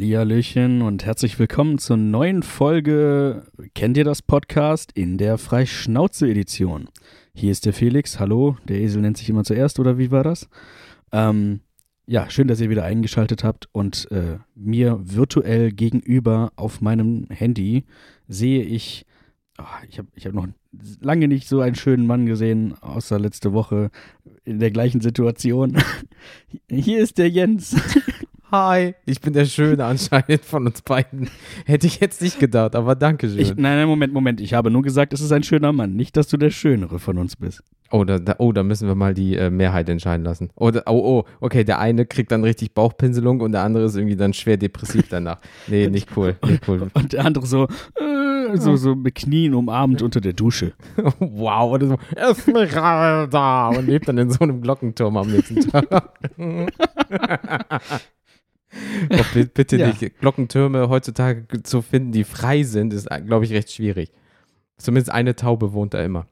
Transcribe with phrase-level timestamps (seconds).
[0.00, 6.88] Hallihallöchen und herzlich willkommen zur neuen Folge Kennt ihr das Podcast in der Freischnauze-Edition?
[7.34, 10.48] Hier ist der Felix, hallo, der Esel nennt sich immer zuerst oder wie war das?
[11.12, 11.60] Ähm,
[12.06, 17.84] ja, schön, dass ihr wieder eingeschaltet habt und äh, mir virtuell gegenüber auf meinem Handy
[18.26, 19.04] sehe ich,
[19.58, 20.48] oh, ich habe ich hab noch
[21.02, 23.90] lange nicht so einen schönen Mann gesehen, außer letzte Woche
[24.44, 25.76] in der gleichen Situation.
[26.70, 27.76] Hier ist der Jens.
[28.52, 31.30] Hi, ich bin der Schöne anscheinend von uns beiden.
[31.66, 33.38] Hätte ich jetzt nicht gedacht, aber danke schön.
[33.38, 34.40] Ich, nein, nein, Moment, Moment.
[34.40, 35.94] Ich habe nur gesagt, es ist ein schöner Mann.
[35.94, 37.62] Nicht, dass du der Schönere von uns bist.
[37.92, 40.50] Oh, da, da, oh, da müssen wir mal die äh, Mehrheit entscheiden lassen.
[40.56, 43.94] Oh, da, oh, oh, okay, der eine kriegt dann richtig Bauchpinselung und der andere ist
[43.94, 45.38] irgendwie dann schwer depressiv danach.
[45.68, 46.90] Nee, nicht cool, nicht cool.
[46.92, 50.72] Und der andere so, äh, so, so mit Knien umarmt unter der Dusche.
[51.20, 56.14] wow, oder so, Esmeralda und lebt dann in so einem Glockenturm am nächsten Tag.
[59.10, 59.88] Oh, bitte ja.
[59.88, 60.20] nicht.
[60.20, 64.12] Glockentürme heutzutage zu finden, die frei sind, ist, glaube ich, recht schwierig.
[64.76, 66.28] Zumindest eine Taube wohnt da immer.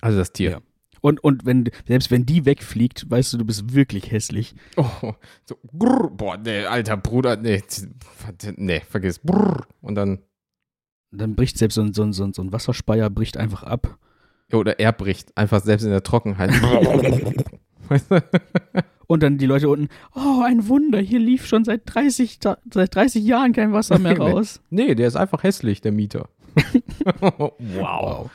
[0.00, 0.50] Also das Tier.
[0.50, 0.60] Ja.
[1.00, 4.54] Und, und wenn, selbst wenn die wegfliegt, weißt du, du bist wirklich hässlich.
[4.76, 5.14] Oh,
[5.44, 7.62] so, grrr, boah, nee, alter Bruder, nee,
[8.56, 9.18] nee, vergiss.
[9.18, 10.20] Brrr, und dann.
[11.12, 13.98] Dann bricht selbst so ein, so, ein, so ein Wasserspeier bricht einfach ab.
[14.52, 16.50] Ja, oder er bricht, einfach selbst in der Trockenheit.
[19.10, 22.38] Und dann die Leute unten, oh, ein Wunder, hier lief schon seit 30,
[22.72, 24.60] seit 30 Jahren kein Wasser mehr raus.
[24.70, 26.28] nee, der ist einfach hässlich, der Mieter.
[27.58, 28.30] wow.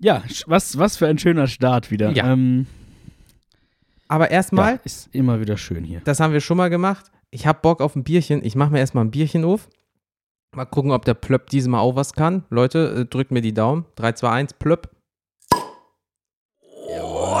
[0.00, 2.12] ja, was, was für ein schöner Start wieder.
[2.12, 2.32] Ja.
[2.32, 2.66] Ähm,
[4.08, 4.76] Aber erstmal.
[4.76, 6.00] Ja, ist immer wieder schön hier.
[6.06, 7.12] Das haben wir schon mal gemacht.
[7.28, 8.42] Ich habe Bock auf ein Bierchen.
[8.42, 9.68] Ich mache mir erstmal ein Bierchen auf.
[10.56, 12.44] Mal gucken, ob der Plöpp diesmal auch was kann.
[12.48, 13.84] Leute, äh, drückt mir die Daumen.
[13.96, 14.88] 3, 2, 1, Plöpp.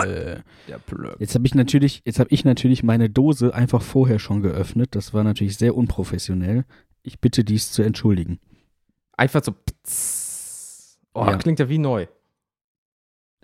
[0.02, 0.44] Jawohl.
[0.68, 1.20] Der Plöpp.
[1.20, 4.94] Jetzt habe ich natürlich, jetzt habe ich natürlich meine Dose einfach vorher schon geöffnet.
[4.94, 6.64] Das war natürlich sehr unprofessionell.
[7.02, 8.38] Ich bitte dies zu entschuldigen.
[9.16, 9.52] Einfach so.
[9.52, 10.98] Ptz.
[11.14, 11.36] Oh, ja.
[11.36, 12.06] klingt ja wie neu.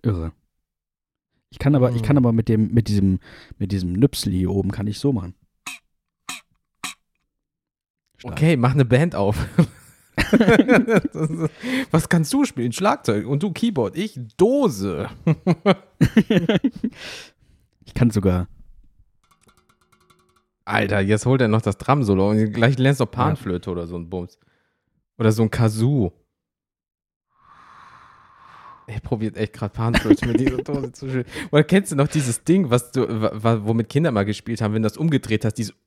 [0.02, 0.32] Irre.
[1.50, 1.96] Ich kann aber, hm.
[1.96, 3.20] ich kann aber mit dem, mit diesem,
[3.58, 5.34] mit diesem Nüpsel hier oben kann ich so machen.
[8.16, 8.34] Stark.
[8.34, 9.46] Okay, mach eine Band auf.
[11.90, 12.72] Was kannst du spielen?
[12.72, 15.08] Schlagzeug und du Keyboard, ich Dose.
[17.84, 18.48] ich kann sogar.
[20.64, 23.72] Alter, jetzt holt er noch das Drum-Solo und gleich lernst du Panflöte ja.
[23.72, 24.38] oder so ein Bums.
[25.18, 26.12] Oder so ein Kazoo.
[28.92, 31.24] Er probiert echt gerade Panflöte mit dieser Dose zu spielen.
[31.52, 34.88] Oder kennst du noch dieses Ding, was du, womit Kinder mal gespielt haben, wenn du
[34.88, 35.74] das umgedreht hast, dieses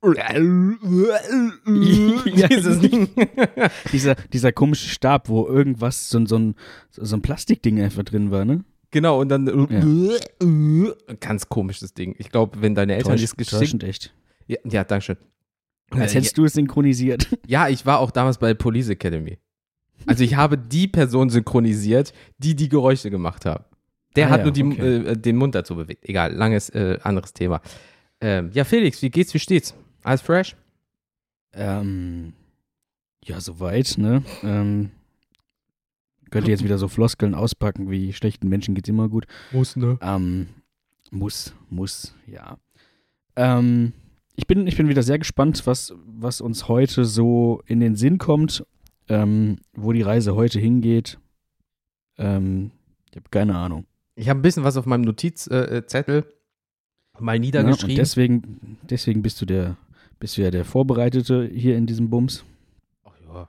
[2.48, 3.10] dieses Ding.
[3.92, 6.54] dieser, dieser komische Stab, wo irgendwas, so, so, ein,
[6.90, 8.64] so ein Plastikding einfach drin war, ne?
[8.90, 11.16] Genau, und dann ja.
[11.20, 12.14] ganz komisches Ding.
[12.18, 14.14] Ich glaube, wenn deine Eltern das geschickt echt.
[14.46, 15.16] Ja, ja, danke schön.
[15.90, 17.28] Als hättest du es synchronisiert.
[17.46, 19.38] Ja, ich war auch damals bei Police Academy.
[20.06, 23.68] Also ich habe die Person synchronisiert, die die Geräusche gemacht hat.
[24.16, 24.96] Der ah, hat ja, nur die, okay.
[24.96, 26.08] äh, den Mund dazu bewegt.
[26.08, 27.60] Egal, langes, äh, anderes Thema.
[28.20, 29.74] Ähm, ja, Felix, wie geht's, wie steht's?
[30.02, 30.56] Alles fresh?
[31.52, 32.34] Ähm,
[33.24, 34.22] ja, soweit, ne?
[34.42, 34.90] Ähm,
[36.30, 39.26] könnte jetzt wieder so Floskeln auspacken, wie schlechten Menschen geht's immer gut.
[39.52, 39.98] Muss, ne?
[40.00, 40.48] Ähm,
[41.10, 42.58] muss, muss, ja.
[43.36, 43.92] Ähm,
[44.36, 48.18] ich bin, ich bin wieder sehr gespannt, was, was uns heute so in den Sinn
[48.18, 48.64] kommt
[49.08, 51.18] ähm, wo die Reise heute hingeht,
[52.18, 52.70] ähm,
[53.10, 53.86] ich habe keine Ahnung.
[54.16, 57.90] Ich habe ein bisschen was auf meinem Notizzettel äh, mal niedergeschrieben.
[57.90, 59.76] Ja, und deswegen, deswegen bist du der,
[60.20, 62.44] bist du ja der Vorbereitete hier in diesem Bums.
[63.04, 63.48] Ach ja,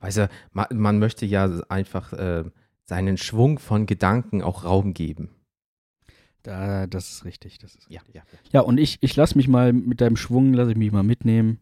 [0.00, 2.44] weißt du, man, man möchte ja einfach äh,
[2.84, 5.30] seinen Schwung von Gedanken auch Raum geben.
[6.42, 7.96] Da, das ist richtig, das ist richtig.
[7.96, 8.38] Ja, ja, ja.
[8.52, 11.60] ja und ich, ich lasse mich mal mit deinem Schwung, lasse ich mich mal mitnehmen.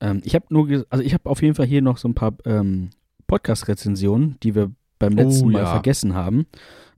[0.00, 2.34] Ähm, ich habe nur, also ich habe auf jeden Fall hier noch so ein paar
[2.44, 2.90] ähm,
[3.26, 5.70] Podcast-Rezensionen, die wir beim letzten oh, Mal ja.
[5.70, 6.46] vergessen haben.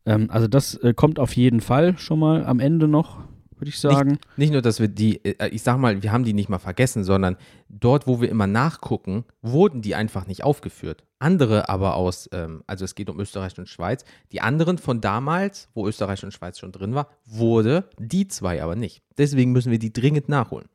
[0.07, 3.21] Ähm, also das äh, kommt auf jeden Fall schon mal am Ende noch,
[3.57, 4.11] würde ich sagen.
[4.11, 6.59] Nicht, nicht, nur, dass wir die, äh, ich sag mal, wir haben die nicht mal
[6.59, 7.37] vergessen, sondern
[7.69, 11.05] dort, wo wir immer nachgucken, wurden die einfach nicht aufgeführt.
[11.19, 15.69] Andere aber aus, ähm, also es geht um Österreich und Schweiz, die anderen von damals,
[15.75, 19.03] wo Österreich und Schweiz schon drin war, wurde die zwei aber nicht.
[19.19, 20.69] Deswegen müssen wir die dringend nachholen,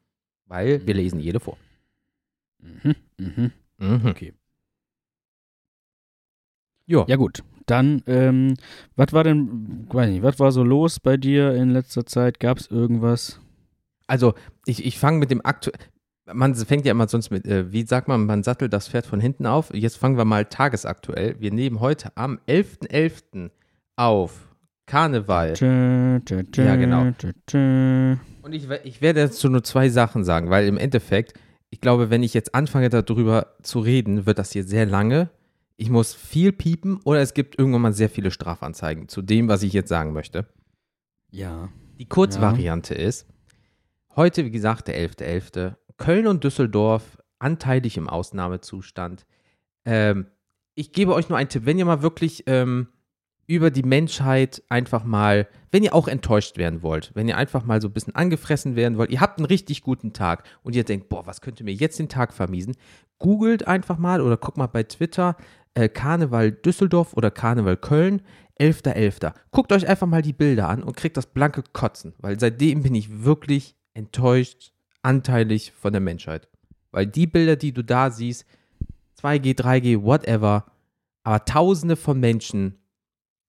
[0.46, 1.58] weil wir lesen jede vor.
[2.64, 3.52] Mhm, mhm.
[3.78, 4.06] Mhm.
[4.08, 4.34] Okay.
[6.86, 7.06] Jo.
[7.08, 7.44] Ja, gut.
[7.66, 8.56] Dann, ähm,
[8.96, 12.40] was war denn, weiß nicht, was war so los bei dir in letzter Zeit?
[12.40, 13.40] Gab es irgendwas?
[14.08, 14.34] Also,
[14.66, 15.80] ich, ich fange mit dem aktuellen.
[16.26, 19.20] Man fängt ja immer sonst mit, äh, wie sagt man, man sattelt das Pferd von
[19.20, 19.74] hinten auf.
[19.74, 21.36] Jetzt fangen wir mal tagesaktuell.
[21.40, 22.90] Wir nehmen heute am 11.11.
[22.90, 23.52] .11.
[23.96, 24.54] auf
[24.86, 25.54] Karneval.
[25.54, 27.12] Tschö, tschö, tschö, ja, genau.
[28.42, 31.34] Und ich, ich werde dazu nur zwei Sachen sagen, weil im Endeffekt,
[31.74, 35.32] ich glaube, wenn ich jetzt anfange darüber zu reden, wird das hier sehr lange.
[35.76, 39.64] Ich muss viel piepen oder es gibt irgendwann mal sehr viele Strafanzeigen zu dem, was
[39.64, 40.46] ich jetzt sagen möchte.
[41.32, 41.70] Ja.
[41.98, 43.26] Die Kurzvariante ist,
[44.16, 49.26] heute, wie gesagt, der 11.11., Köln und Düsseldorf anteilig im Ausnahmezustand.
[49.84, 50.28] Ähm,
[50.76, 52.90] ich gebe euch nur einen Tipp, wenn ihr mal wirklich ähm,
[53.48, 57.82] über die Menschheit einfach mal, wenn ihr auch enttäuscht werden wollt, wenn ihr einfach mal
[57.82, 61.10] so ein bisschen angefressen werden wollt, ihr habt einen richtig guten Tag und ihr denkt,
[61.10, 62.76] boah, was könnte mir jetzt den Tag vermiesen,
[63.20, 65.36] googelt einfach mal oder guckt mal bei Twitter
[65.74, 68.22] äh, Karneval Düsseldorf oder Karneval Köln,
[68.60, 69.34] 11.11.
[69.52, 72.96] Guckt euch einfach mal die Bilder an und kriegt das blanke Kotzen, weil seitdem bin
[72.96, 76.48] ich wirklich enttäuscht, anteilig von der Menschheit.
[76.92, 78.46] Weil die Bilder, die du da siehst,
[79.22, 80.66] 2G, 3G, whatever,
[81.24, 82.78] aber tausende von Menschen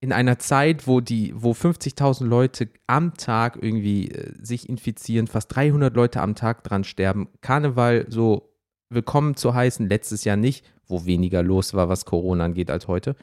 [0.05, 5.57] in einer Zeit, wo die, wo 50.000 Leute am Tag irgendwie äh, sich infizieren, fast
[5.57, 8.55] 300 Leute am Tag dran sterben, Karneval so
[8.91, 13.17] willkommen zu heißen, letztes Jahr nicht, wo weniger los war, was Corona angeht als heute,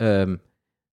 [0.00, 0.40] ähm,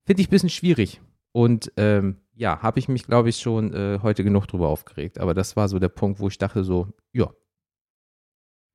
[0.06, 1.02] finde ich ein bisschen schwierig.
[1.34, 5.20] Und ähm, ja, habe ich mich, glaube ich, schon äh, heute genug drüber aufgeregt.
[5.20, 7.30] Aber das war so der Punkt, wo ich dachte so, ja,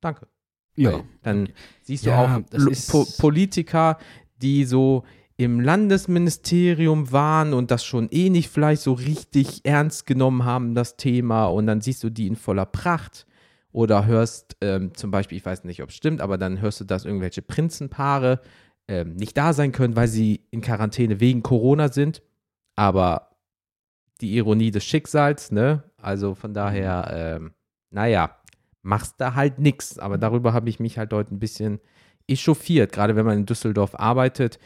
[0.02, 0.28] danke.
[0.76, 0.92] Ja.
[0.92, 1.48] Weil Dann
[1.80, 3.96] siehst du Ja, auch Politiker,
[4.36, 5.04] die so
[5.40, 10.98] im Landesministerium waren und das schon eh nicht vielleicht so richtig ernst genommen haben, das
[10.98, 11.46] Thema.
[11.46, 13.26] Und dann siehst du die in voller Pracht.
[13.72, 16.84] Oder hörst ähm, zum Beispiel, ich weiß nicht, ob es stimmt, aber dann hörst du,
[16.84, 18.40] dass irgendwelche Prinzenpaare
[18.86, 22.20] ähm, nicht da sein können, weil sie in Quarantäne wegen Corona sind.
[22.76, 23.30] Aber
[24.20, 25.84] die Ironie des Schicksals, ne?
[25.96, 27.52] Also von daher, ähm,
[27.90, 28.36] naja,
[28.82, 29.98] machst da halt nix.
[29.98, 31.80] Aber darüber habe ich mich halt heute ein bisschen
[32.28, 34.58] echauffiert, gerade wenn man in Düsseldorf arbeitet.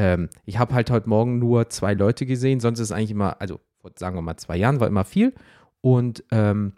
[0.00, 3.38] Ähm, ich habe halt heute Morgen nur zwei Leute gesehen, sonst ist es eigentlich immer,
[3.38, 5.34] also vor, sagen wir mal zwei Jahren war immer viel.
[5.82, 6.72] Und ähm,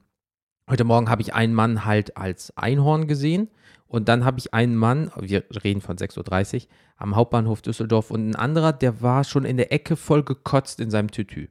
[0.69, 3.49] heute Morgen habe ich einen Mann halt als Einhorn gesehen.
[3.87, 8.29] Und dann habe ich einen Mann, wir reden von 6.30 Uhr, am Hauptbahnhof Düsseldorf und
[8.31, 11.47] ein anderer, der war schon in der Ecke voll gekotzt in seinem Tütü.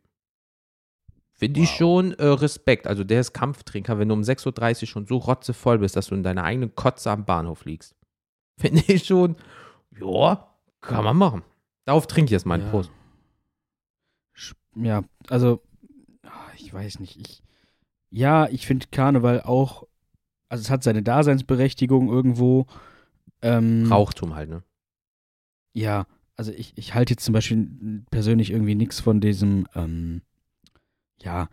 [1.31, 1.77] Finde ich Wow.
[1.77, 2.85] schon äh, Respekt.
[2.85, 6.15] Also der ist Kampftrinker, wenn du um 6.30 Uhr schon so rotzevoll bist, dass du
[6.15, 7.95] in deiner eigenen Kotze am Bahnhof liegst.
[8.59, 9.37] Finde ich schon,
[9.97, 10.49] ja,
[10.81, 11.43] kann man machen.
[11.85, 12.69] Darauf trinke ich jetzt meinen Ja.
[12.69, 12.91] Prost.
[14.75, 15.61] Ja, also,
[16.23, 17.17] ah, ich weiß nicht.
[17.19, 17.43] Ich,
[18.09, 19.83] ja, ich finde Karneval auch,
[20.49, 22.67] also es hat seine Daseinsberechtigung irgendwo.
[23.41, 24.63] Ähm, Rauchtum halt, ne?
[25.73, 26.05] Ja,
[26.35, 30.21] also ich, ich halte jetzt zum Beispiel persönlich irgendwie nichts von diesem, ähm,
[31.21, 31.49] ja,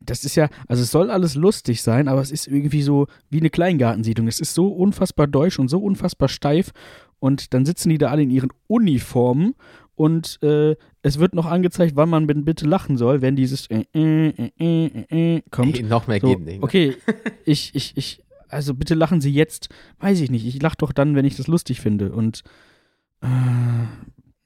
[0.00, 3.40] das ist ja, also es soll alles lustig sein, aber es ist irgendwie so wie
[3.40, 4.28] eine Kleingartensiedlung.
[4.28, 6.72] Es ist so unfassbar deutsch und so unfassbar steif
[7.20, 9.54] und dann sitzen die da alle in ihren Uniformen
[9.94, 14.50] und äh, es wird noch angezeigt, wann man bitte lachen soll, wenn dieses äh, äh,
[14.58, 15.82] äh, kommt.
[15.88, 16.58] Noch mehr So, geht nicht.
[16.58, 16.62] Ne?
[16.62, 16.96] okay,
[17.44, 19.68] ich, ich, ich, also bitte lachen Sie jetzt.
[19.98, 20.46] Weiß ich nicht.
[20.46, 22.12] Ich lache doch dann, wenn ich das lustig finde.
[22.12, 22.42] Und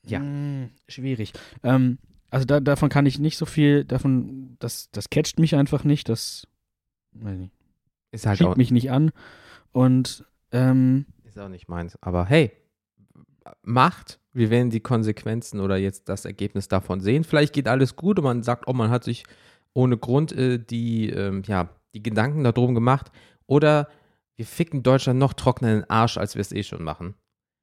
[0.06, 0.18] Ja.
[0.20, 1.32] mh, schwierig.
[1.62, 1.98] Ähm,
[2.30, 6.08] also da, davon kann ich nicht so viel, davon, das, das catcht mich einfach nicht,
[6.08, 6.46] das
[7.12, 7.52] weiß nicht,
[8.10, 9.10] Ist halt schiebt auch, mich nicht an.
[9.72, 11.96] Und ähm, ist auch nicht meins.
[12.00, 12.52] Aber hey,
[13.62, 14.18] macht.
[14.32, 17.24] Wir werden die Konsequenzen oder jetzt das Ergebnis davon sehen.
[17.24, 19.24] Vielleicht geht alles gut und man sagt, oh, man hat sich
[19.74, 23.10] ohne Grund äh, die, ähm, ja, die Gedanken darum gemacht.
[23.46, 23.88] Oder
[24.36, 27.14] wir ficken Deutschland noch trockener in den Arsch, als wir es eh schon machen.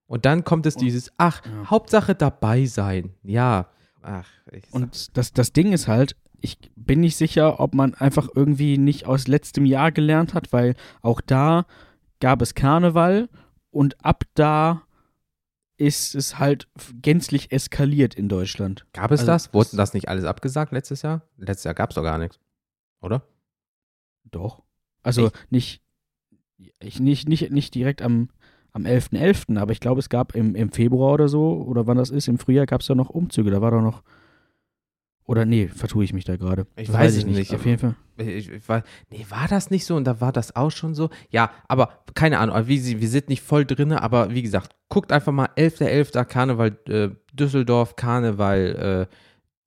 [0.08, 1.70] Und dann kommt es Und- dieses, ach, ja.
[1.70, 3.14] Hauptsache dabei sein.
[3.24, 3.70] Ja,
[4.02, 4.28] ach.
[4.72, 9.06] Und das, das Ding ist halt, ich bin nicht sicher, ob man einfach irgendwie nicht
[9.06, 11.66] aus letztem Jahr gelernt hat, weil auch da
[12.20, 13.30] gab es Karneval
[13.72, 14.84] und ab da
[15.80, 16.68] ist es halt
[17.02, 18.86] gänzlich eskaliert in Deutschland.
[18.94, 19.54] Gab es Also, das?
[19.54, 21.22] Wurden das- nicht alles abgesagt letztes Jahr?
[21.38, 22.40] Letztes Jahr gab es doch gar nichts.
[23.02, 23.24] Oder?
[24.26, 24.62] Doch.
[25.04, 25.82] Also nicht,
[26.80, 28.30] ich, nicht, nicht, nicht direkt am,
[28.74, 32.10] am 11.11., aber ich glaube, es gab im, im Februar oder so, oder wann das
[32.10, 34.04] ist, im Frühjahr gab es da noch Umzüge, da war doch noch.
[35.30, 36.66] Oder nee, vertue ich mich da gerade.
[36.76, 37.54] Ich Das weiß es nicht.
[37.54, 37.96] Auf jeden Fall.
[38.18, 38.82] Ich, ich war,
[39.12, 41.12] nee, war das nicht so und da war das auch schon so?
[41.30, 45.12] Ja, aber keine Ahnung, wie sie, wir sind nicht voll drinne, aber wie gesagt, guckt
[45.12, 46.26] einfach mal 11.11.
[46.26, 49.08] Karneval äh, Düsseldorf, Karneval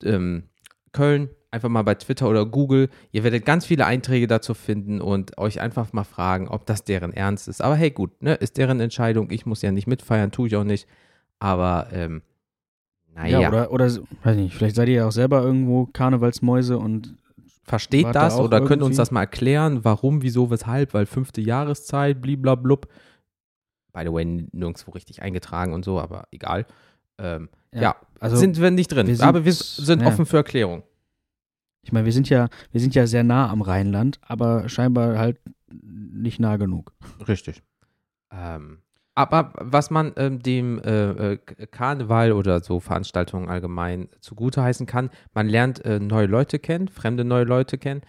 [0.03, 0.49] äh, ähm,
[0.91, 2.89] Köln, einfach mal bei Twitter oder Google.
[3.13, 7.13] Ihr werdet ganz viele Einträge dazu finden und euch einfach mal fragen, ob das deren
[7.13, 7.61] Ernst ist.
[7.61, 9.31] Aber hey, gut, ne, ist deren Entscheidung.
[9.31, 10.89] Ich muss ja nicht mitfeiern, tue ich auch nicht.
[11.39, 12.21] Aber ähm,
[13.15, 17.15] naja, Ja, oder, oder, weiß nicht, vielleicht seid ihr ja auch selber irgendwo Karnevalsmäuse und
[17.65, 18.97] Versteht da das auch oder könnt uns irgendwie?
[18.97, 22.87] das mal erklären, warum, wieso, weshalb, weil fünfte Jahreszeit, bliblablub.
[23.93, 26.65] By the way, nirgendwo richtig eingetragen und so, aber egal.
[27.19, 30.07] Ähm, ja, also sind wir nicht drin, wir sind- aber wir sind ja.
[30.09, 30.83] offen für Erklärung.
[31.83, 35.39] Ich meine, wir sind ja, wir sind ja sehr nah am Rheinland, aber scheinbar halt
[35.71, 36.93] nicht nah genug.
[37.27, 37.61] Richtig.
[38.31, 38.79] Ähm,
[39.15, 41.37] aber was man ähm, dem äh, äh,
[41.69, 47.23] Karneval oder so Veranstaltungen allgemein zugute heißen kann, man lernt äh, neue Leute kennen, fremde
[47.23, 48.01] neue Leute kennen,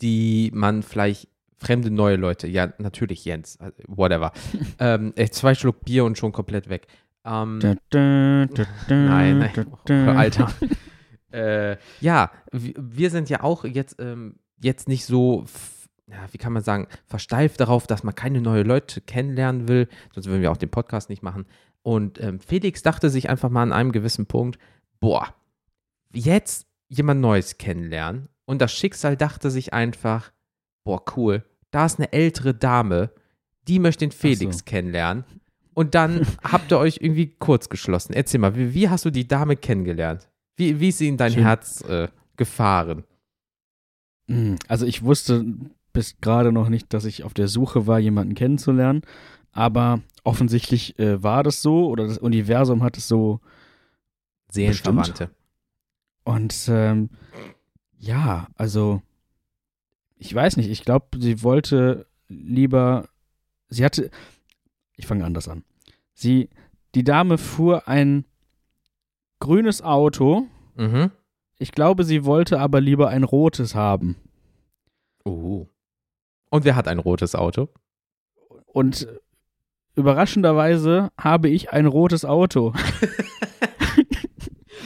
[0.00, 4.32] die man vielleicht fremde neue Leute, ja natürlich Jens, äh, whatever.
[4.78, 6.86] ähm, äh, zwei Schluck Bier und schon komplett weg.
[7.24, 7.58] Ähm,
[7.92, 8.48] Nein,
[8.88, 9.66] nein.
[9.70, 10.14] Oh, da.
[10.14, 10.48] Alter.
[11.32, 15.44] äh, ja, wir, sind ja auch jetzt, ähm, jetzt nicht so,
[16.10, 19.88] ja, wie kann man sagen, versteift darauf, dass man keine neue Leute kennenlernen will.
[20.14, 21.46] Sonst würden wir auch den Podcast nicht machen.
[21.82, 24.58] Und ähm, Felix dachte sich einfach mal an einem gewissen Punkt,
[25.00, 25.34] boah,
[26.12, 28.28] jetzt jemand Neues kennenlernen.
[28.46, 30.32] Und das Schicksal dachte sich einfach,
[30.84, 33.10] boah, cool, da ist eine ältere Dame,
[33.68, 34.64] die möchte den Felix so.
[34.64, 35.24] kennenlernen.
[35.74, 38.14] Und dann habt ihr euch irgendwie kurz geschlossen.
[38.14, 40.28] Erzähl mal, wie, wie hast du die Dame kennengelernt?
[40.56, 41.42] Wie, wie ist sie in dein Schön.
[41.42, 43.04] Herz äh, gefahren?
[44.28, 45.44] Hm, Also ich wusste
[45.98, 49.02] bis gerade noch nicht, dass ich auf der Suche war, jemanden kennenzulernen.
[49.50, 53.40] Aber offensichtlich äh, war das so oder das Universum hat es so.
[54.48, 55.28] Seelenverwandte.
[56.22, 57.10] Und ähm,
[57.98, 59.02] ja, also
[60.18, 60.70] ich weiß nicht.
[60.70, 63.08] Ich glaube, sie wollte lieber.
[63.68, 64.08] Sie hatte.
[64.94, 65.64] Ich fange anders an.
[66.14, 66.48] Sie,
[66.94, 68.24] die Dame fuhr ein
[69.40, 70.46] grünes Auto.
[70.76, 71.10] Mhm.
[71.58, 74.14] Ich glaube, sie wollte aber lieber ein rotes haben.
[75.24, 75.66] Oh.
[76.50, 77.68] Und wer hat ein rotes Auto?
[78.66, 79.06] Und
[79.94, 82.72] überraschenderweise habe ich ein rotes Auto.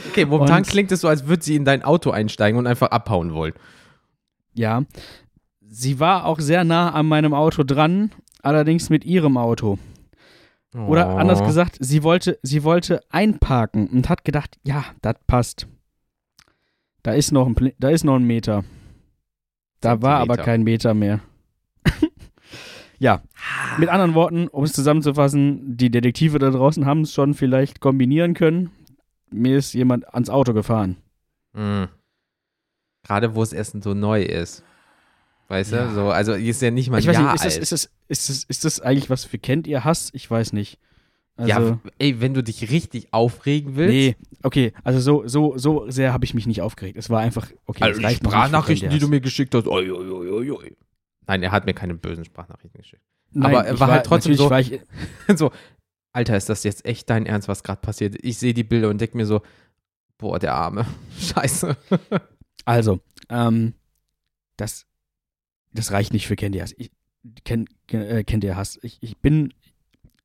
[0.09, 2.91] Okay, momentan Und- klingt es so, als würde sie in dein Auto einsteigen und einfach
[2.91, 3.53] abhauen wollen.
[4.53, 4.83] Ja.
[5.67, 8.11] Sie war auch sehr nah an meinem Auto dran,
[8.43, 9.79] allerdings mit ihrem Auto.
[10.75, 11.17] Oder Oh.
[11.17, 15.67] anders gesagt, sie wollte, sie wollte einparken und hat gedacht, ja, das passt.
[17.01, 18.63] Da ist noch ein, da ist noch ein Meter.
[19.81, 21.21] Da war aber kein Meter mehr.
[23.03, 23.21] Ja,
[23.77, 28.33] mit anderen Worten, um es zusammenzufassen, die Detektive da draußen haben es schon vielleicht kombinieren
[28.33, 28.71] können.
[29.29, 30.95] Mir ist jemand ans Auto gefahren.
[31.53, 31.89] Mhm.
[33.05, 34.63] Gerade wo das Essen so neu ist.
[35.49, 35.87] Weißt Ja.
[35.87, 35.93] du?
[35.93, 37.61] So, also ist ja nicht mal ein Jahr nicht, ist das, alt.
[37.63, 40.09] ist, das, ist, das, ist das eigentlich was für kennt ihr Hass?
[40.13, 40.79] Ich weiß nicht.
[41.35, 43.93] Also, ja, ey, wenn du dich richtig aufregen willst.
[43.93, 46.95] nee, okay, also so, so, so sehr habe ich mich nicht aufgeregt.
[46.95, 49.67] Es war einfach, okay, Also es die Sprachnachrichten, die du mir geschickt hast.
[49.67, 50.75] Oi, oi, oi, oi.
[51.27, 53.03] Nein, er hat mir keine bösen Sprachnachrichten geschickt.
[53.31, 54.79] Nein, aber er ich war halt trotzdem so- War ich,
[55.35, 55.51] so,
[56.11, 58.15] Alter, ist das jetzt echt dein Ernst, was gerade passiert?
[58.21, 59.41] Ich sehe die Bilder und denke mir so,
[60.17, 60.85] boah, der Arme.
[61.19, 61.75] Scheiße.
[62.65, 62.99] also,
[63.29, 63.73] ähm,
[64.57, 64.85] das,
[65.73, 66.73] das reicht nicht für ihr Hass.
[66.77, 66.91] Ich,
[67.45, 68.77] kenn, äh, ihr Hass.
[68.83, 69.53] Ich, ich bin,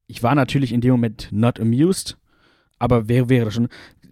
[0.07, 2.19] ich war natürlich in dem Moment not amused,
[2.79, 3.69] aber wer wäre das schon,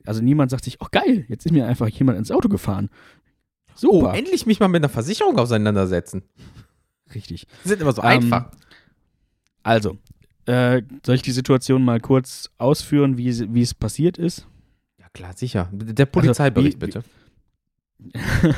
[0.07, 2.88] also niemand sagt sich, oh geil, jetzt ist mir einfach jemand ins Auto gefahren.
[3.85, 4.14] Oh, Super.
[4.14, 6.23] endlich mich mal mit einer Versicherung auseinandersetzen.
[7.15, 7.47] Richtig.
[7.65, 8.51] Die sind immer so Ähm, einfach.
[9.63, 9.99] Also,
[10.47, 13.29] äh, soll ich die Situation mal kurz ausführen, wie,
[13.61, 14.47] es passiert ist?
[14.99, 15.69] Ja, klar, sicher.
[15.73, 17.05] Der Polizeibericht, Also, wie- bitte.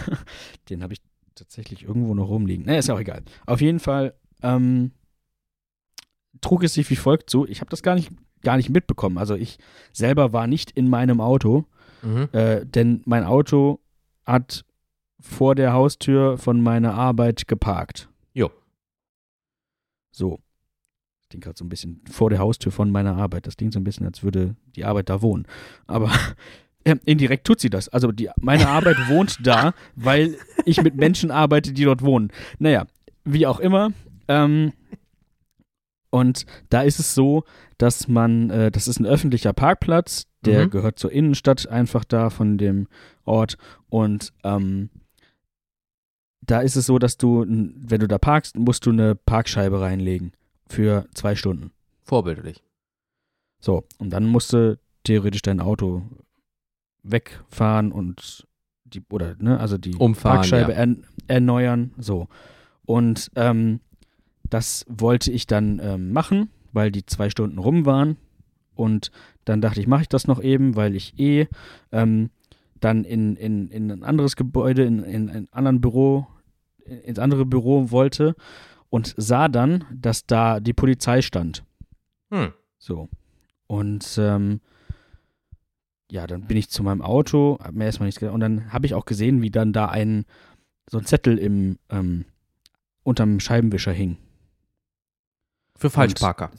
[0.69, 1.01] Den habe ich
[1.35, 2.67] tatsächlich irgendwo noch rumliegen.
[2.67, 3.23] Naja, ist ja auch egal.
[3.47, 4.93] Auf jeden Fall ähm,
[6.41, 7.47] trug es sich wie folgt zu.
[7.47, 8.11] Ich habe das gar nicht,
[8.43, 9.19] gar nicht mitbekommen.
[9.19, 9.59] Also ich
[9.93, 11.65] selber war nicht in meinem Auto,
[12.03, 12.29] Mhm.
[12.33, 13.81] äh, denn mein Auto
[14.25, 14.65] hat
[15.21, 18.08] vor der Haustür von meiner Arbeit geparkt.
[20.19, 20.41] So.
[21.25, 23.47] Ich denke gerade so ein bisschen vor der Haustür von meiner Arbeit.
[23.47, 25.47] Das klingt so ein bisschen, als würde die Arbeit da wohnen.
[25.87, 26.11] Aber
[26.85, 27.89] äh, indirekt tut sie das.
[27.89, 32.33] Also die, meine Arbeit wohnt da, weil ich mit Menschen arbeite, die dort wohnen.
[32.59, 32.87] Naja,
[33.25, 33.93] wie auch immer.
[34.27, 34.73] Ähm,
[36.11, 37.45] und da ist es so,
[37.77, 40.71] dass man, äh, das ist ein öffentlicher Parkplatz, der Mhm.
[40.71, 42.89] gehört zur Innenstadt einfach da von dem
[43.25, 43.59] Ort.
[43.91, 44.89] Und ähm,
[46.49, 50.33] da ist es so, dass du, wenn du da parkst, musst du eine Parkscheibe reinlegen
[50.67, 51.71] für zwei Stunden.
[52.05, 52.65] Vorbildlich.
[53.61, 56.03] So, und dann musst du theoretisch dein Auto
[57.03, 58.47] wegfahren und
[58.85, 60.79] die, oder, ne, also die Umfahren, Parkscheibe ja.
[60.79, 62.29] ern, erneuern, so.
[62.87, 63.81] Und ähm,
[64.49, 68.17] das wollte ich dann ähm, machen, weil die zwei Stunden rum waren.
[68.75, 69.11] Und
[69.45, 71.47] dann dachte ich, mache ich das noch eben, weil ich eh
[71.93, 72.31] ähm,
[72.81, 76.27] dann in, in, in ein anderes Gebäude, in, in ein anderen Büro,
[76.89, 78.35] ins andere Büro wollte
[78.91, 81.65] und sah dann, dass da die Polizei stand.
[82.31, 82.53] Hm.
[82.79, 83.09] So.
[83.67, 84.61] Und ähm,
[86.11, 88.35] ja, dann bin ich zu meinem Auto, hab mir erstmal nichts gedacht.
[88.35, 90.25] Und dann habe ich auch gesehen, wie dann da ein
[90.91, 92.25] so ein Zettel im ähm,
[93.03, 94.17] unterm Scheibenwischer hing.
[95.77, 96.51] Für Falschparker.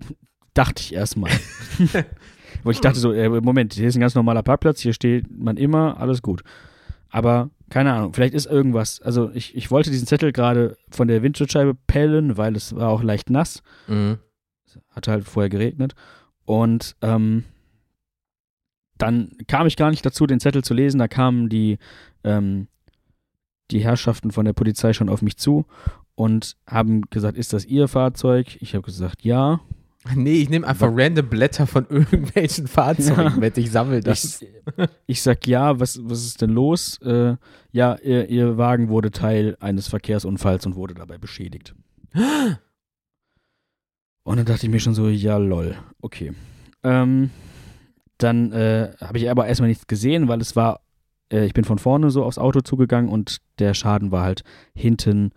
[0.54, 1.30] Dachte ich erstmal.
[2.64, 5.56] Und ich dachte so, äh, Moment, hier ist ein ganz normaler Parkplatz, hier steht man
[5.56, 6.42] immer, alles gut.
[7.08, 9.00] Aber keine Ahnung, vielleicht ist irgendwas.
[9.02, 13.02] Also ich, ich wollte diesen Zettel gerade von der Windschutzscheibe pellen, weil es war auch
[13.02, 13.62] leicht nass.
[13.86, 14.18] Mhm.
[14.90, 15.94] Hatte halt vorher geregnet.
[16.44, 17.44] Und ähm,
[18.96, 20.98] dann kam ich gar nicht dazu, den Zettel zu lesen.
[20.98, 21.78] Da kamen die,
[22.24, 22.68] ähm,
[23.70, 25.66] die Herrschaften von der Polizei schon auf mich zu
[26.14, 28.56] und haben gesagt, ist das Ihr Fahrzeug?
[28.60, 29.60] Ich habe gesagt, ja.
[30.14, 33.36] Nee, ich nehme einfach random Blätter von irgendwelchen Fahrzeugen Ja.
[33.36, 33.58] mit.
[33.58, 34.42] Ich sammle das.
[34.42, 34.48] Ich,
[35.06, 36.98] ich sag, ja, was, was ist denn los?
[37.02, 37.36] Äh,
[37.72, 41.74] ja, ihr, ihr Wagen wurde Teil eines Verkehrsunfalls und wurde dabei beschädigt.
[44.24, 46.32] Und dann dachte ich mir schon so, ja, lol, okay.
[46.82, 47.30] Ähm,
[48.18, 50.80] dann äh, habe ich aber erstmal nichts gesehen, weil es war,
[51.32, 54.42] äh, ich bin von vorne so aufs Auto zugegangen und der Schaden war halt
[54.74, 55.32] hinten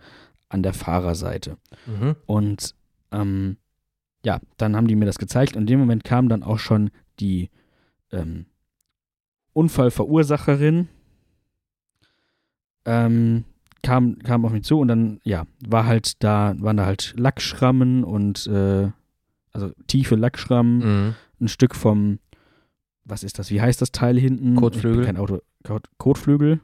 [0.48, 1.56] an der Fahrerseite.
[1.86, 2.16] Mhm.
[2.26, 2.74] Und
[3.12, 3.56] ähm,
[4.24, 6.90] ja, dann haben die mir das gezeigt und in dem Moment kam dann auch schon
[7.20, 7.50] die
[8.12, 8.46] ähm,
[9.52, 10.88] Unfallverursacherin,
[12.84, 13.44] ähm,
[13.82, 18.04] kam, kam auf mich zu und dann, ja, war halt da, waren da halt Lackschrammen
[18.04, 18.90] und äh,
[19.52, 21.14] also tiefe Lackschrammen, Mhm.
[21.40, 22.18] ein Stück vom,
[23.04, 24.56] was ist das, wie heißt das Teil hinten?
[24.56, 25.04] Kotflügel.
[25.04, 26.60] Kein Auto, Kot- Kotflügel.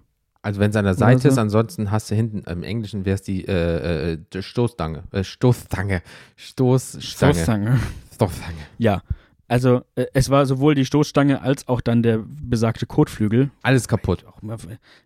[0.48, 1.28] Also wenn es an der Seite so.
[1.28, 5.02] ist, ansonsten hast du hinten, im Englischen wäre es die äh, äh, die Stoßstange.
[5.10, 6.00] Äh, Stoßstange.
[6.36, 7.02] Stoßstange.
[7.02, 7.80] Stoßstange.
[8.14, 8.56] Stoßstange.
[8.78, 9.02] Ja,
[9.46, 13.50] also äh, es war sowohl die Stoßstange als auch dann der besagte Kotflügel.
[13.60, 14.24] Alles kaputt.
[14.24, 14.56] auch mal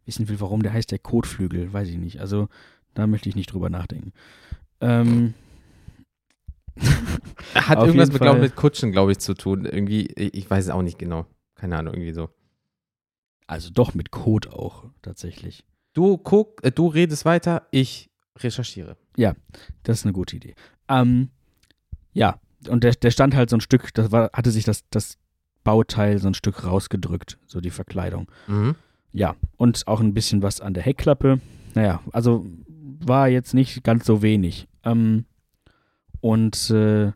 [0.06, 2.20] wissen will, warum der heißt der Kotflügel, weiß ich nicht.
[2.20, 2.48] Also
[2.94, 4.12] da möchte ich nicht drüber nachdenken.
[4.80, 5.34] Ähm,
[7.56, 9.64] Hat irgendwas mit, glaub, mit Kutschen, glaube ich, zu tun.
[9.64, 11.26] Irgendwie, ich ich weiß es auch nicht genau.
[11.56, 12.28] Keine Ahnung, irgendwie so.
[13.46, 15.64] Also doch mit Kot auch tatsächlich.
[15.94, 18.96] Du guck, äh, du redest weiter, ich recherchiere.
[19.82, 20.54] Das ist eine gute Idee.
[20.88, 21.30] Ähm,
[22.12, 25.18] ja, und der, der stand halt so ein Stück, das war, hatte sich das, das
[25.64, 28.30] Bauteil so ein Stück rausgedrückt, so die Verkleidung.
[28.46, 28.74] Mhm.
[29.12, 31.40] Ja, und auch ein bisschen was an der Heckklappe.
[31.74, 34.68] Naja, also war jetzt nicht ganz so wenig.
[34.84, 35.26] Ähm,
[36.20, 37.12] und äh,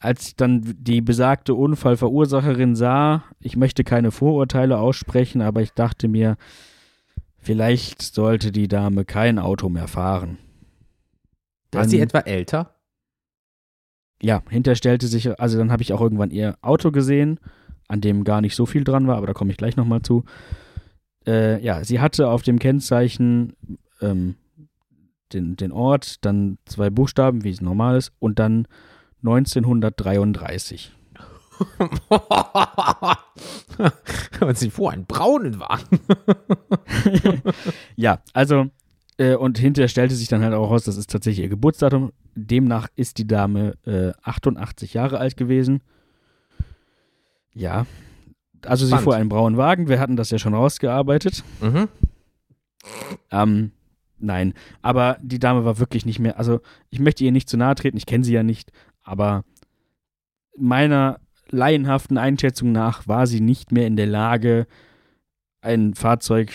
[0.00, 6.08] als ich dann die besagte Unfallverursacherin sah, ich möchte keine Vorurteile aussprechen, aber ich dachte
[6.08, 6.36] mir,
[7.36, 10.38] vielleicht sollte die Dame kein Auto mehr fahren.
[11.72, 12.78] War sie etwa älter?
[14.22, 17.38] ja, hinter stellte sich, also dann habe ich auch irgendwann ihr Auto gesehen,
[17.86, 20.24] an dem gar nicht so viel dran war, aber da komme ich gleich nochmal zu.
[21.26, 23.54] Äh, ja, sie hatte auf dem Kennzeichen
[24.00, 24.36] ähm,
[25.32, 28.66] den, den Ort, dann zwei Buchstaben, wie es normal ist, und dann
[29.22, 30.92] 1933.
[34.40, 36.00] Und sie fuhr einen braunen Wagen.
[37.96, 38.66] Ja, also,
[39.18, 42.12] äh, und hinterher stellte sich dann halt auch raus, das ist tatsächlich ihr Geburtsdatum.
[42.36, 45.82] Demnach ist die Dame äh, 88 Jahre alt gewesen.
[47.54, 47.86] Ja.
[48.64, 49.04] Also sie Spannend.
[49.04, 51.42] fuhr einen braunen Wagen, wir hatten das ja schon rausgearbeitet.
[51.60, 51.88] Mhm.
[53.30, 53.72] Ähm,
[54.18, 57.74] nein, aber die Dame war wirklich nicht mehr, also ich möchte ihr nicht zu nahe
[57.74, 58.72] treten, ich kenne sie ja nicht,
[59.08, 59.44] aber
[60.56, 64.66] meiner laienhaften Einschätzung nach war sie nicht mehr in der Lage,
[65.60, 66.50] ein Fahrzeug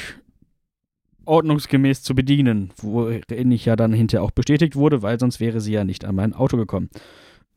[1.25, 5.73] ordnungsgemäß zu bedienen, worin ich ja dann hinterher auch bestätigt wurde, weil sonst wäre sie
[5.73, 6.89] ja nicht an mein Auto gekommen.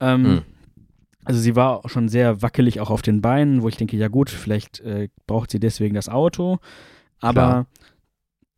[0.01, 0.43] Ähm, Hm.
[1.25, 4.07] Also sie war auch schon sehr wackelig auch auf den Beinen, wo ich denke, ja
[4.07, 6.59] gut, vielleicht äh, braucht sie deswegen das Auto,
[7.21, 7.67] aber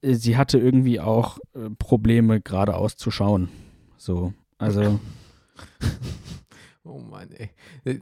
[0.02, 3.48] äh, sie hatte irgendwie auch äh, Probleme geradeaus zu schauen.
[3.96, 5.00] So, also
[6.88, 7.50] Oh Mann, ey.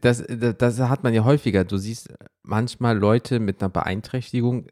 [0.00, 1.64] Das, das, das hat man ja häufiger.
[1.64, 4.68] Du siehst manchmal Leute mit einer Beeinträchtigung,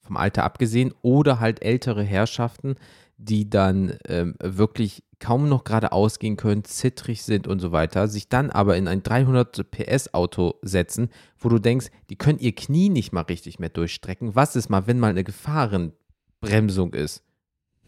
[0.00, 2.76] vom Alter abgesehen, oder halt ältere Herrschaften,
[3.18, 8.28] die dann ähm, wirklich kaum noch geradeaus gehen können, zittrig sind und so weiter, sich
[8.28, 12.88] dann aber in ein 300 PS Auto setzen, wo du denkst, die können ihr Knie
[12.88, 14.34] nicht mal richtig mehr durchstrecken.
[14.34, 17.22] Was ist mal, wenn mal eine Gefahrenbremsung ist?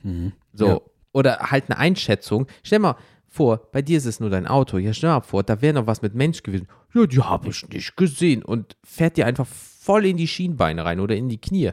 [0.02, 0.32] mhm.
[0.52, 0.66] So.
[0.68, 0.80] Ja.
[1.12, 2.48] Oder halt eine Einschätzung.
[2.64, 2.96] Stell mal
[3.34, 4.78] vor, bei dir ist es nur dein Auto.
[4.78, 6.68] Ja, stell mal vor, da wäre noch was mit Mensch gewesen.
[6.94, 8.42] Ja, die habe ich nicht gesehen.
[8.42, 11.72] Und fährt dir einfach voll in die Schienbeine rein oder in die Knie.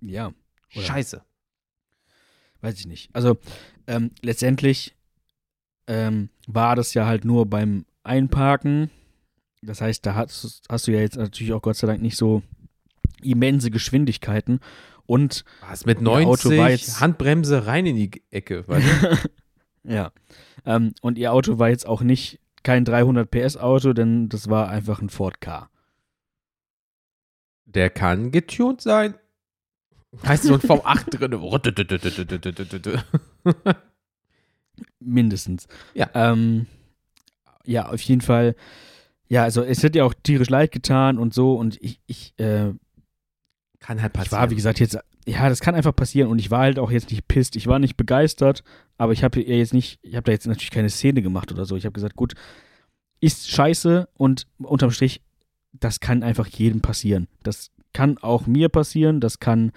[0.00, 0.32] ja,
[0.74, 1.22] Oder- Scheiße.
[2.60, 3.10] weiß ich nicht.
[3.12, 3.38] Also
[3.86, 4.94] ähm, letztendlich
[5.86, 8.90] ähm, war das ja halt nur beim Einparken.
[9.62, 12.42] Das heißt, da hast, hast du ja jetzt natürlich auch Gott sei Dank nicht so
[13.22, 14.60] immense Geschwindigkeiten.
[15.06, 18.64] Und Was mit Ihr Auto 90 war jetzt- Handbremse rein in die Ecke.
[19.84, 20.12] Ja,
[20.66, 24.68] ähm, und ihr Auto war jetzt auch nicht kein 300 PS Auto, denn das war
[24.68, 25.70] einfach ein Ford K.
[27.64, 29.14] Der kann getuned sein.
[30.26, 31.10] Heißt so ein V8
[32.78, 33.02] drin.
[35.00, 35.68] Mindestens.
[35.94, 36.10] Ja.
[36.14, 36.66] Ähm,
[37.64, 38.54] ja, auf jeden Fall.
[39.28, 42.72] Ja, also es hat ja auch tierisch leid getan und so und ich, ich äh,
[43.80, 44.40] Kann halt Ich passieren.
[44.40, 47.10] war, wie gesagt, jetzt, ja, das kann einfach passieren und ich war halt auch jetzt
[47.10, 47.54] nicht pisst.
[47.56, 48.62] Ich war nicht begeistert,
[48.96, 51.76] aber ich habe jetzt nicht, ich habe da jetzt natürlich keine Szene gemacht oder so.
[51.76, 52.34] Ich habe gesagt, gut,
[53.20, 55.20] ist scheiße und unterm Strich,
[55.72, 57.28] das kann einfach jedem passieren.
[57.42, 59.72] Das kann auch mir passieren, das kann,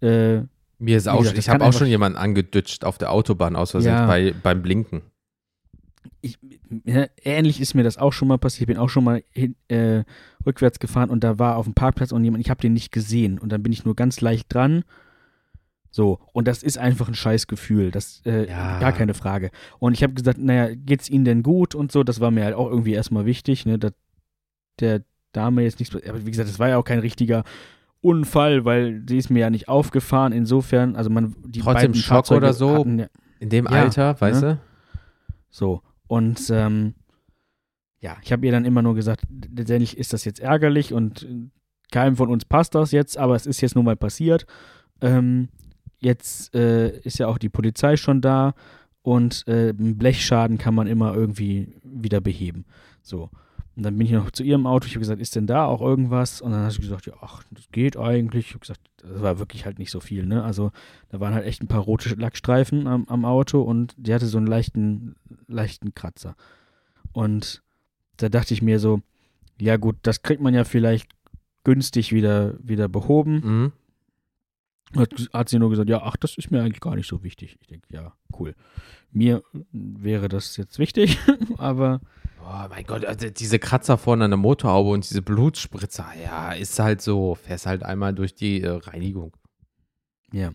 [0.00, 0.40] äh,
[0.78, 3.72] Mir ist auch, gesagt, schon- ich habe auch schon jemanden angedutscht auf der Autobahn aus
[3.72, 4.06] Versehen Ja.
[4.06, 5.02] bei, beim Blinken.
[6.20, 6.38] Ich,
[7.22, 8.62] ähnlich ist mir das auch schon mal passiert.
[8.62, 10.04] Ich bin auch schon mal hin, äh,
[10.44, 13.38] rückwärts gefahren und da war auf dem Parkplatz und jemand, ich habe den nicht gesehen
[13.38, 14.84] und dann bin ich nur ganz leicht dran.
[15.90, 18.78] So, und das ist einfach ein scheiß Gefühl, das äh, Ja.
[18.78, 19.50] gar keine Frage.
[19.78, 22.54] Und ich habe gesagt, naja, geht's Ihnen denn gut und so, das war mir halt
[22.54, 23.92] auch irgendwie erstmal wichtig, ne, dass
[24.80, 25.02] der
[25.32, 27.44] Dame jetzt nichts, aber wie gesagt, das war ja auch kein richtiger
[28.00, 32.14] Unfall, weil sie ist mir ja nicht aufgefahren, insofern, also man, die Trotzdem beiden Schock
[32.16, 32.78] Fahrzeuge oder so?
[32.78, 33.06] hatten ja,
[33.40, 34.58] In dem Ja, Alter, weißt ne?
[35.50, 36.94] So, und ähm,
[38.00, 39.22] ja, ich habe ihr dann immer nur gesagt,
[39.54, 41.48] letztendlich ist das jetzt ärgerlich und äh,
[41.90, 44.46] keinem von uns passt das jetzt, aber es ist jetzt nun mal passiert.
[45.00, 45.48] Ähm,
[45.98, 48.54] jetzt äh, ist ja auch die Polizei schon da
[49.02, 52.64] und äh, einen Blechschaden kann man immer irgendwie wieder beheben.
[53.02, 53.30] So.
[53.78, 54.86] Und dann bin ich noch zu ihrem Auto.
[54.86, 56.40] Ich habe gesagt, ist denn da auch irgendwas?
[56.40, 58.46] Und dann hat sie gesagt, ja, ach, das geht eigentlich.
[58.46, 60.42] Ich habe gesagt, das war wirklich halt nicht so viel, ne?
[60.42, 60.72] Also
[61.10, 64.36] da waren halt echt ein paar rote Lackstreifen am, am Auto und die hatte so
[64.36, 65.14] einen leichten,
[65.46, 66.34] leichten Kratzer.
[67.12, 67.62] Und
[68.16, 69.00] da dachte ich mir so,
[69.60, 71.12] ja gut, das kriegt man ja vielleicht
[71.62, 73.34] günstig wieder, wieder behoben.
[73.44, 73.72] Mhm.
[74.96, 77.56] Hat, hat sie nur gesagt, ja, ach, das ist mir eigentlich gar nicht so wichtig.
[77.60, 78.56] Ich denke, ja, cool.
[79.12, 81.16] Mir wäre das jetzt wichtig,
[81.58, 82.00] aber
[82.50, 86.78] Oh mein Gott, also diese Kratzer vorne an der Motorhaube und diese Blutspritzer, ja, ist
[86.78, 89.36] halt so, fährst halt einmal durch die äh, Reinigung.
[90.32, 90.52] Ja.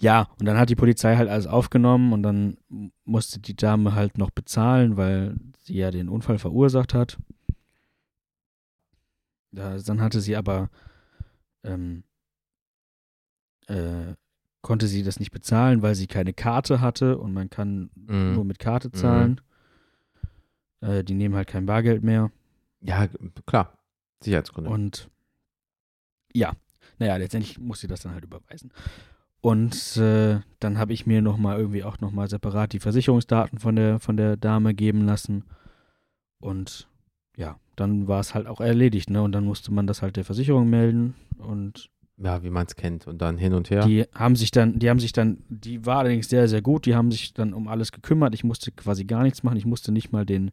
[0.00, 2.56] Ja, und dann hat die Polizei halt alles aufgenommen und dann
[3.04, 7.16] musste die Dame halt noch bezahlen, weil sie ja den Unfall verursacht hat.
[9.52, 10.68] Da, dann hatte sie aber,
[11.62, 12.02] ähm,
[13.68, 14.14] äh,
[14.62, 18.34] konnte sie das nicht bezahlen, weil sie keine Karte hatte und man kann Mhm.
[18.34, 19.40] nur mit Karte zahlen.
[20.80, 22.30] Äh, die nehmen halt kein Bargeld mehr.
[22.80, 23.08] Ja,
[23.46, 23.78] klar.
[24.22, 24.70] Sicherheitsgründe.
[24.70, 25.10] Und
[26.32, 26.52] ja,
[26.98, 28.72] naja, letztendlich muss sie das dann halt überweisen.
[29.40, 33.98] Und äh, dann habe ich mir nochmal irgendwie auch nochmal separat die Versicherungsdaten von der,
[33.98, 35.44] von der Dame geben lassen.
[36.40, 36.88] Und
[37.36, 39.22] ja, dann war es halt auch erledigt, ne?
[39.22, 41.14] Und dann musste man das halt der Versicherung melden.
[41.38, 41.88] Und
[42.22, 43.06] ja, wie man es kennt.
[43.06, 43.84] Und dann hin und her.
[43.86, 46.94] die haben sich dann, die haben sich dann, die war allerdings sehr, sehr gut, die
[46.94, 48.34] haben sich dann um alles gekümmert.
[48.34, 49.56] Ich musste quasi gar nichts machen.
[49.56, 50.50] Ich musste nicht mal den,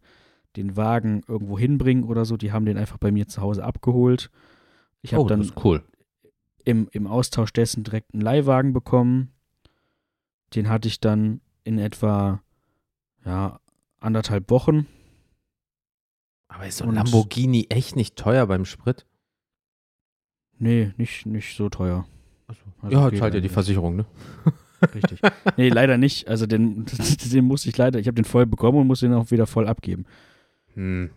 [0.56, 2.38] den Wagen irgendwo hinbringen oder so.
[2.38, 4.32] Die haben den einfach bei mir zu Hause abgeholt.
[5.02, 5.84] Ich habe oh, dann das ist cool.
[6.64, 9.34] im, im Austausch dessen direkt einen Leihwagen bekommen.
[10.56, 12.42] Den hatte ich dann in etwa
[13.26, 13.60] ja,
[14.00, 14.88] anderthalb Wochen.
[16.48, 19.06] Aber ist so ein Lamborghini echt nicht teuer beim Sprit?
[20.60, 22.06] Nee, nicht, nicht so teuer.
[22.48, 23.50] Also ja, zahlt ja die.
[23.50, 24.06] Versicherung, ne?
[24.96, 25.20] Richtig.
[25.58, 26.28] Nee, leider nicht.
[26.28, 26.86] Also den,
[27.32, 29.68] den musste ich leider, ich habe den voll bekommen und musste den auch wieder voll
[29.68, 30.06] abgeben.
[30.74, 31.10] Hm.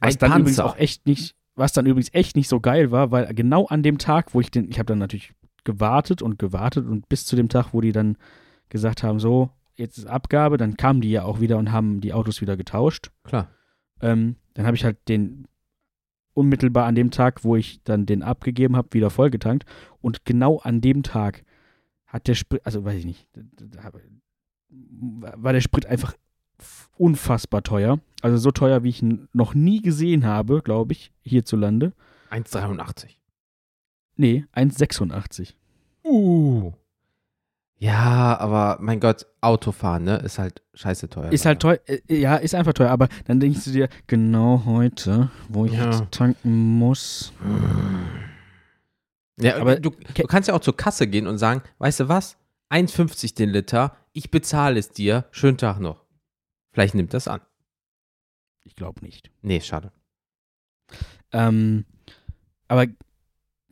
[0.00, 0.66] Was Ein dann übrigens Panzer.
[0.66, 3.98] auch echt nicht, was dann übrigens echt nicht so geil war, weil genau an dem
[3.98, 7.48] Tag, wo ich den, ich habe dann natürlich gewartet und gewartet und bis zu dem
[7.48, 8.16] Tag, wo die dann
[8.70, 12.14] gesagt haben, so, jetzt ist Abgabe, dann kamen die ja auch wieder und haben die
[12.14, 13.10] Autos wieder getauscht.
[13.24, 13.50] Klar.
[14.00, 15.46] Ähm, dann habe ich halt den
[16.40, 19.64] unmittelbar an dem Tag, wo ich dann den abgegeben habe, wieder vollgetankt.
[20.00, 21.44] Und genau an dem Tag
[22.06, 23.28] hat der Sprit, also weiß ich nicht,
[24.68, 26.14] war der Sprit einfach
[26.96, 28.00] unfassbar teuer.
[28.22, 31.92] Also so teuer, wie ich ihn noch nie gesehen habe, glaube ich, hierzulande.
[32.30, 33.16] 1,83.
[34.16, 35.54] Nee, 1,86.
[36.04, 36.72] Uh.
[37.82, 41.32] Ja, aber mein Gott, Autofahren, ne, ist halt scheiße teuer.
[41.32, 45.30] Ist halt teuer, äh, ja, ist einfach teuer, aber dann denkst du dir, genau heute,
[45.48, 45.86] wo ich Ja.
[45.86, 47.32] jetzt tanken muss.
[49.40, 52.08] Ja, Aber- aber du, du kannst ja auch zur Kasse gehen und sagen, weißt du
[52.08, 52.36] was?
[52.68, 56.04] 1,50 den Liter, ich bezahle es dir, schönen Tag noch.
[56.72, 57.40] Vielleicht nimmt das an.
[58.64, 59.30] Ich glaube nicht.
[59.40, 59.90] Nee, schade.
[61.32, 61.86] Ähm,
[62.68, 62.86] aber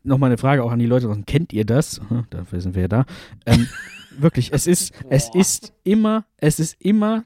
[0.03, 1.27] nochmal eine Frage auch an die Leute draußen.
[1.27, 2.01] Kennt ihr das?
[2.31, 3.07] Dafür sind wir ja da.
[3.47, 3.67] Ähm,
[4.19, 7.25] wirklich, es ist, es ist immer, es ist immer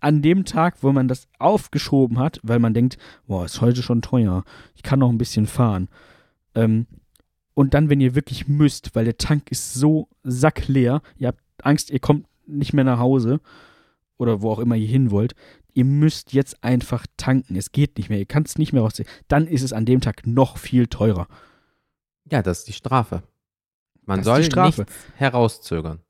[0.00, 4.02] an dem Tag, wo man das aufgeschoben hat, weil man denkt, boah, ist heute schon
[4.02, 4.44] teuer.
[4.74, 5.88] Ich kann noch ein bisschen fahren.
[6.54, 6.86] Ähm,
[7.54, 11.90] und dann, wenn ihr wirklich müsst, weil der Tank ist so sackleer, ihr habt Angst,
[11.90, 13.40] ihr kommt nicht mehr nach Hause
[14.16, 15.34] oder wo auch immer ihr hin wollt,
[15.74, 17.56] ihr müsst jetzt einfach tanken.
[17.56, 19.08] Es geht nicht mehr, ihr könnt es nicht mehr rausziehen.
[19.28, 21.28] Dann ist es an dem Tag noch viel teurer.
[22.30, 23.22] Ja, das ist die Strafe.
[24.04, 24.82] Man Das soll die Strafe.
[24.82, 26.00] nichts herauszögern.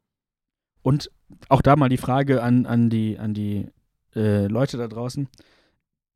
[0.83, 1.11] Und
[1.49, 3.69] auch da mal die Frage an, an die, an die
[4.15, 5.29] äh, Leute da draußen.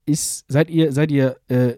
[0.04, 1.76] Ist, seid ihr, seid ihr äh,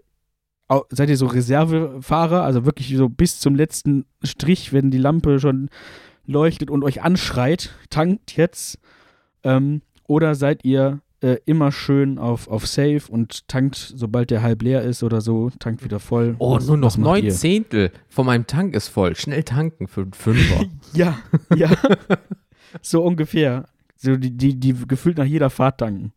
[0.89, 5.69] seid ihr so Reservefahrer, also wirklich so bis zum letzten Strich, wenn die Lampe schon
[6.25, 8.77] leuchtet und euch anschreit, tankt jetzt?
[9.43, 14.61] Ähm, oder seid ihr äh, immer schön auf, auf Safe und tankt, sobald der halb
[14.61, 16.35] leer ist oder so, tankt wieder voll?
[16.39, 17.31] Oh, Was- nur noch neun ihr?
[17.31, 19.15] Zehntel von meinem Tank ist voll.
[19.15, 20.65] Schnell tanken für einen Fünfer.
[20.93, 21.17] Ja,
[21.55, 21.69] ja.
[22.81, 23.65] so ungefähr.
[23.95, 26.13] So die, die, die gefühlt nach jeder Fahrt tanken.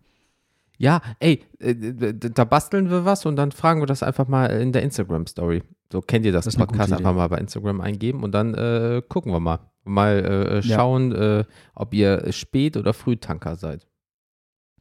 [0.78, 1.74] ja, ey, äh,
[2.14, 5.62] da basteln wir was und dann fragen wir das einfach mal in der Instagram-Story.
[5.92, 9.32] So kennt ihr das, Das Podcast einfach mal bei Instagram eingeben und dann äh, gucken
[9.32, 9.58] wir mal.
[9.84, 10.76] Mal äh, Ja.
[10.76, 13.86] schauen, äh, ob ihr Spät- oder Frühtanker seid.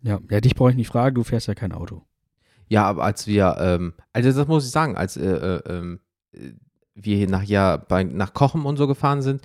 [0.01, 2.03] Ja, ja dich brauche ich nicht fragen, du fährst ja kein Auto.
[2.67, 5.97] Ja, aber als wir, ähm, also das muss ich sagen, als äh, äh,
[6.33, 6.53] äh,
[6.95, 7.45] wir hier nach,
[7.87, 9.41] bei, nach Kochen und so gefahren sind,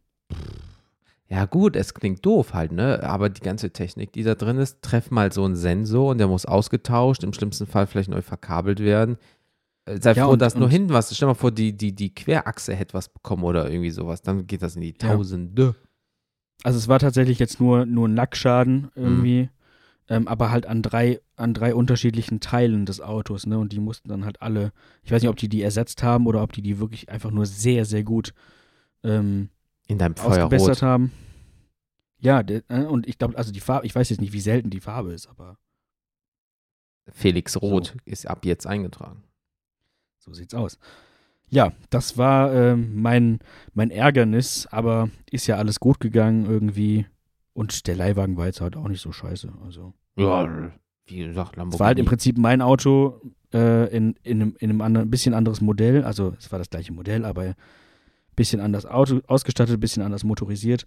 [1.27, 3.03] Ja, gut, es klingt doof halt, ne?
[3.03, 6.27] Aber die ganze Technik, die da drin ist, treff mal so einen Sensor und der
[6.27, 9.17] muss ausgetauscht, im schlimmsten Fall vielleicht neu verkabelt werden.
[9.85, 11.13] Äh, Sei Ja, froh, und- dass nur und- hinten was.
[11.15, 14.21] Stell mal vor, die, die, die Querachse hätte was bekommen oder irgendwie sowas.
[14.21, 15.09] Dann geht das in die Ja.
[15.15, 15.75] Tausende.
[16.63, 19.49] Also es war tatsächlich jetzt nur, nur ein Lackschaden irgendwie, Mhm.
[20.09, 23.57] Ähm, aber halt an drei, an drei unterschiedlichen Teilen des Autos, ne?
[23.57, 24.71] Und die mussten dann halt alle,
[25.03, 27.45] ich weiß nicht, ob die die ersetzt haben oder ob die die wirklich einfach nur
[27.45, 28.33] sehr, sehr gut
[29.03, 29.49] ähm,
[29.87, 30.81] In deinem ausgebessert Feuerrot.
[30.81, 31.11] haben.
[32.19, 34.69] Ja, der, äh, und ich glaube, also die Farbe, ich weiß jetzt nicht, wie selten
[34.69, 35.57] die Farbe ist, aber
[37.11, 39.23] Felix Roth ist ab jetzt eingetragen.
[40.19, 40.79] so sieht's aus.
[41.49, 43.39] Ja, das war ähm, mein,
[43.73, 47.05] mein Ärgernis, aber ist ja alles gut gegangen irgendwie.
[47.53, 49.51] Und der Leihwagen war jetzt halt auch nicht so scheiße.
[49.63, 49.93] Also.
[50.15, 50.71] Ja,
[51.05, 51.75] wie gesagt, Lamborghini.
[51.75, 53.21] Es war halt im Prinzip mein Auto
[53.53, 56.03] äh, in, in einem, in einem anderen, bisschen anderes Modell.
[56.03, 57.55] Also es war das gleiche Modell, aber ein
[58.35, 60.85] bisschen anders Auto, ausgestattet, ein bisschen anders motorisiert.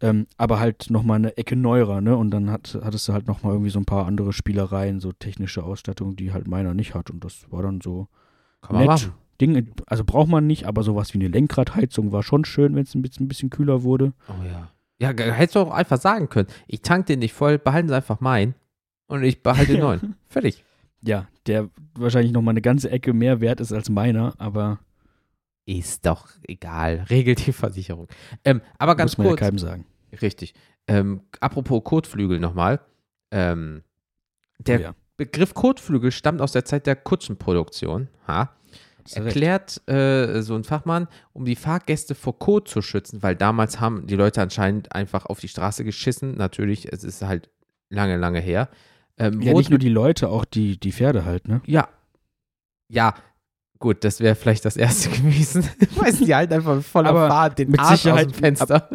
[0.00, 2.16] Ähm, aber halt nochmal eine Ecke neuer, ne?
[2.16, 5.64] Und dann hat, hattest du halt nochmal irgendwie so ein paar andere Spielereien, so technische
[5.64, 7.10] Ausstattung, die halt meiner nicht hat.
[7.10, 8.08] Und das war dann so
[8.60, 8.88] Kann man nett.
[8.88, 9.12] machen.
[9.40, 12.94] Ding, also braucht man nicht, aber sowas wie eine Lenkradheizung war schon schön, wenn es
[12.94, 14.12] ein bisschen, ein bisschen kühler wurde.
[14.28, 14.70] Oh ja.
[14.98, 16.48] Ja, hättest du auch einfach sagen können.
[16.66, 18.54] Ich tank den nicht voll, behalten Sie einfach meinen
[19.08, 20.16] und ich behalte den neuen.
[20.28, 20.64] Fertig.
[21.02, 24.80] Ja, der wahrscheinlich nochmal eine ganze Ecke mehr wert ist als meiner, aber
[25.66, 27.04] Ist doch egal.
[27.10, 28.08] Regelt die Versicherung.
[28.44, 29.40] Ähm, aber ganz muss man kurz.
[29.40, 29.86] ja keinem sagen.
[30.22, 30.54] Richtig.
[30.88, 32.80] Ähm, apropos Kotflügel nochmal.
[33.30, 33.82] Ähm,
[34.58, 38.08] der Oh ja, Begriff Kotflügel stammt aus der Zeit der Kutschenproduktion.
[38.26, 38.50] Ha?
[39.12, 44.06] Erklärt äh, so ein Fachmann, um die Fahrgäste vor Kot zu schützen, weil damals haben
[44.06, 46.36] die Leute anscheinend einfach auf die Straße geschissen.
[46.36, 47.50] Natürlich, es ist halt
[47.90, 48.68] lange, lange her.
[49.18, 51.60] Ähm, Ja, nicht nur die Leute, auch die, die Pferde halt, ne?
[51.66, 51.88] Ja.
[52.88, 53.14] Ja,
[53.78, 55.68] gut, das wäre vielleicht das erste gewesen.
[55.96, 58.88] Weiß die halt einfach voller Aber Fahrt den mit Arsch Sicherheit- aus dem Fenster.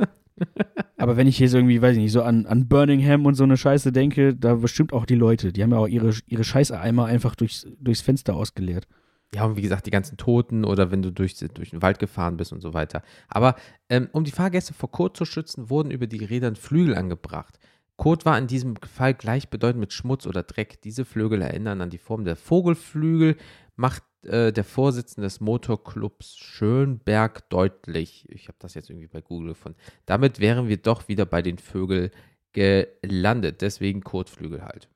[0.97, 3.43] Aber wenn ich hier so irgendwie, weiß ich nicht, so an, an Birmingham und so
[3.43, 5.52] eine Scheiße denke, da bestimmt auch die Leute.
[5.54, 8.88] Die haben ja auch ihre, ihre Scheißeimer einfach durchs, durchs Fenster ausgeleert.
[9.34, 12.36] Ja, und wie gesagt, die ganzen Toten oder wenn du durch, durch den Wald gefahren
[12.36, 13.02] bist und so weiter.
[13.30, 13.56] Aber
[13.88, 17.58] ähm, um die Fahrgäste vor Kot zu schützen, wurden über die Rädern Flügel angebracht.
[17.96, 20.82] Kot war in diesem Fall gleichbedeutend mit Schmutz oder Dreck.
[20.82, 23.38] Diese Flügel erinnern an die Form der Vogelflügel,
[23.76, 28.26] macht äh, der Vorsitzende des Motorclubs Schönberg deutlich.
[28.30, 29.78] Ich habe das jetzt irgendwie bei Google gefunden.
[30.06, 32.12] Damit wären wir doch wieder bei den Vögeln
[32.54, 33.62] gelandet.
[33.62, 34.89] Deswegen Kotflügel halt.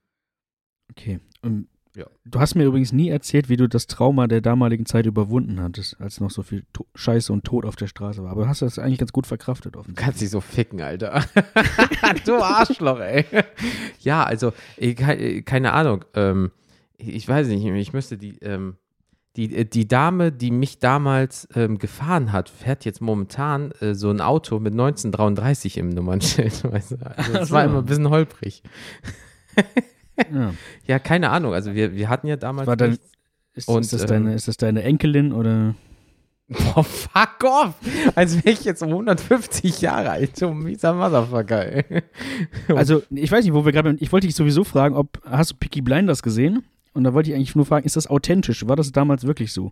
[0.91, 1.19] Okay.
[1.43, 2.05] Ähm, Ja.
[2.25, 5.99] Du hast mir übrigens nie erzählt, wie du das Trauma der damaligen Zeit überwunden hattest,
[6.01, 8.31] als noch so viel to Scheiße und Tod auf der Straße war.
[8.31, 10.05] Aber du hast das eigentlich ganz gut verkraftet, Du offensichtlich.
[10.05, 11.23] kannst dich so ficken, Alter.
[12.25, 13.25] du Arschloch, ey.
[13.99, 14.51] Ja, also,
[15.45, 16.03] keine Ahnung.
[16.13, 16.51] Ähm,
[16.97, 18.75] ich weiß nicht, ich müsste die, ähm,
[19.35, 24.09] die, äh, die Dame, die mich damals ähm, gefahren hat, fährt jetzt momentan äh, so
[24.09, 26.63] ein Auto mit 1933 im Nummernschild.
[26.71, 26.97] Weißt du?
[27.05, 28.63] also, das war immer ein bisschen holprig.
[30.17, 30.53] Ja.
[30.87, 31.53] Ja, keine Ahnung.
[31.53, 32.67] Also, wir, wir hatten ja damals.
[32.67, 33.11] War nichts-
[33.53, 35.75] Ist, Und, ist, das ähm, deine, ist das deine Enkelin oder?
[36.47, 37.73] Boah, fuck off!
[38.13, 42.03] Als wäre ich jetzt um 150 Jahre alt, so ein mieser Motherfucker, ey.
[42.75, 43.95] Also, ich weiß nicht, wo wir gerade.
[43.99, 45.19] Ich wollte dich sowieso fragen, ob.
[45.25, 46.63] Hast du Peaky Blinders gesehen?
[46.93, 48.67] Und da wollte ich eigentlich nur fragen, ist das authentisch?
[48.67, 49.71] War das damals wirklich so?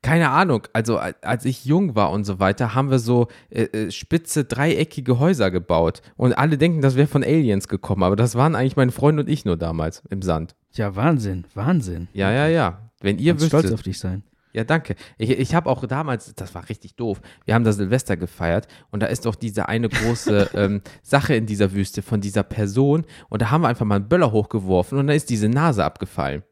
[0.00, 3.90] Keine Ahnung, also als ich jung war und so weiter, haben wir so äh, äh,
[3.90, 6.02] spitze, dreieckige Häuser gebaut.
[6.16, 9.28] Und alle denken, das wäre von Aliens gekommen, aber das waren eigentlich meine Freunde und
[9.28, 10.54] ich nur damals im Sand.
[10.72, 12.06] Ja, Wahnsinn, Wahnsinn.
[12.12, 12.90] Ja, ja, ja.
[13.00, 13.78] Wenn ihr Kannst stolz wüsstet.
[13.78, 14.22] auf dich sein.
[14.52, 14.94] Ja, danke.
[15.18, 19.02] Ich, ich habe auch damals, das war richtig doof, wir haben da Silvester gefeiert und
[19.02, 23.42] da ist doch diese eine große ähm, Sache in dieser Wüste von dieser Person und
[23.42, 26.42] da haben wir einfach mal einen Böller hochgeworfen und da ist diese Nase abgefallen.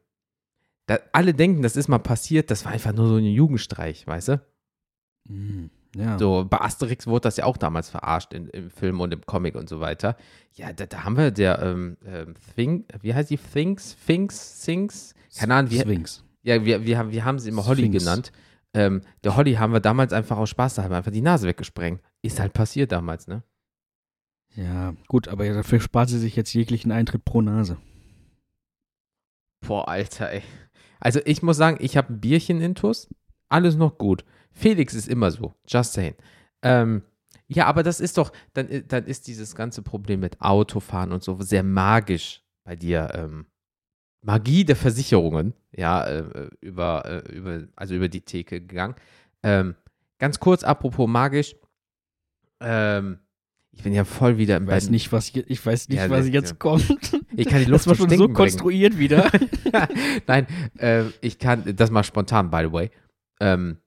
[0.87, 4.29] Da, alle denken, das ist mal passiert, das war einfach nur so ein Jugendstreich, weißt
[4.29, 4.41] du?
[5.29, 5.69] Mhm.
[5.95, 6.17] Ja.
[6.19, 9.55] So, bei Asterix wurde das ja auch damals verarscht in, im Film und im Comic
[9.55, 10.15] und so weiter.
[10.53, 13.37] Ja, da, da haben wir der ähm, ähm, Thing, wie heißt die?
[13.37, 13.95] Things?
[14.05, 14.63] Things?
[14.63, 15.13] Things?
[15.35, 16.23] Keine Ahnung, wie, Sphinx.
[16.43, 18.03] ja, wir, wir, haben, wir haben sie immer Holly Sphinx.
[18.03, 18.31] genannt.
[18.73, 21.47] Ähm, der Holly haben wir damals einfach aus Spaß, da haben wir einfach die Nase
[21.47, 22.01] weggesprengt.
[22.21, 23.43] Ist halt passiert damals, ne?
[24.55, 27.77] Ja, gut, aber dafür spart sie sich jetzt jeglichen Eintritt pro Nase.
[29.65, 30.43] Boah, Alter, ey.
[30.99, 33.07] Also ich muss sagen, ich habe ein Bierchen intus,
[33.49, 34.25] alles noch gut.
[34.51, 36.15] Felix ist immer so, just saying.
[36.63, 37.03] Ähm,
[37.47, 41.23] ja, aber das ist doch, dann, i- dann ist dieses ganze Problem mit Autofahren und
[41.23, 43.09] so sehr magisch bei dir.
[43.13, 43.45] Ähm,
[44.21, 48.95] Magie der Versicherungen, ja, äh, über, äh, über, also über die Theke gegangen.
[49.43, 49.75] Ähm,
[50.17, 51.55] ganz kurz, apropos magisch,
[52.59, 53.19] ähm,
[53.77, 56.09] ich bin ja voll wieder im Ich weiß nicht, was, je- ich weiß nicht, Ja,
[56.09, 56.55] was das- jetzt ja.
[56.57, 56.89] kommt.
[57.35, 58.33] Ich kann die das Luft war zum schon so bringen.
[58.33, 59.29] konstruiert wieder.
[60.27, 60.47] Nein,
[60.79, 62.89] äh, ich kann, das mal spontan, by the way.
[63.39, 63.77] Ähm,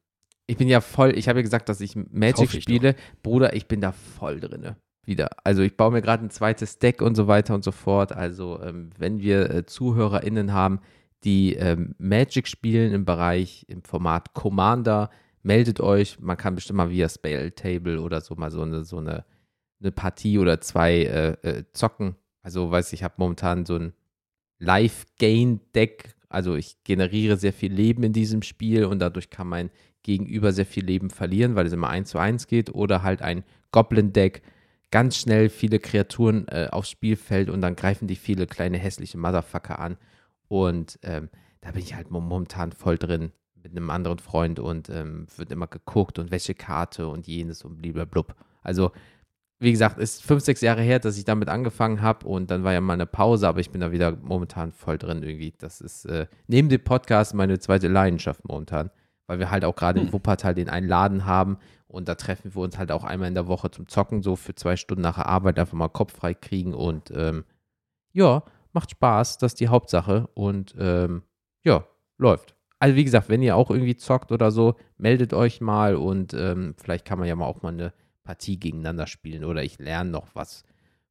[0.47, 2.95] ich bin ja voll, ich habe ja gesagt, dass ich Magic ich spiele.
[3.23, 4.77] Bruder, ich bin da voll drinne.
[5.07, 5.31] Wieder.
[5.45, 8.13] Also ich baue mir gerade ein zweites Deck und so weiter und so fort.
[8.13, 10.81] Also ähm, wenn wir äh, ZuhörerInnen haben,
[11.25, 15.11] die ähm, Magic spielen im Bereich, im Format Commander,
[15.43, 16.21] meldet euch.
[16.21, 19.25] Man kann bestimmt mal via Spell Table oder so mal so eine, so eine,
[19.81, 22.17] eine Partie oder zwei äh, äh, zocken.
[22.43, 23.93] Also weiß ich, ich habe momentan so ein
[24.59, 26.15] Life-Gain-Deck.
[26.29, 29.71] Also ich generiere sehr viel Leben in diesem Spiel und dadurch kann mein
[30.03, 32.75] Gegenüber sehr viel Leben verlieren, weil es immer 1 zu 1 geht.
[32.75, 34.43] Oder halt ein Goblin-Deck,
[34.91, 39.79] ganz schnell viele Kreaturen äh, aufs Spielfeld und dann greifen die viele kleine hässliche Motherfucker
[39.79, 39.97] an.
[40.49, 44.89] Und ähm, da bin ich halt mo- momentan voll drin mit einem anderen Freund und
[44.89, 48.35] ähm, wird immer geguckt und welche Karte und jenes und blub.
[48.63, 48.93] Also,
[49.61, 52.73] wie gesagt, ist fünf, sechs Jahre her, dass ich damit angefangen habe und dann war
[52.73, 55.53] ja mal eine Pause, aber ich bin da wieder momentan voll drin irgendwie.
[55.59, 58.91] Das ist äh, neben dem Podcast meine zweite Leidenschaft momentan,
[59.27, 60.15] weil wir halt auch gerade in Hm.
[60.15, 63.49] Wuppertal den einen Laden haben und da treffen wir uns halt auch einmal in der
[63.49, 66.73] Woche zum Zocken, so für zwei Stunden nach der Arbeit einfach mal Kopf frei kriegen
[66.73, 67.45] und ähm,
[68.13, 68.43] ja,
[68.73, 71.23] macht Spaß, das ist die Hauptsache und ähm,
[71.65, 71.85] ja,
[72.17, 72.55] läuft.
[72.79, 76.75] Also wie gesagt, wenn ihr auch irgendwie zockt oder so, meldet euch mal und ähm,
[76.79, 77.93] vielleicht kann man ja mal auch mal eine
[78.31, 80.63] Partie gegeneinander spielen oder ich lerne noch was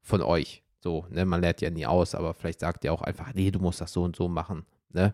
[0.02, 0.64] von euch.
[0.80, 3.60] So, ne, man lernt ja nie aus, aber vielleicht sagt ihr auch einfach, nee, du
[3.60, 5.14] musst das so und so machen, ne?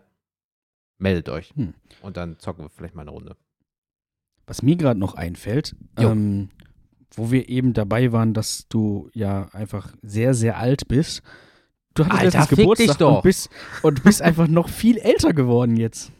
[0.98, 1.52] Meldet euch.
[1.56, 1.74] Hm.
[2.02, 3.36] Und dann zocken wir vielleicht mal eine Runde.
[4.46, 6.50] Was mir gerade noch einfällt, ähm,
[7.10, 11.22] wo wir eben dabei waren, dass du ja einfach sehr, sehr alt bist.
[11.94, 13.00] Du hattest Alter, letztens Geburtstag.
[13.00, 13.50] Und, bist,
[13.82, 16.12] und bist einfach noch viel älter geworden jetzt.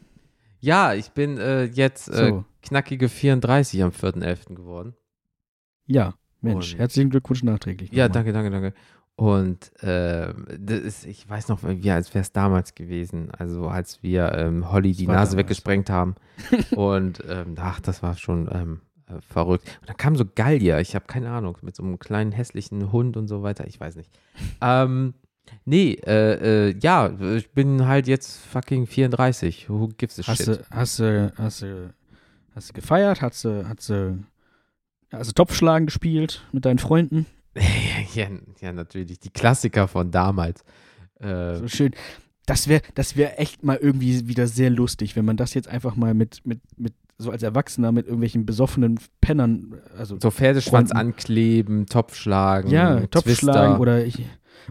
[0.58, 2.44] Ja, ich bin äh, jetzt äh, So.
[2.62, 4.56] knackige 34 am 4.11.
[4.56, 4.96] geworden.
[5.86, 7.90] Ja, Mensch, Und- herzlichen Glückwunsch nachträglich.
[7.92, 8.74] Ja, danke, danke, danke.
[9.18, 14.02] Und ähm, das ist, ich weiß noch, wie als wäre es damals gewesen, also als
[14.02, 15.46] wir ähm, Holly die war Nase damals.
[15.46, 16.16] weggesprengt haben.
[16.76, 19.66] und ähm, ach, das war schon ähm, äh, verrückt.
[19.80, 23.16] Und dann kam so Gallier, ich habe keine Ahnung, mit so einem kleinen hässlichen Hund
[23.16, 24.10] und so weiter, ich weiß nicht.
[24.60, 25.14] Ähm,
[25.64, 29.70] nee, äh, äh, ja, ich bin halt jetzt fucking 34.
[29.70, 30.48] Who gives a Hast shit?
[30.48, 31.94] du, hast du, hast du,
[32.54, 33.22] hast du gefeiert?
[33.22, 34.18] Hast du, hast du,
[35.10, 37.26] du Topfschlagen gespielt mit deinen Freunden?
[38.14, 38.26] ja,
[38.60, 40.62] ja, natürlich, die Klassiker von damals.
[41.20, 41.92] Äh, So schön.
[42.44, 45.96] Das wäre das wär echt mal irgendwie wieder sehr lustig, wenn man das jetzt einfach
[45.96, 51.08] mal mit, mit, mit so als Erwachsener mit irgendwelchen besoffenen Pennern, also So Pferdeschwanz Freunden.
[51.08, 54.24] ankleben, Topf schlagen, ja, Topfschlagen oder ich,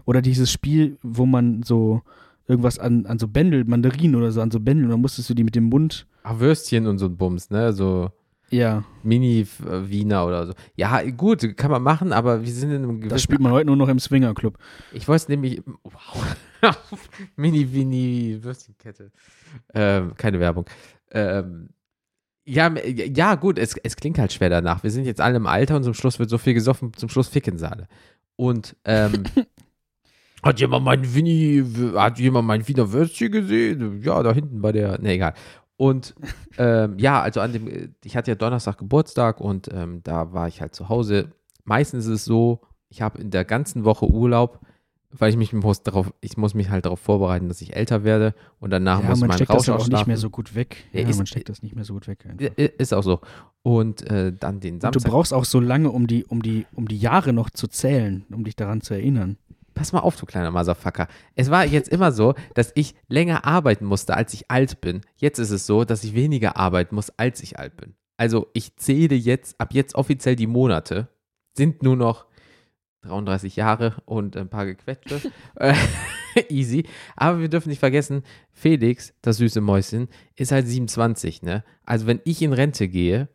[0.06, 2.00] oder dieses Spiel, wo man so
[2.46, 4.84] irgendwas an, an so Bändel, Mandarinen oder so, an so Bändel.
[4.86, 6.06] Und dann musstest du die mit dem Mund.
[6.22, 7.72] Ach, Würstchen und so ein Bums, ne?
[7.72, 8.10] So
[8.50, 10.52] Ja, Mini-Wiener oder so.
[10.76, 13.66] Ja, gut, kann man machen, aber wir sind in einem gewissen das spielt man heute
[13.66, 14.56] nur noch im Swingerclub.
[14.92, 15.62] Ich wollte es nämlich.
[15.82, 16.36] Wow.
[17.36, 19.10] Mini-Wini-Würstchenkette.
[19.74, 20.66] Ähm, keine Werbung.
[21.10, 21.70] Ähm,
[22.44, 24.84] ja, ja, gut, es, es klingt halt schwer danach.
[24.84, 27.28] Wir sind jetzt alle im Alter und zum Schluss wird so viel gesoffen, zum Schluss
[27.28, 27.88] ficken sie alle.
[28.36, 29.24] Und ähm,
[30.44, 31.64] hat jemand mein Winnie,
[31.96, 34.00] hat jemand mein Wiener Würstchen gesehen?
[34.02, 35.00] Ja, da hinten bei der.
[35.00, 35.34] Ne, egal.
[35.76, 36.14] Und
[36.58, 40.60] ähm, ja, also an dem, ich hatte ja Donnerstag Geburtstag und ähm, da war ich
[40.60, 41.32] halt zu Hause.
[41.64, 44.60] Meistens ist es so, ich habe in der ganzen Woche Urlaub,
[45.10, 48.34] weil ich mich muss darauf, ich muss mich halt darauf vorbereiten, dass ich älter werde
[48.58, 50.84] und danach Ja, muss man steckt das Rausch ja auch nicht mehr so gut weg.
[50.92, 52.24] Ja, Ja, ist- man steckt das nicht mehr so gut weg.
[52.26, 52.56] einfach.
[52.56, 53.20] Ist auch so.
[53.62, 55.10] Und äh, dann den Und du Samstag.
[55.10, 58.44] brauchst auch so lange, um die, um die, um die Jahre noch zu zählen, um
[58.44, 59.36] dich daran zu erinnern.
[59.76, 61.06] Pass mal auf, du kleiner Motherfucker.
[61.34, 65.02] Es war jetzt immer so, dass ich länger arbeiten musste, als ich alt bin.
[65.16, 67.94] Jetzt ist es so, dass ich weniger arbeiten muss, als ich alt bin.
[68.16, 71.08] Also ich zähle jetzt, ab jetzt offiziell die Monate,
[71.54, 72.24] sind nur noch
[73.02, 75.20] 33 Jahre und ein paar gequetschte.
[75.56, 75.74] Äh,
[76.48, 76.86] Easy.
[77.14, 78.22] Aber wir dürfen nicht vergessen,
[78.52, 81.64] Felix, das süße Mäuschen, ist halt 27, ne?
[81.84, 83.28] Also wenn ich in Rente gehe,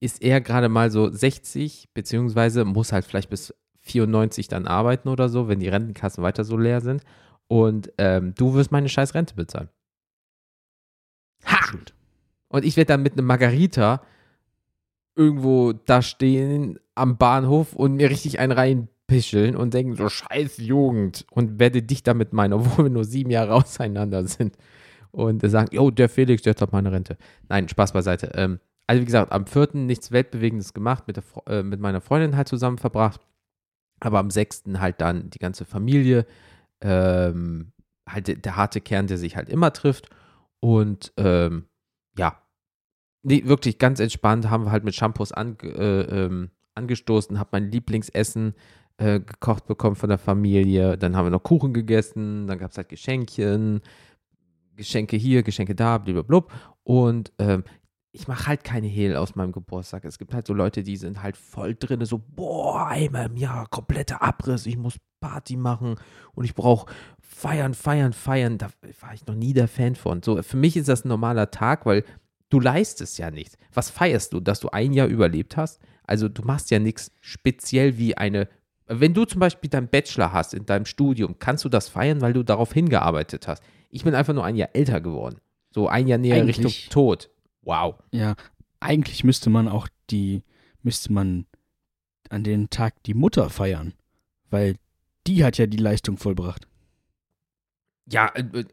[0.00, 5.28] ist er gerade mal so 60, beziehungsweise muss halt vielleicht bis 94 dann arbeiten oder
[5.28, 7.02] so, wenn die Rentenkassen weiter so leer sind.
[7.48, 9.68] Und ähm, du wirst meine scheiß Rente bezahlen.
[11.46, 11.64] Ha!
[11.64, 11.94] Schuld.
[12.48, 14.02] Und ich werde dann mit einem Margarita
[15.16, 21.26] irgendwo da stehen am Bahnhof und mir richtig einen reinpischeln und denken, so scheiß Jugend.
[21.30, 24.56] Und werde dich damit meinen, obwohl wir nur sieben Jahre auseinander sind.
[25.12, 27.16] Und sagen, jo, der Felix, der hat meine Rente.
[27.48, 28.30] Nein, Spaß beiseite.
[28.34, 29.70] Ähm, also wie gesagt, am 4.
[29.74, 33.20] nichts Weltbewegendes gemacht, mit, der, äh, mit meiner Freundin halt zusammen verbracht.
[34.00, 34.64] Aber am 6.
[34.78, 36.26] halt dann die ganze Familie.
[36.80, 37.72] Ähm,
[38.08, 40.08] halt der, harte Kern, der sich halt immer trifft.
[40.60, 41.66] Und ähm,
[42.16, 42.42] ja,
[43.22, 47.70] nee, wirklich ganz entspannt, haben wir halt mit Shampoos an, äh, ähm, angestoßen, habe mein
[47.70, 48.54] Lieblingsessen
[48.98, 50.98] äh, gekocht bekommen von der Familie.
[50.98, 53.80] Dann haben wir noch Kuchen gegessen, dann gab es halt Geschenkchen,
[54.76, 56.44] Geschenke hier, Geschenke da, blablabla.
[56.84, 57.64] Und ähm,
[58.12, 60.04] ich mache halt keine Hehl aus meinem Geburtstag.
[60.04, 63.68] Es gibt halt so Leute, die sind halt voll drin, so, boah, einmal im Jahr,
[63.68, 65.96] kompletter Abriss, ich muss Party machen
[66.34, 66.90] und ich brauche
[67.20, 68.58] feiern, feiern, feiern.
[68.58, 68.68] Da
[69.00, 70.22] war ich noch nie der Fan von.
[70.22, 72.04] So, für mich ist das ein normaler Tag, weil
[72.48, 73.56] du leistest ja nichts.
[73.72, 75.80] Was feierst du, dass du ein Jahr überlebt hast?
[76.04, 78.48] Also du machst ja nichts speziell wie eine.
[78.86, 82.32] Wenn du zum Beispiel deinen Bachelor hast in deinem Studium, kannst du das feiern, weil
[82.32, 83.62] du darauf hingearbeitet hast.
[83.90, 85.36] Ich bin einfach nur ein Jahr älter geworden.
[85.72, 87.30] So ein Jahr näher Eigentlich- Richtung Tod.
[87.62, 87.96] Wow.
[88.12, 88.34] Ja,
[88.80, 90.42] eigentlich müsste man auch die,
[90.82, 91.46] müsste man
[92.28, 93.94] an den Tag die Mutter feiern,
[94.50, 94.76] weil
[95.26, 96.66] die hat ja die Leistung vollbracht.
[98.06, 98.64] Ja, äh, äh,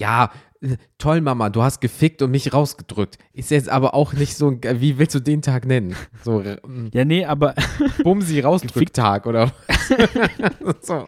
[0.00, 0.30] ja,
[0.62, 3.18] äh, toll, Mama, du hast gefickt und mich rausgedrückt.
[3.32, 5.94] Ist jetzt aber auch nicht so, ein- wie willst du den Tag nennen?
[6.24, 6.56] So, äh,
[6.92, 7.54] Ja, nee, aber
[8.02, 9.52] Bumsi rausgedrückt Tag oder
[10.82, 11.06] so.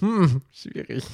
[0.00, 1.04] Hm, schwierig.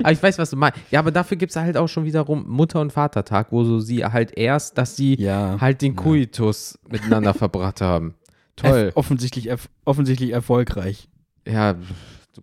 [0.00, 0.78] Aber ich weiß, was du meinst.
[0.90, 4.04] Ja, aber dafür gibt es halt auch schon wiederum Mutter- und Vatertag, wo so sie
[4.04, 6.02] halt erst, dass sie ja, halt den Ja.
[6.02, 8.14] Kuitus miteinander verbracht haben.
[8.56, 8.92] Toll.
[8.94, 9.48] offensichtlich,
[9.84, 11.08] offensichtlich erfolgreich.
[11.46, 11.74] Ja,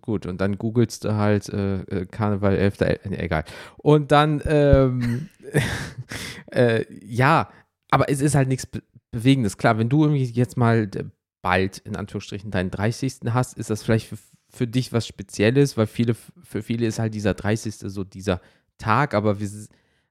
[0.00, 0.26] gut.
[0.26, 2.80] Und dann googelst du halt äh, äh, Karneval 11.
[2.80, 3.44] El nee, egal.
[3.76, 5.28] Und dann, ähm,
[6.52, 7.50] äh, ja,
[7.90, 8.82] aber es ist halt nichts Be
[9.14, 9.58] Bewegendes.
[9.58, 11.04] Klar, wenn du irgendwie jetzt mal äh,
[11.42, 13.20] bald, in Anführungsstrichen, deinen 30.
[13.34, 14.16] hast, ist das vielleicht für,
[14.48, 17.74] für dich was Spezielles, weil viele, für viele ist halt dieser 30.
[17.74, 18.40] so dieser
[18.78, 19.48] Tag, aber wir,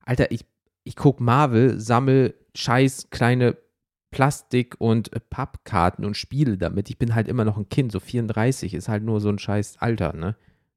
[0.05, 0.45] Alter, ich,
[0.83, 3.57] ich guck Marvel, sammel scheiß kleine
[4.11, 6.89] Plastik und Pappkarten und spiele damit.
[6.89, 9.77] Ich bin halt immer noch ein Kind, so 34 ist halt nur so ein scheiß
[9.79, 10.35] Alter, ne?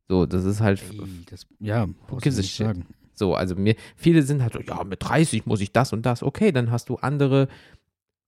[0.08, 1.86] So, das ist halt Ey, das, ja,
[2.20, 2.66] gives a nicht shit?
[2.66, 2.86] sagen.
[3.14, 6.22] so, also mir, viele sind halt so, ja, mit 30 muss ich das und das.
[6.22, 7.48] Okay, dann hast du andere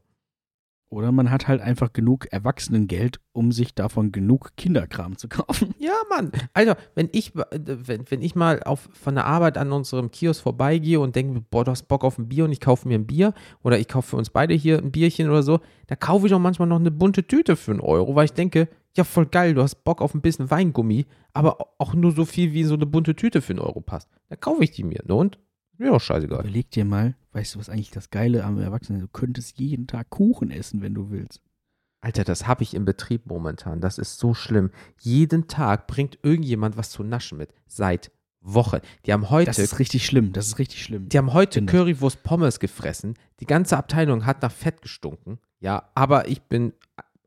[0.95, 5.75] Oder man hat halt einfach genug Erwachsenengeld, um sich davon genug Kinderkram zu kaufen.
[5.85, 6.31] Ja, Mann.
[6.55, 10.43] Alter, wenn ich, äh, wenn, wenn ich mal auf, von der Arbeit an unserem Kiosk
[10.43, 13.07] vorbeigehe und denke, boah, du hast Bock auf ein Bier und ich kaufe mir ein
[13.07, 16.31] Bier oder ich kaufe für uns beide hier ein Bierchen oder so, da kaufe ich
[16.31, 19.55] doch manchmal noch eine bunte Tüte für einen Euro, weil ich denke, ja, voll geil,
[19.55, 22.87] du hast Bock auf ein bisschen Weingummi, aber auch nur so viel, wie so eine
[22.87, 24.09] bunte Tüte für einen Euro passt.
[24.29, 25.03] Da kaufe ich die mir.
[25.07, 25.15] Ne?
[25.15, 25.39] Und?
[25.77, 26.41] Mir doch scheißegal.
[26.41, 29.07] Überleg dir mal, weißt du, was eigentlich das Geile am Erwachsenen ist?
[29.07, 31.43] Du könntest jeden Tag Kuchen essen, wenn du willst.
[32.01, 33.81] Alter, das habe ich im Betrieb momentan.
[33.81, 34.71] Das ist so schlimm.
[35.01, 37.53] Jeden Tag bringt irgendjemand was zu naschen mit.
[37.67, 38.81] Seit Wochen.
[39.07, 39.47] Die haben heute.
[39.47, 40.33] Das ist richtig schlimm.
[40.33, 41.09] Das ist richtig schlimm.
[41.09, 41.65] Die haben heute.
[41.65, 43.15] Currywurst Pommes gefressen.
[43.41, 45.39] Die ganze Abteilung hat nach Fett gestunken.
[45.61, 46.75] Ja, aber ich bin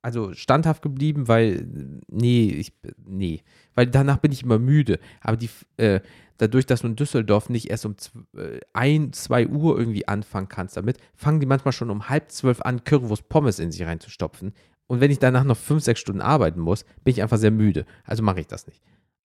[0.07, 1.67] also standhaft geblieben, weil
[2.07, 2.71] nee, ich
[3.05, 3.41] nee,
[3.75, 4.99] weil danach bin ich immer müde.
[5.19, 5.99] Aber die äh,
[6.37, 7.97] dadurch, dass du in Düsseldorf nicht erst um
[8.37, 12.61] äh, ein, zwei Uhr irgendwie anfangen kannst damit, fangen die manchmal schon um halb zwölf
[12.61, 14.53] an, Currywurst Pommes in sich reinzustopfen.
[14.87, 17.85] Und wenn ich danach noch fünf, sechs Stunden arbeiten muss, bin ich einfach sehr müde.
[18.05, 18.81] Also mache ich das nicht.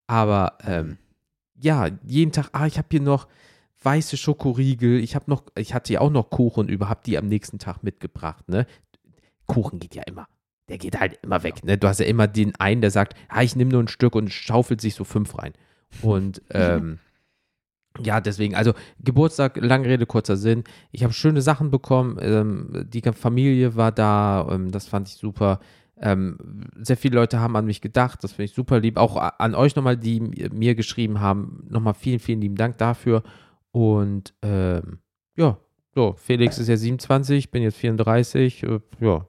[0.07, 0.97] Aber ähm,
[1.61, 3.27] ja, jeden Tag, ah, ich habe hier noch
[3.83, 7.27] weiße Schokoriegel, ich habe noch, ich hatte ja auch noch Kuchen über, hab die am
[7.27, 8.65] nächsten Tag mitgebracht, ne?
[9.45, 10.27] Kuchen geht ja immer.
[10.71, 11.77] Der geht halt immer weg, ne?
[11.77, 14.31] Du hast ja immer den einen, der sagt, ah, ich nehme nur ein Stück und
[14.31, 15.51] schaufelt sich so fünf rein.
[16.01, 16.99] Und ähm,
[17.99, 18.71] ja, deswegen, also
[19.03, 20.63] Geburtstag, lange Rede, kurzer Sinn.
[20.93, 22.17] Ich habe schöne Sachen bekommen.
[22.21, 25.59] Ähm, die Familie war da, ähm, das fand ich super.
[25.97, 26.37] Ähm,
[26.79, 28.95] sehr viele Leute haben an mich gedacht, das finde ich super lieb.
[28.95, 33.23] Auch an euch nochmal, die mir geschrieben haben, nochmal vielen, vielen lieben Dank dafür.
[33.71, 34.99] Und ähm,
[35.35, 35.57] ja,
[35.93, 38.63] so, Felix ist ja 27, ich bin jetzt 34.
[38.63, 39.27] Äh, ja,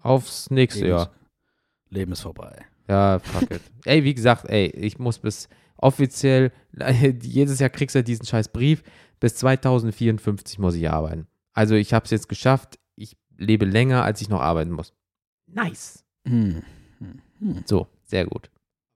[0.00, 1.02] aufs nächste Leben Jahr.
[1.02, 1.10] ist,
[1.92, 2.64] Leben ist vorbei.
[2.88, 3.60] Ja, fuck it.
[3.84, 6.52] ey, wie gesagt, ey, ich muss bis offiziell,
[7.22, 8.82] jedes Jahr kriegst du diesen scheiß Brief,
[9.20, 11.26] bis 2054 muss ich arbeiten.
[11.52, 14.94] Also ich habe es jetzt geschafft, ich lebe länger, als ich noch arbeiten muss.
[15.46, 16.04] Nice.
[16.26, 16.62] Hm.
[16.98, 17.22] Hm.
[17.38, 17.62] Hm.
[17.66, 18.50] So, sehr gut.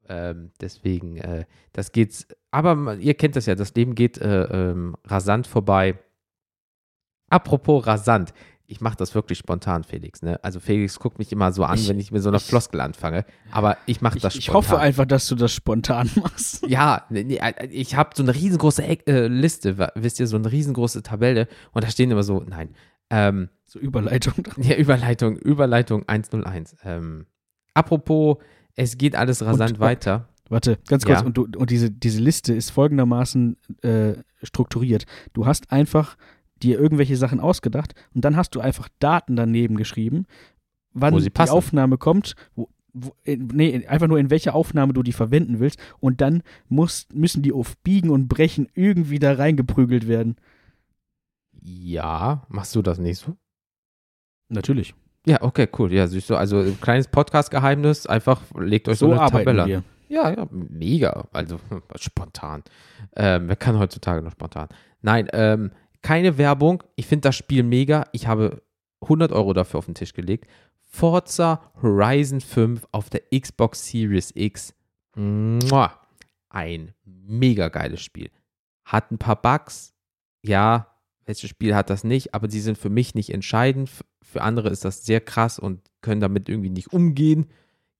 [0.06, 4.42] Ähm, deswegen, äh, das geht's, aber man- ihr kennt das ja, das Leben geht äh,
[4.44, 5.98] ähm, rasant vorbei.
[7.30, 8.32] Apropos rasant,
[8.74, 10.20] ich mache das wirklich spontan, Felix.
[10.22, 10.38] Ne?
[10.42, 12.80] Also Felix guckt mich immer so an, Ich- wenn ich mit so einer ich- Floskel
[12.80, 14.72] anfange, aber ich mache Ich, das ich spontan.
[14.72, 16.66] hoffe einfach, dass du das spontan machst.
[16.66, 20.50] Ja, nee, nee, äh, ich habe so eine riesengroße äh, Liste, wisst ihr, so eine
[20.50, 22.70] riesengroße Tabelle und da stehen immer so, nein,
[23.10, 24.34] ähm, So Überleitung.
[24.56, 26.74] ja, Überleitung, Überleitung 101.
[26.84, 27.26] Ähm,
[27.74, 28.38] apropos,
[28.76, 30.28] es geht alles rasant Und- weiter.
[30.50, 31.20] Warte, ganz kurz.
[31.20, 31.24] Ja.
[31.26, 34.12] Und, du, und diese, diese Liste ist folgendermaßen äh,
[34.42, 35.06] strukturiert.
[35.32, 36.16] Du hast einfach
[36.64, 40.26] dir irgendwelche Sachen ausgedacht und dann hast du einfach Daten daneben geschrieben,
[40.92, 41.30] wann die.
[41.36, 46.20] Aufnahme kommt, wo, wo, nee, einfach nur in welcher Aufnahme du die verwenden willst und
[46.20, 50.36] dann muss, müssen die auf Biegen und Brechen irgendwie da reingeprügelt werden.
[51.60, 53.36] Ja, machst du das nicht so?
[54.48, 54.94] Natürlich.
[55.26, 55.92] Ja, okay, cool.
[55.92, 59.82] Ja, siehst du, also ein kleines Podcast-Geheimnis, einfach legt euch so, So eine Tabelle wir.
[60.08, 61.26] Ja, ja, mega.
[61.32, 61.58] Also
[61.96, 62.62] spontan.
[63.16, 64.68] Ähm, wer kann heutzutage noch spontan?
[65.00, 65.72] Nein, ähm,
[66.04, 66.82] keine Werbung.
[66.94, 68.06] Ich finde das Spiel mega.
[68.12, 68.62] Ich habe
[69.02, 70.46] 100 Euro dafür auf den Tisch gelegt.
[70.82, 74.74] Forza Horizon 5 auf der Xbox Series X.
[75.16, 75.98] Mua.
[76.48, 78.30] Ein mega geiles Spiel.
[78.84, 79.94] Hat ein paar Bugs.
[80.42, 80.94] Ja,
[81.24, 82.34] welches Spiel hat das nicht?
[82.34, 83.90] Aber die sind für mich nicht entscheidend.
[84.22, 87.46] Für andere ist das sehr krass und können damit irgendwie nicht umgehen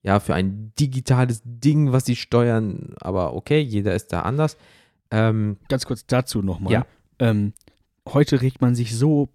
[0.05, 4.59] ja, für ein digitales Ding, was sie steuern, aber okay, jeder ist da anders.
[5.11, 6.75] Ähm, Ganz kurz dazu nochmal.
[6.75, 6.87] Ja.
[7.19, 7.55] Ähm,
[8.09, 9.29] heute regt man sich so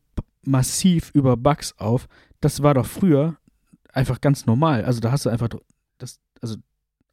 [0.44, 2.08] massiv über Bugs auf.
[2.42, 3.38] Das war doch früher
[3.92, 4.86] einfach ganz normal.
[4.86, 5.50] Also da hast du einfach
[5.98, 6.56] das, also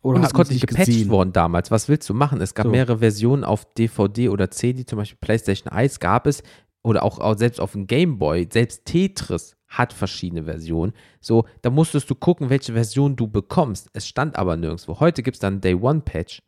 [0.03, 1.09] oder und es konnte nicht gepatcht gesehen?
[1.09, 1.71] worden damals.
[1.71, 2.41] Was willst du machen?
[2.41, 2.71] Es gab So.
[2.71, 6.43] mehrere Versionen auf DVD oder CD, zum Beispiel PlayStation 1 gab es,
[6.85, 10.93] oder auch, auch selbst auf dem Game Boy, selbst Tetris hat verschiedene Versionen.
[11.21, 13.91] So, da musstest du gucken, welche Version du bekommst.
[13.93, 15.01] Es stand aber nirgendwo.
[15.01, 16.43] Heute gibt es dann Day One Patch.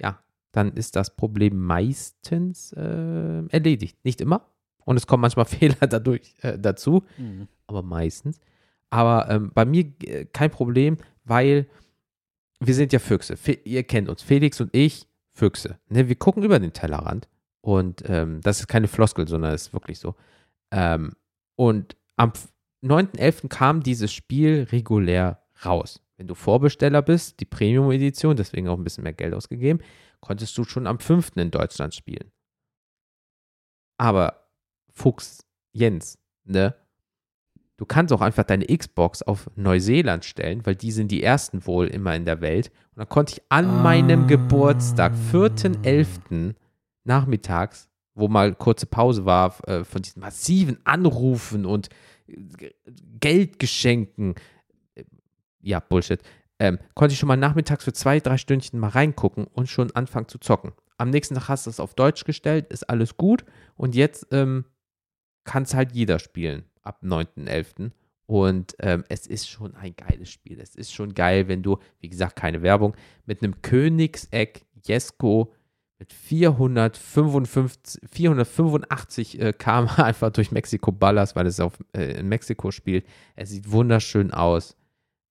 [0.00, 0.18] Ja,
[0.52, 3.98] dann ist das Problem meistens äh, erledigt.
[4.04, 4.46] Nicht immer.
[4.84, 7.02] Und es kommen manchmal Fehler dadurch äh, dazu.
[7.18, 7.48] Mhm.
[7.66, 8.38] aber meistens.
[8.90, 11.66] Aber ähm, bei mir äh, kein Problem, weil
[12.60, 13.36] wir sind ja Füchse.
[13.36, 15.78] Fe ihr kennt uns, Felix und ich, Füchse.
[15.88, 16.08] Ne?
[16.08, 17.26] Wir gucken über den Tellerrand
[17.62, 20.14] und ähm, das ist keine Floskel, sondern es ist wirklich so.
[20.70, 21.12] Ähm,
[21.56, 22.52] und am f-
[22.84, 23.48] 9.11.
[23.48, 26.00] kam dieses Spiel regulär raus.
[26.22, 29.80] Wenn du Vorbesteller bist, die Premium-Edition, deswegen auch ein bisschen mehr Geld ausgegeben,
[30.20, 31.32] konntest du schon am 5.
[31.34, 32.30] in Deutschland spielen.
[33.98, 34.46] Aber
[34.92, 36.76] Fuchs Jens, ne?
[37.76, 41.88] Du kannst auch einfach deine Xbox auf Neuseeland stellen, weil die sind die ersten wohl
[41.88, 42.68] immer in der Welt.
[42.94, 43.82] Und dann konnte ich an Ah.
[43.82, 46.54] meinem Geburtstag, 4.11.
[47.02, 51.88] nachmittags, wo mal kurze Pause war äh, von diesen massiven Anrufen und
[53.18, 54.36] Geldgeschenken,
[55.62, 56.20] ja, Bullshit,
[56.58, 60.28] ähm, konnte ich schon mal nachmittags für zwei, drei Stündchen mal reingucken und schon anfangen
[60.28, 60.72] zu zocken.
[60.98, 63.44] Am nächsten Tag hast du es auf Deutsch gestellt, ist alles gut.
[63.74, 64.64] Und jetzt ähm,
[65.44, 67.90] kann es halt jeder spielen ab 9.11.
[68.26, 70.60] Und ähm, es ist schon ein geiles Spiel.
[70.60, 72.94] Es ist schon geil, wenn du, wie gesagt, keine Werbung,
[73.26, 75.52] mit einem Königseck Jesko,
[75.98, 82.70] mit 455, 485 äh, km einfach durch Mexiko ballerst, weil es auf, äh, in Mexiko
[82.70, 83.06] spielt.
[83.36, 84.76] Es sieht wunderschön aus.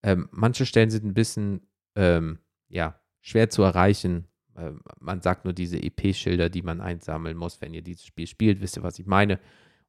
[0.04, 1.62] Ähm, manche Stellen sind ein bisschen
[1.96, 2.40] ähm,
[2.70, 4.28] ja, schwer zu erreichen.
[4.58, 8.62] Ähm, man sagt nur diese EP-Schilder, die man einsammeln muss, wenn ihr dieses Spiel spielt.
[8.62, 9.40] Wisst ihr, was ich meine?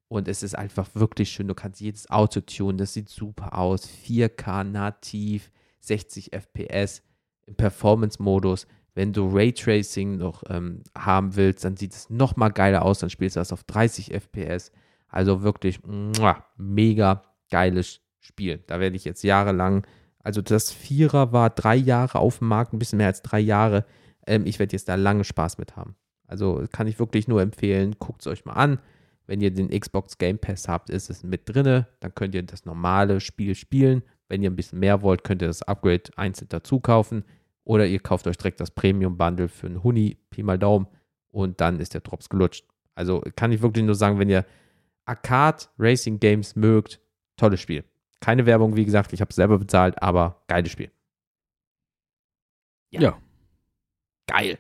[0.08, 1.48] Und es ist einfach wirklich schön.
[1.48, 2.76] Du kannst jedes Auto tunen.
[2.76, 3.88] Das sieht super aus.
[3.88, 5.50] 4K nativ,
[5.80, 7.02] 60 FPS
[7.46, 8.66] im Performance-Modus.
[8.94, 12.98] Wenn du Raytracing noch ähm, haben willst, dann sieht es noch mal geiler aus.
[12.98, 14.70] Dann spielst du das auf 30 FPS.
[15.08, 18.62] Also wirklich muah, mega geiles Spiel.
[18.66, 19.86] Da werde ich jetzt jahrelang,
[20.22, 23.84] also das Vierer war drei Jahre auf dem Markt, ein bisschen mehr als drei Jahre.
[24.26, 25.96] Ähm, ich werde jetzt da lange Spaß mit haben.
[26.26, 28.78] Also kann ich wirklich nur empfehlen, guckt es euch mal an.
[29.26, 31.86] Wenn ihr den Xbox Game Pass habt, ist es mit drinne.
[32.00, 34.02] Dann könnt ihr das normale Spiel spielen.
[34.28, 37.24] Wenn ihr ein bisschen mehr wollt, könnt ihr das Upgrade einzeln dazu kaufen.
[37.64, 40.88] Oder ihr kauft euch direkt das Premium-Bundle für einen Huni, Pi mal Daumen,
[41.30, 42.66] und dann ist der Drops gelutscht.
[42.94, 44.44] Also kann ich wirklich nur sagen, wenn ihr
[45.04, 47.00] Arcade Racing Games mögt,
[47.36, 47.84] tolles Spiel.
[48.22, 50.92] Keine Werbung, wie gesagt, ich habe es selber bezahlt, aber geiles Spiel.
[52.90, 53.00] Ja.
[53.00, 53.18] ja.
[54.28, 54.58] Geil.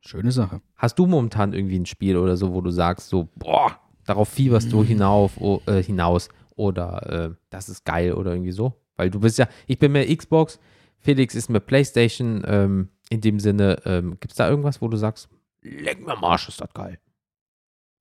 [0.00, 0.62] Schöne Sache.
[0.76, 4.72] Hast du momentan irgendwie ein Spiel oder so, wo du sagst, so, boah, darauf fieberst
[4.72, 4.86] du mhm.
[4.86, 8.80] hinauf, oh, äh, hinaus oder äh, das ist geil oder irgendwie so?
[8.96, 10.58] Weil du bist ja, ich bin mehr Xbox,
[10.98, 12.42] Felix ist mit PlayStation.
[12.46, 15.28] Ähm, in dem Sinne, ähm, gibt es da irgendwas, wo du sagst,
[15.60, 16.98] leck mir Marsch, ist das geil?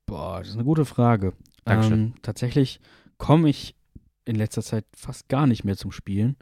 [0.06, 1.34] Boah, das ist eine gute Frage.
[1.66, 2.80] Ähm, tatsächlich
[3.18, 3.76] komme ich
[4.30, 6.38] in letzter Zeit fast gar nicht mehr zum Spielen.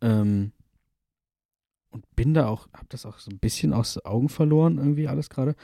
[0.00, 0.52] Ähm,
[1.90, 5.08] und bin da auch, hab das auch so ein bisschen aus den Augen verloren, irgendwie
[5.08, 5.56] alles gerade.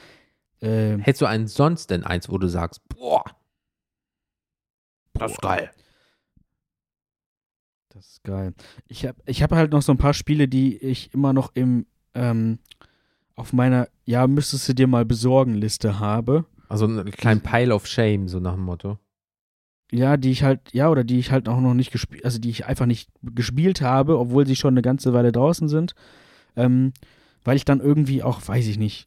[0.61, 3.23] Ähm, Hättest du einen sonst denn eins, wo du sagst, boah,
[5.15, 5.71] das ist geil.
[7.91, 8.55] Das ist geil.
[8.89, 11.87] Ich habe ich hab halt noch so ein paar Spiele, die ich immer noch im
[12.15, 12.59] ähm,
[13.37, 16.45] auf meiner Ja, müsstest du dir mal besorgen Liste habe.
[16.69, 18.99] Also einen kleinen Pile of Shame, so nach dem Motto.
[19.93, 22.51] Ja, die ich halt, ja, oder die ich halt auch noch nicht gespielt, also die
[22.51, 25.95] ich einfach nicht gespielt habe, obwohl sie schon eine ganze Weile draußen sind.
[26.57, 26.93] Ähm,
[27.45, 29.07] weil ich dann irgendwie auch, weiß ich nicht,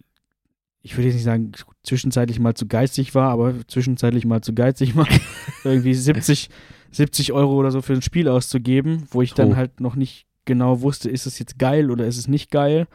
[0.82, 1.51] ich würde jetzt nicht sagen,
[1.84, 5.07] zwischenzeitlich mal zu geizig war, aber zwischenzeitlich mal zu geizig war,
[5.65, 6.49] irgendwie 70,
[6.91, 10.82] 70 Euro oder so für ein Spiel auszugeben, wo ich dann halt noch nicht genau
[10.82, 12.88] wusste, ist es jetzt geil oder ist es nicht geil.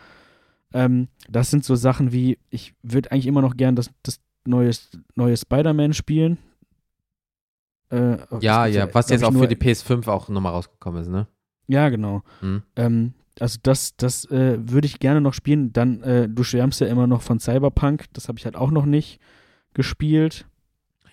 [0.72, 4.70] Ähm, das sind so Sachen wie, ich würde eigentlich immer noch gern das, das neue,
[5.14, 6.38] neue Spider-Man spielen.
[7.90, 11.26] Äh, ja, ja, was jetzt auch für die PS5 auch nochmal rausgekommen ist, ne?
[11.66, 12.22] Ja, genau.
[12.40, 12.62] Mhm.
[12.76, 15.72] Ähm, also das, das äh, würde ich gerne noch spielen.
[15.72, 18.86] Dann, äh, du schwärmst ja immer noch von Cyberpunk, das habe ich halt auch noch
[18.86, 19.20] nicht
[19.74, 20.46] gespielt.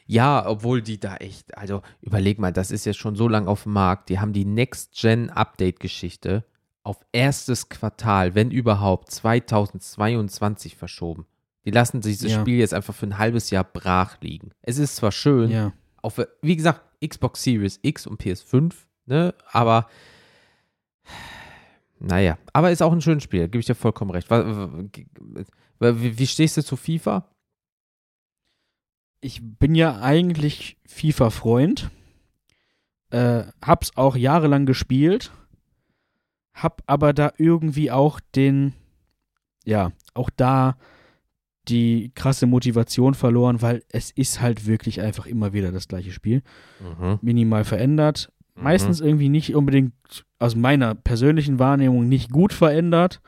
[0.06, 3.64] Ja, obwohl die da echt, also überleg mal, das ist jetzt schon so lange auf
[3.64, 4.10] dem Markt.
[4.10, 6.44] Die haben die Next-Gen-Update-Geschichte
[6.84, 11.28] auf erstes Quartal, wenn überhaupt, 2022 verschoben.
[11.64, 12.42] Die lassen sich das ja.
[12.42, 14.52] Spiel jetzt einfach für ein halbes Jahr brach liegen.
[14.64, 15.74] Es ist zwar schön, ja.
[16.02, 18.74] Auf, wie gesagt, Xbox Series X und PS5,
[19.06, 19.88] ne, aber
[22.00, 24.30] naja, aber ist auch ein schönes Spiel, gebe ich dir vollkommen recht.
[25.80, 27.32] Wie stehst du zu FIFA?
[29.22, 31.92] ich bin ja eigentlich FIFA-Freund.
[33.12, 35.32] Äh, hab's auch jahrelang gespielt.
[36.54, 38.74] Hab aber da irgendwie auch den,
[39.64, 40.78] ja, auch da
[41.72, 46.44] die krasse Motivation verloren, weil es ist halt wirklich einfach immer wieder das gleiche Spiel.
[46.80, 47.20] Mhm.
[47.22, 48.32] Minimal verändert.
[48.56, 48.64] Mhm.
[48.64, 49.94] Meistens irgendwie nicht unbedingt
[50.40, 53.22] aus meiner persönlichen Wahrnehmung nicht gut verändert,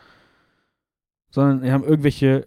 [1.31, 2.45] sondern wir haben irgendwelche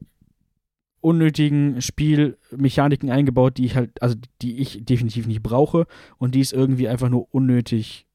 [1.01, 5.87] unnötigen Spielmechaniken eingebaut, die ich halt, also die ich definitiv nicht brauche
[6.19, 8.07] und die es irgendwie einfach nur unnötig,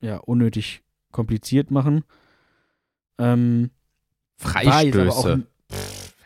[0.00, 2.04] ja, unnötig kompliziert machen.
[3.18, 3.70] Ähm,
[4.36, 5.10] Freistöße.
[5.10, 5.55] Auch,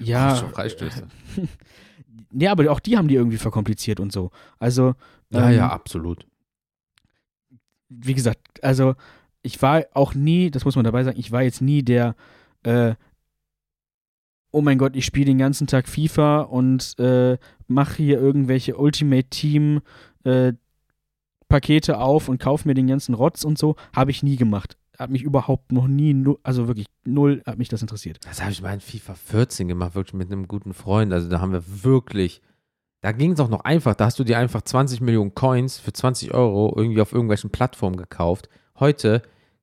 [0.00, 0.34] Ja.
[0.34, 1.06] Freistöße.
[2.32, 4.30] ja, aber auch die haben die irgendwie verkompliziert und so.
[4.58, 4.94] Also.
[5.30, 6.26] Ja, ähm, ja, absolut.
[7.88, 8.94] Wie gesagt, also
[9.42, 12.14] ich war auch nie, das muss man dabei sagen, ich war jetzt nie der
[12.62, 12.94] äh,
[14.52, 17.38] oh mein Gott, ich spiele den ganzen Tag FIFA und äh,
[17.68, 19.80] mache hier irgendwelche Ultimate Team
[20.24, 20.52] äh,
[21.48, 23.76] Pakete auf und kaufe mir den ganzen Rotz und so.
[23.94, 24.76] Habe ich nie gemacht.
[25.00, 28.18] Hat mich überhaupt noch nie, also wirklich null hat mich das interessiert.
[28.26, 31.10] Das habe ich mal in FIFA 14 gemacht, wirklich mit einem guten Freund.
[31.10, 32.42] Also da haben wir wirklich,
[33.00, 33.94] da ging es auch noch einfach.
[33.94, 37.96] Da hast du dir einfach 20 Millionen Coins für 20 Euro irgendwie auf irgendwelchen Plattformen
[37.96, 38.50] gekauft.
[38.78, 39.22] Heute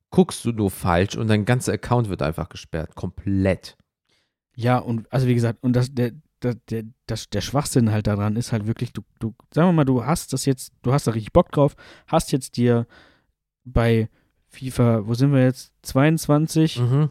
[0.10, 2.96] guckst du nur falsch und dein ganzer Account wird einfach gesperrt.
[2.96, 3.78] Komplett.
[4.56, 8.38] Ja, und also wie gesagt, und das, der, der, der, das, der Schwachsinn halt daran
[8.38, 11.12] ist halt wirklich, du, du, sagen wir mal, du hast das jetzt, du hast da
[11.12, 11.76] richtig Bock drauf,
[12.08, 12.88] hast jetzt dir
[13.66, 14.10] bei
[14.58, 15.72] FIFA, wo sind wir jetzt?
[15.84, 17.10] 22, mhm.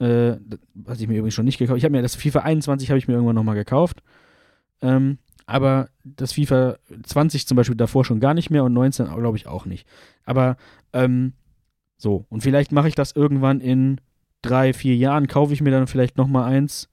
[0.00, 0.38] Äh,
[0.74, 3.06] was ich mir übrigens schon nicht gekauft Ich habe mir das FIFA 21 habe ich
[3.06, 4.02] mir irgendwann nochmal gekauft.
[4.82, 9.36] Ähm, aber das FIFA 20 zum Beispiel davor schon gar nicht mehr und 19 glaube
[9.36, 9.86] ich auch nicht.
[10.24, 10.56] Aber
[10.92, 11.34] ähm,
[11.96, 14.00] so, und vielleicht mache ich das irgendwann in
[14.42, 16.88] drei, vier Jahren, kaufe ich mir dann vielleicht nochmal eins,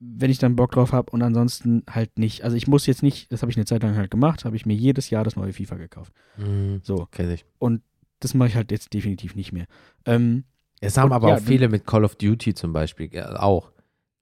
[0.00, 2.42] wenn ich dann Bock drauf habe und ansonsten halt nicht.
[2.42, 4.66] Also ich muss jetzt nicht, das habe ich eine Zeit lang halt gemacht, habe ich
[4.66, 6.12] mir jedes Jahr das neue FIFA gekauft.
[6.36, 7.44] Mhm, So, kenn ich.
[7.58, 7.82] und
[8.20, 9.66] das mache ich halt jetzt definitiv nicht mehr.
[10.04, 10.44] Ähm,
[10.80, 13.72] Es haben Und aber ja, auch viele mit Call of Duty zum Beispiel ja, auch.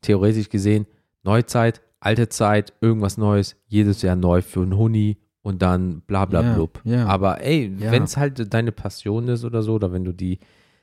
[0.03, 0.87] Theoretisch gesehen,
[1.23, 6.43] Neuzeit, alte Zeit, irgendwas Neues, jedes Jahr neu für einen Huni und dann bla bla
[6.43, 6.81] Ja, blub.
[6.85, 7.07] ja.
[7.07, 10.39] Aber ey, wenn es halt deine Passion ist oder so, oder wenn du die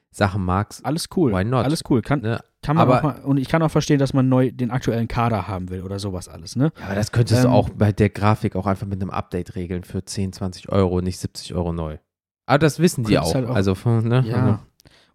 [0.10, 1.32] Sachen magst, alles cool.
[1.32, 1.64] Why not?
[1.64, 2.02] Alles cool.
[2.02, 2.40] Kann, ne?
[2.62, 5.08] kann man aber- auch mal, und ich kann auch verstehen, dass man neu den aktuellen
[5.08, 6.72] Kader haben will oder sowas alles, ne?
[6.80, 9.56] Ja, aber das könntest Ähm, du auch bei der Grafik auch einfach mit einem Update
[9.56, 11.98] regeln für 10, 20 Euro, nicht 70 Euro neu.
[12.46, 13.34] Aber das wissen die auch.
[13.34, 14.24] Halt auch- Also, ne?
[14.28, 14.66] Ja.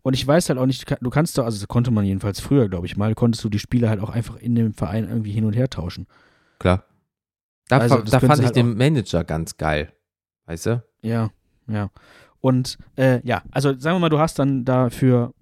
[0.02, 2.04] Und ich weiß halt auch nicht, du kann- du kannst doch, also das konnte man
[2.04, 5.08] jedenfalls früher, glaube ich mal, konntest du die Spiele halt auch einfach in dem Verein
[5.08, 6.06] irgendwie hin und her tauschen.
[6.60, 6.84] Klar.
[7.68, 9.92] Da, Also, da fand ich halt den Manager ganz geil.
[10.46, 10.84] Weißt du?
[11.02, 11.30] Ja,
[11.66, 11.90] ja.
[12.40, 15.34] Und äh, ja, also sagen wir mal, du hast dann da für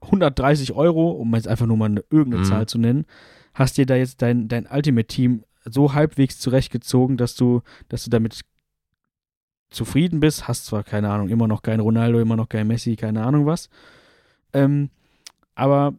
[0.00, 2.48] 130 Euro, um jetzt einfach nur mal eine, irgendeine Mhm.
[2.48, 3.04] Zahl zu nennen,
[3.52, 7.60] hast dir da jetzt dein, dein Ultimate-Team so halbwegs zurechtgezogen, dass du,
[7.90, 8.40] dass du damit
[9.70, 10.48] zufrieden bist.
[10.48, 13.68] Hast zwar, keine Ahnung, immer noch kein Ronaldo, immer noch kein Messi, keine Ahnung was.
[14.52, 14.90] Ähm,
[15.54, 15.94] aber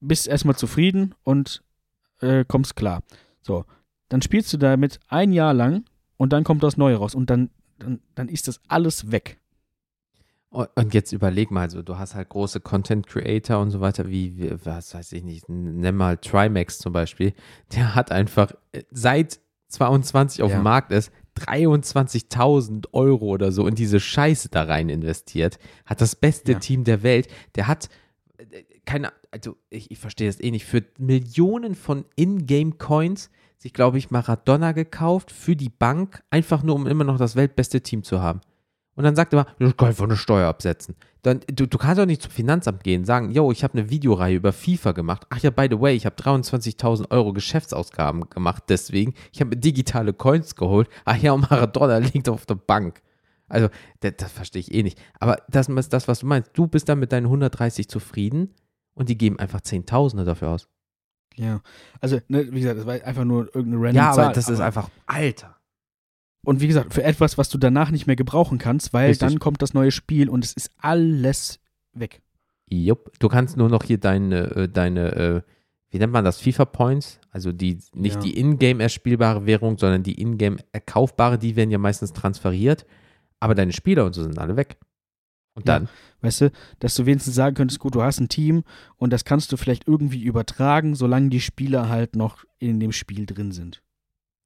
[0.00, 1.62] bist erstmal zufrieden und
[2.20, 3.02] äh, kommst klar.
[3.42, 3.64] So,
[4.08, 5.84] dann spielst du damit ein Jahr lang
[6.16, 9.38] und dann kommt das Neue raus und dann, dann, dann ist das alles weg.
[10.48, 14.38] Und jetzt überleg mal, so, du hast halt große Content Creator und so weiter, wie,
[14.38, 17.34] wie was weiß ich nicht, nenn mal Trimax zum Beispiel,
[17.74, 20.58] der hat einfach äh, seit 22 auf Ja.
[20.58, 26.16] dem Markt ist, 23.000 Euro oder so in diese Scheiße da rein investiert, hat das
[26.16, 26.58] beste Ja.
[26.58, 27.88] Team der Welt, der hat
[28.38, 33.98] äh, keine, also ich, ich verstehe das eh nicht, für Millionen von Ingame-Coins sich, glaube
[33.98, 38.20] ich, Maradona gekauft für die Bank, einfach nur, um immer noch das weltbeste Team zu
[38.20, 38.40] haben.
[38.96, 40.96] Und dann sagt er mal, ich kann einfach eine Steuer absetzen.
[41.22, 44.36] Dann, du, du kannst doch nicht zum Finanzamt gehen, sagen, yo, ich habe eine Videoreihe
[44.36, 45.26] über FIFA gemacht.
[45.28, 49.12] Ach ja, by the way, ich habe 23.000 Euro Geschäftsausgaben gemacht, deswegen.
[49.32, 50.88] Ich habe mir digitale Coins geholt.
[51.04, 53.02] Ach ja, und Maradona liegt auf der Bank.
[53.48, 53.68] Also,
[54.00, 54.98] das, das verstehe ich eh nicht.
[55.20, 56.50] Aber das ist das, was du meinst.
[56.54, 58.54] Du bist dann mit deinen 130 zufrieden
[58.94, 60.68] und die geben einfach Zehntausende dafür aus.
[61.34, 61.60] Ja.
[62.00, 64.24] Also, ne, wie gesagt, das war einfach nur irgendeine random Ja, Zahl.
[64.26, 65.55] aber das ist einfach, Alter.
[66.46, 69.28] Und wie gesagt, für etwas, was du danach nicht mehr gebrauchen kannst, weil Richtig.
[69.28, 71.58] dann kommt das neue Spiel und es ist alles
[71.92, 72.22] weg.
[72.70, 73.18] Jupp.
[73.18, 75.42] Du kannst nur noch hier deine, äh, deine, äh,
[75.90, 77.18] wie nennt man das, FIFA Points?
[77.30, 78.20] Also die, nicht Ja.
[78.20, 82.86] die Ingame erspielbare Währung, sondern die Ingame erkaufbare, die werden ja meistens transferiert.
[83.40, 84.76] Aber deine Spieler und so sind alle weg.
[85.54, 85.80] Und Ja.
[85.80, 85.88] dann,
[86.22, 88.62] Weißt du, dass du wenigstens sagen könntest, gut, du hast ein Team
[88.96, 93.26] und das kannst du vielleicht irgendwie übertragen, solange die Spieler halt noch in dem Spiel
[93.26, 93.82] drin sind.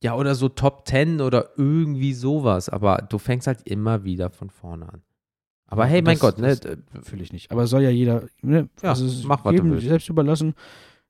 [0.03, 2.69] Ja, oder so Top 10 oder irgendwie sowas.
[2.69, 5.03] Aber du fängst halt immer wieder von vorne an.
[5.67, 6.57] Aber hey, mein das- Gott, ne?
[7.03, 7.51] Fühle ich nicht.
[7.53, 9.87] Aber soll ja jeder, ne, Ja, also mach, was du jedem willst.
[9.87, 10.55] selbst überlassen.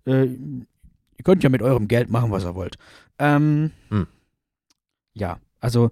[0.06, 2.76] Äh, ihr könnt ja mit eurem Geld machen, was ihr wollt.
[3.18, 4.06] Ähm, Hm.
[5.14, 5.90] Ja, also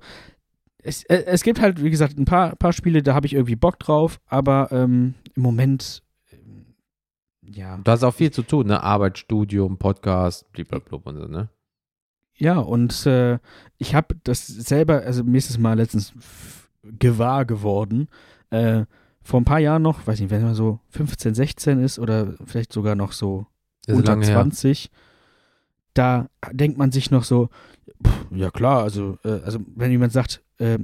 [0.82, 3.56] es, äh, es gibt halt, wie gesagt, ein paar, paar Spiele, da habe ich irgendwie
[3.56, 6.66] Bock drauf, aber ähm, im Moment, ähm,
[7.42, 7.76] ja.
[7.78, 8.82] Du hast auch viel zu tun, ne?
[8.82, 11.48] Arbeit, Studium, Podcast, blablabla und so, ne?
[12.38, 13.38] Ja, und äh,
[13.78, 16.12] ich habe das selber, also mir ist es mal letztens
[16.82, 18.08] gewahr geworden,
[18.50, 18.84] äh,
[19.22, 22.72] vor ein paar Jahren noch, weiß nicht, wenn man so 15, 16 ist oder vielleicht
[22.72, 23.46] sogar noch so
[23.88, 24.34] unter lange her.
[24.34, 24.90] 20,
[25.94, 27.50] da denkt man sich noch so,
[28.02, 30.78] pff, ja klar, also, äh, also wenn jemand sagt, äh,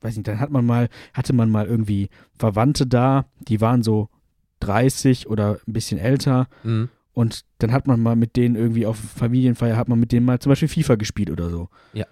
[0.00, 4.08] weiß nicht, dann hat man mal, hatte man mal irgendwie Verwandte da, die waren so
[4.60, 6.88] 30 oder ein bisschen älter Mhm.
[7.16, 10.38] Und dann hat man mal mit denen irgendwie auf Familienfeier, hat man mit denen mal
[10.38, 11.70] zum Beispiel FIFA gespielt oder so.
[11.94, 12.04] Ja.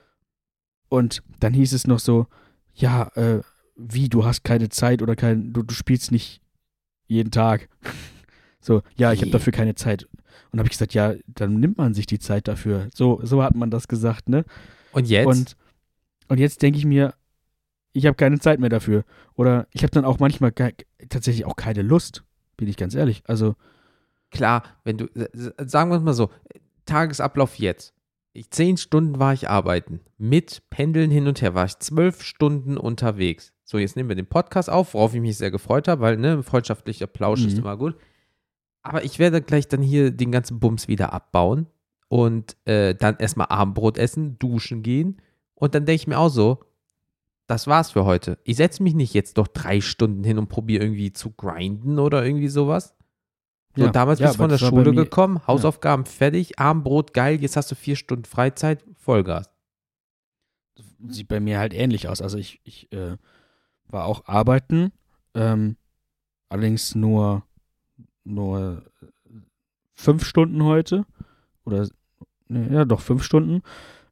[0.88, 2.26] Und dann hieß es noch so,
[2.72, 3.42] ja, äh,
[3.76, 6.40] wie, du hast keine Zeit oder kein, du, du spielst nicht
[7.06, 7.68] jeden Tag.
[8.60, 10.08] So, ja, ich habe dafür keine Zeit.
[10.50, 12.88] Und habe ich gesagt, ja, dann nimmt man sich die Zeit dafür.
[12.94, 14.46] So, so hat man das gesagt, ne?
[14.90, 15.26] Und jetzt?
[15.26, 15.56] Und,
[16.28, 17.12] und jetzt denke ich mir,
[17.92, 19.04] ich habe keine Zeit mehr dafür.
[19.34, 20.54] Oder ich habe dann auch manchmal
[21.10, 22.24] tatsächlich auch keine Lust,
[22.56, 23.22] bin ich ganz ehrlich.
[23.26, 23.54] Also,
[24.34, 25.06] klar, wenn du,
[25.64, 26.30] sagen wir es mal so,
[26.84, 27.94] Tagesablauf jetzt.
[28.34, 30.00] Ich, zehn Stunden war ich arbeiten.
[30.18, 33.52] Mit Pendeln hin und her war ich zwölf Stunden unterwegs.
[33.64, 36.42] So, jetzt nehmen wir den Podcast auf, worauf ich mich sehr gefreut habe, weil, ne,
[36.42, 37.60] freundschaftlicher Plausch ist Mhm.
[37.60, 37.96] immer gut.
[38.82, 41.68] Aber ich werde gleich dann hier den ganzen Bums wieder abbauen
[42.08, 45.22] und äh, dann erstmal Abendbrot essen, duschen gehen.
[45.54, 46.58] Und dann denke ich mir auch so,
[47.46, 48.38] das war's für heute.
[48.44, 52.24] Ich setze mich nicht jetzt noch drei Stunden hin und probiere irgendwie zu grinden oder
[52.26, 52.94] irgendwie sowas.
[53.76, 53.90] So, Ja.
[53.90, 57.74] damals Ja, bist du von der Schule gekommen, Hausaufgaben fertig, Abendbrot geil, jetzt hast du
[57.74, 59.50] vier Stunden Freizeit, Vollgas.
[61.08, 62.22] Sieht bei mir halt ähnlich aus.
[62.22, 63.16] Also ich, ich äh,
[63.88, 64.92] war auch arbeiten,
[65.34, 65.76] ähm,
[66.48, 67.44] allerdings nur,
[68.24, 68.82] nur
[69.94, 71.04] fünf Stunden heute.
[71.64, 71.88] Oder,
[72.48, 73.62] ne, ja, doch fünf Stunden.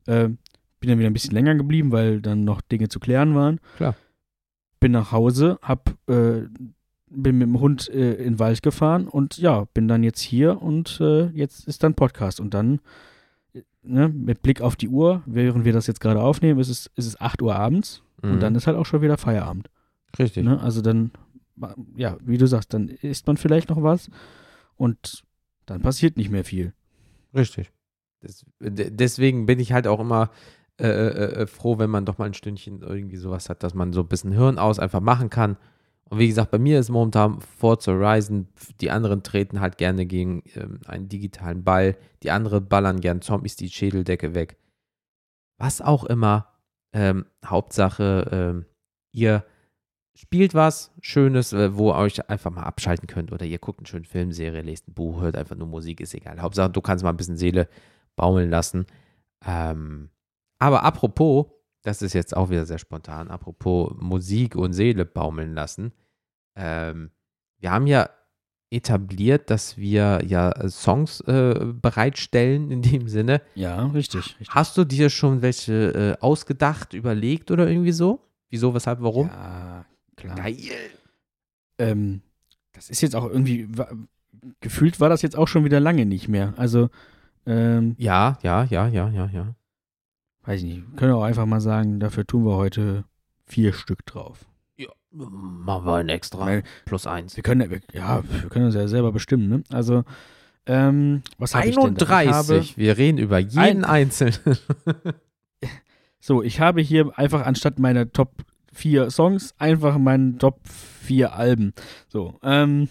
[0.07, 0.39] Ähm,
[0.81, 3.61] bin dann wieder ein bisschen länger geblieben, weil dann noch Dinge zu klären waren.
[3.77, 3.95] Klar.
[4.81, 6.43] Bin nach Hause, hab, äh,
[7.15, 10.61] bin mit dem Hund äh, in den Wald gefahren und ja, bin dann jetzt hier
[10.63, 12.41] und äh, jetzt ist dann Podcast.
[12.41, 12.81] Und dann,
[13.53, 16.91] äh, ne, mit Blick auf die Uhr, während wir das jetzt gerade aufnehmen, ist es,
[16.97, 18.33] ist es 8 Uhr abends Mhm.
[18.35, 19.69] und dann ist halt auch schon wieder Feierabend.
[20.19, 20.45] Richtig.
[20.45, 20.61] Ne?
[20.61, 21.11] Also dann,
[21.97, 24.11] ja, wie du sagst, dann isst man vielleicht noch was
[24.77, 25.25] und
[25.67, 26.73] dann passiert nicht mehr viel.
[27.35, 27.73] Richtig.
[28.21, 30.31] Das, de- deswegen bin ich halt auch immer
[30.79, 33.93] äh, äh, äh, froh, wenn man doch mal ein Stündchen irgendwie sowas hat, dass man
[33.93, 35.57] so ein bisschen Hirn aus einfach machen kann.
[36.13, 38.47] Und wie gesagt, bei mir ist momentan Forza Horizon,
[38.83, 43.57] die anderen treten halt gerne gegen ähm, einen digitalen Ball, die anderen ballern gern Zombies
[43.57, 44.59] die Schädeldecke weg.
[45.57, 46.53] Was auch immer,
[46.93, 48.67] ähm, Hauptsache, ähm,
[49.13, 49.43] ihr
[50.15, 53.87] spielt was Schönes, äh, wo ihr euch einfach mal abschalten könnt oder ihr guckt einen
[53.87, 56.43] schönen Film, Serie, lest ein Buch, hört einfach nur Musik, ist egal.
[56.43, 57.69] Hauptsache, du kannst mal ein bisschen Seele
[58.17, 58.85] baumeln lassen.
[59.47, 60.11] Ähm,
[60.59, 61.47] aber apropos,
[61.81, 65.95] das ist jetzt auch wieder sehr spontan, apropos Musik und Seele baumeln lassen.
[66.57, 67.11] Ähm,
[67.59, 68.11] wir haben ja
[68.71, 73.43] etabliert, dass wir ja Songs äh, bereitstellen in dem Sinne.
[73.55, 74.21] Ja, richtig.
[74.21, 74.49] richtig.
[74.49, 78.21] Hast du dir schon welche äh, ausgedacht, überlegt oder irgendwie so?
[78.49, 79.29] Wieso, weshalb, warum?
[79.29, 79.85] Ja,
[80.17, 80.37] klar.
[80.37, 80.57] Geil.
[81.79, 82.23] Ähm,
[82.73, 83.69] das ist jetzt auch irgendwie,
[84.61, 86.55] gefühlt war das jetzt auch schon wieder lange nicht mehr.
[86.57, 86.89] Also,
[87.47, 89.55] ähm, Ja, ja, ja, ja, ja, ja.
[90.45, 93.05] weiß ich nicht, wir können auch einfach mal sagen, dafür tun wir heute
[93.47, 94.47] vier Stück drauf.
[95.13, 96.39] Machen wir ein extra.
[96.47, 97.37] Weil Plus eins.
[97.37, 99.63] wir können, ja- wir, ja, wir können uns ja selber bestimmen, ne?
[99.71, 100.05] Also,
[100.67, 102.23] ähm, was habe ich denn da?
[102.23, 102.77] Ich habe, 31.
[102.79, 104.37] Wir reden über jeden einzelnen.
[106.21, 108.33] so, ich habe hier einfach anstatt meiner Top
[108.73, 111.75] 4 Songs einfach meinen Top 4 Alben.
[112.09, 112.89] So, ähm,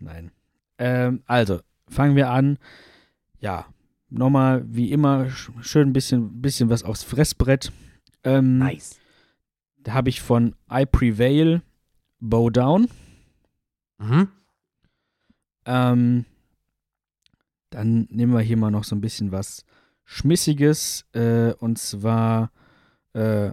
[0.00, 0.30] nein.
[0.78, 2.58] Ähm, also, fangen wir an.
[3.38, 3.66] Ja,
[4.10, 7.72] nochmal, wie immer, sch- schön ein bisschen, bisschen was aufs Fressbrett.
[8.24, 8.98] Ähm, nice.
[9.82, 11.62] Da habe ich von I Prevail
[12.20, 12.88] Bow Down.
[13.98, 14.28] Mhm.
[15.64, 16.24] Ähm,
[17.70, 19.64] dann nehmen wir hier mal noch so ein bisschen was
[20.04, 21.04] Schmissiges.
[21.12, 22.52] Äh, und zwar
[23.12, 23.50] äh,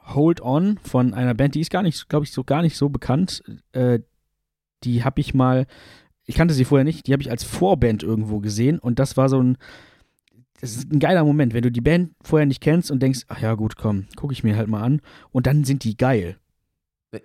[0.00, 2.88] Hold On von einer Band, die ist gar nicht, glaube ich, so gar nicht so
[2.88, 3.42] bekannt.
[3.72, 4.00] Äh,
[4.84, 5.66] die habe ich mal,
[6.24, 9.28] ich kannte sie vorher nicht, die habe ich als Vorband irgendwo gesehen und das war
[9.28, 9.58] so ein,
[10.60, 13.40] das ist ein geiler Moment, wenn du die Band vorher nicht kennst und denkst, ach
[13.40, 15.00] ja gut, komm, gucke ich mir halt mal an
[15.30, 16.38] und dann sind die geil.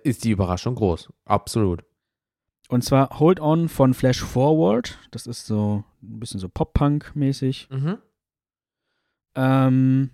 [0.04, 1.12] Ist die Überraschung groß.
[1.24, 1.84] Absolut.
[2.68, 4.98] Und zwar Hold On von Flash Forward.
[5.10, 7.68] Das ist so ein bisschen so Pop-Punk-mäßig.
[7.70, 7.98] Mhm.
[9.34, 10.10] Ähm,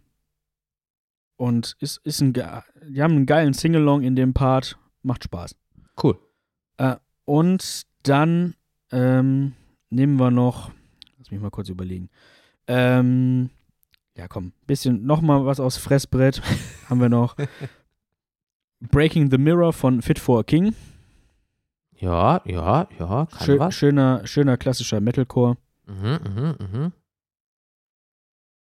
[1.37, 4.79] und ist, ist ein, die haben einen geilen Singalong in dem Part.
[5.03, 5.55] Macht Spaß.
[6.03, 6.19] Cool.
[7.25, 8.55] Und dann
[8.91, 9.53] ähm,
[9.91, 10.71] nehmen wir noch,
[11.19, 12.09] lass mich mal kurz überlegen.
[12.69, 13.51] Ähm,
[14.17, 16.43] ja, komm, bisschen noch mal was aus Fressbrett
[16.89, 17.37] haben wir noch.
[18.81, 20.75] Breaking the Mirror von Fit for a King.
[21.97, 23.75] Ja, ja, ja, kann Schö was.
[23.75, 25.57] schöner, schöner klassischer Metalcore.
[25.87, 26.93] Mhm, mhm, mhm.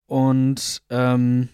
[0.07, 1.49] Und ähm,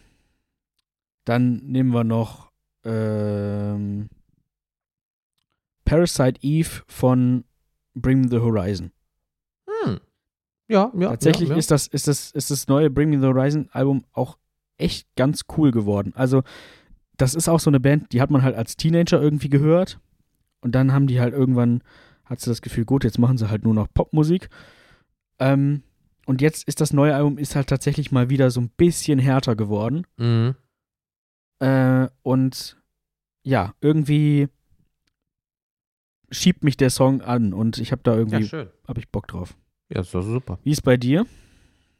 [1.24, 2.50] dann nehmen wir noch
[2.84, 4.08] ähm,
[5.84, 7.44] Parasite Eve von
[7.94, 8.92] Bring the Horizon.
[10.68, 11.10] Ja, ja.
[11.10, 11.58] Tatsächlich ja, ja.
[11.58, 14.36] Ist, das, ist, das, ist das neue Bring Me the Horizon Album auch
[14.78, 16.12] echt ganz cool geworden.
[16.16, 16.42] Also,
[17.16, 20.00] das ist auch so eine Band, die hat man halt als Teenager irgendwie gehört.
[20.60, 21.82] Und dann haben die halt irgendwann,
[22.24, 24.48] hat sie das Gefühl, gut, jetzt machen sie halt nur noch Popmusik.
[25.38, 25.82] Ähm,
[26.26, 29.54] und jetzt ist das neue Album ist halt tatsächlich mal wieder so ein bisschen härter
[29.54, 30.06] geworden.
[30.16, 30.56] Mhm.
[31.60, 32.76] Äh, und
[33.44, 34.48] ja, irgendwie
[36.30, 38.68] schiebt mich der Song an und ich habe da Ja, irgendwie, schön.
[38.88, 39.56] hab ich Bock drauf.
[39.88, 40.58] Ja, ist doch super.
[40.62, 41.26] Wie ist bei dir?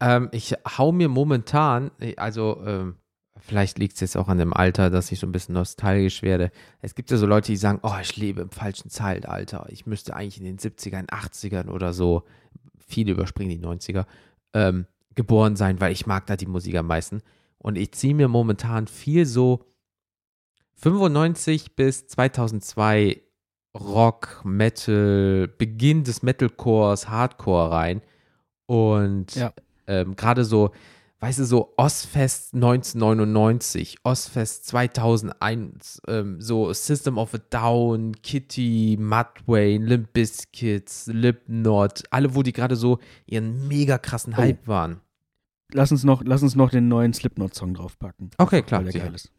[0.01, 2.97] Ähm, ich hau mir momentan, äh, also ähm,
[3.39, 6.51] vielleicht liegt es jetzt auch an dem Alter, dass ich so ein bisschen nostalgisch werde.
[6.81, 9.67] Es gibt ja so Leute, die sagen, oh, ich lebe im falschen Zeitalter.
[9.71, 12.25] Ich müsste eigentlich in den 70ern, 80ern oder so,
[12.87, 14.07] viele überspringen die 90er,
[14.53, 17.23] ähm, geboren sein, weil ich mag da die Musik am meisten.
[17.59, 19.65] Und ich ziehe mir momentan viel so
[20.75, 23.23] 95 bis 2002
[23.81, 28.03] Rock, Metal, Beginn des Metalcores, Hardcore rein.
[28.67, 29.53] Und Ja.
[29.87, 30.71] ähm, gerade so,
[31.21, 39.77] weißt du, so Ostfest 1999, Ostfest 2001, ähm, so System of a Down, Kitty, Mudway,
[39.79, 44.39] Limp Bizkit, Slipknot, alle, wo die gerade so ihren mega krassen Oh.
[44.39, 45.01] Hype waren.
[45.73, 48.31] Lass uns noch, lass uns noch den neuen Slipknot-Song draufpacken.
[48.39, 48.85] Okay, klar.
[48.85, 49.31] Weil der geil ist.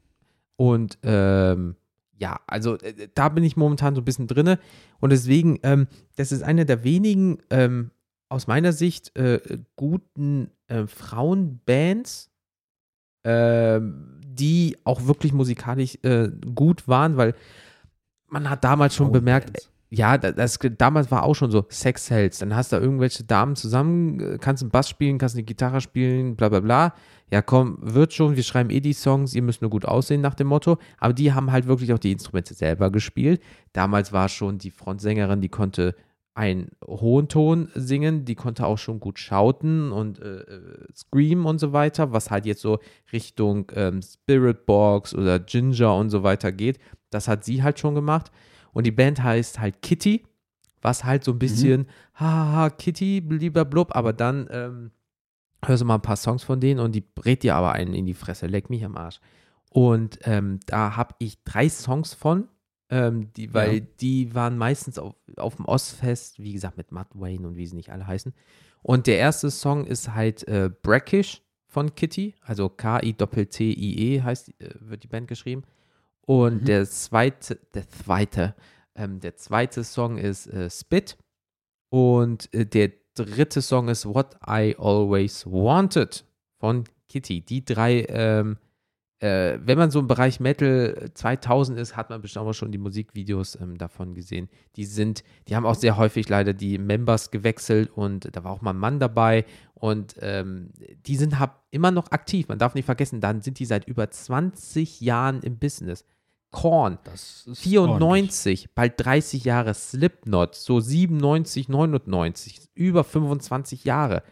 [0.58, 1.76] Und ähm,
[2.18, 4.60] ja, also äh, da bin ich momentan so ein bisschen drinne.
[5.00, 7.92] Und deswegen, ähm, das ist eine der wenigen, ähm,
[8.30, 9.40] aus meiner Sicht, äh,
[9.76, 12.30] guten äh, Frauenbands,
[13.24, 17.36] ähm, die auch wirklich musikalisch äh, gut waren, weil
[18.28, 19.70] man hat damals schon bemerkt.
[19.90, 22.40] Ja, da- das, damals war auch schon so Sex Cells.
[22.40, 25.82] Dann hast du da irgendwelche Damen zusammen, äh, kannst einen Bass spielen, kannst eine Gitarre
[25.82, 26.94] spielen, bla bla bla.
[27.32, 30.36] Ja, komm, wird schon, wir schreiben eh die Songs, ihr müsst nur gut aussehen nach
[30.36, 30.78] dem Motto.
[30.98, 33.42] Aber die haben halt wirklich auch die Instrumente selber gespielt.
[33.74, 35.96] Damals war schon die Frontsängerin, die konnte
[36.36, 41.60] einen hohen Ton singen, die konnte auch schon gut schauten und äh, äh, screamen und
[41.60, 42.78] so weiter, was halt jetzt so
[43.12, 46.78] Richtung ähm, Spirit Box oder Ginger und so weiter geht.
[47.10, 48.32] Das hat sie halt schon gemacht.
[48.78, 50.24] Und die Band heißt halt Kitty,
[50.84, 54.92] was halt so ein bisschen, haha, Kitty, lieber blub, aber dann ähm,
[55.66, 58.06] hörst du mal ein paar Songs von denen und die brät dir aber einen in
[58.06, 59.20] die Fresse, leck mich am Arsch.
[59.72, 62.50] Und ähm, da habe ich drei Songs von,
[62.92, 63.86] ähm, die, weil Ja.
[64.00, 67.76] die waren meistens auf, auf dem Ostfest, wie gesagt, mit Matt Wayne und wie sie
[67.76, 68.32] nicht alle heißen.
[68.84, 75.02] Und der erste Song ist halt äh, Brackish von Kitty, also K-I-T-T-I-E heißt, äh, wird
[75.02, 75.64] die Band geschrieben.
[76.28, 76.66] Und Mhm.
[76.66, 78.54] der zweite, der zweite,
[78.96, 81.18] ähm, der zweite Song ist äh, Spit.
[81.90, 86.26] Und äh, der dritte Song ist What I Always Wanted
[86.60, 87.42] von Kitty.
[87.42, 88.58] Die drei, ähm,
[89.20, 92.78] äh, wenn man so im Bereich Metal 2000 ist, hat man bestimmt auch schon die
[92.78, 94.50] Musikvideos ähm, davon gesehen.
[94.76, 98.62] Die sind, die haben auch sehr häufig leider die Members gewechselt und da war auch
[98.62, 100.72] mal ein Mann dabei und ähm,
[101.06, 102.50] die sind hab immer noch aktiv.
[102.50, 106.04] Man darf nicht vergessen, dann sind die seit über 20 Jahren im Business.
[106.52, 107.60] Korn, Das ist ordentlich.
[107.70, 114.24] 94, bald 30 Jahre Slipknot, so 97, 99, über 25 Jahre.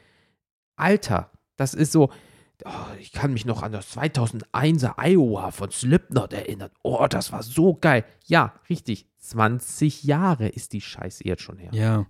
[0.76, 2.10] Alter, das ist so,
[2.64, 6.72] oh, ich kann mich noch an das 2001er Iowa von Slipknot erinnern.
[6.84, 8.06] Oh, das war so geil.
[8.26, 11.72] Ja, richtig, 20 Jahre ist die Scheiße jetzt schon her.
[11.74, 12.06] Ja.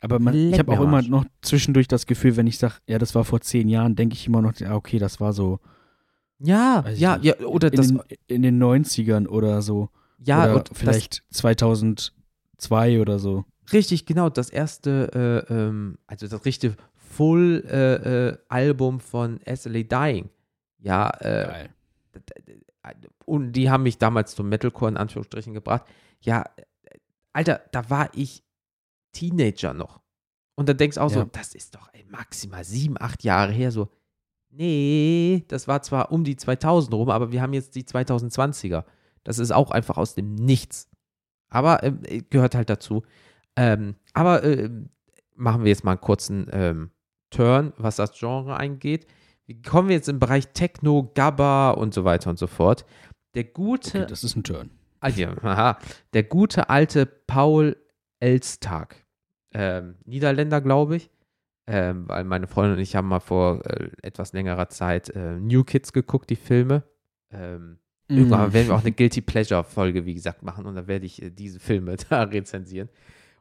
[0.00, 3.14] Aber man, ich habe auch immer noch zwischendurch das Gefühl, wenn ich sage, ja, das
[3.14, 5.60] war vor zehn Jahren, denke ich immer noch, ja, okay, das war so
[6.44, 9.90] Ja, Weiß ja, ja, oder in, das, den, in den 90ern oder so.
[10.18, 13.44] ja, oder vielleicht 2002 oder so.
[13.72, 14.28] Richtig, genau.
[14.28, 20.30] Das erste, äh, ähm, also das richtige Full-Album von SLA Dying.
[20.78, 21.68] Ja, äh,
[23.24, 25.84] und die haben mich damals zum Metalcore in Anführungsstrichen gebracht.
[26.20, 26.62] Ja, äh,
[27.32, 28.42] Alter, da war ich
[29.12, 30.00] Teenager noch.
[30.54, 31.28] Und da denkst du auch so, Ja.
[31.32, 33.70] das ist doch ey, maximal sieben, acht Jahre her.
[33.70, 33.88] So,
[34.52, 38.84] nee, das war zwar um die 2000 rum, aber wir haben jetzt die 2020er.
[39.24, 40.88] Das ist auch einfach aus dem Nichts.
[41.48, 42.00] Aber ähm,
[42.30, 43.02] gehört halt dazu.
[43.56, 44.88] Ähm, aber ähm,
[45.34, 46.90] machen wir jetzt mal einen kurzen ähm,
[47.30, 49.06] Turn, was das Genre eingeht.
[49.46, 52.84] Wie kommen wir jetzt im Bereich Techno, Gabba und so weiter und so fort?
[53.34, 54.70] Der gute, Okay, das ist ein Turn.
[55.00, 55.78] ah, ja, aha,
[56.12, 57.76] der gute alte Paul
[58.20, 58.96] Elstag,
[59.52, 61.10] ähm, Niederländer, glaube ich,
[61.66, 65.64] ähm, weil meine Freundin und ich haben mal vor äh, etwas längerer Zeit äh, New
[65.64, 66.84] Kids geguckt, die Filme.
[67.30, 68.52] Ähm, Irgendwann Mhm.
[68.52, 71.60] werden wir auch eine Guilty Pleasure-Folge, wie gesagt, machen und dann werde ich äh, diese
[71.60, 72.88] Filme da rezensieren.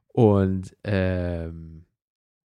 [0.08, 1.86] Und ähm,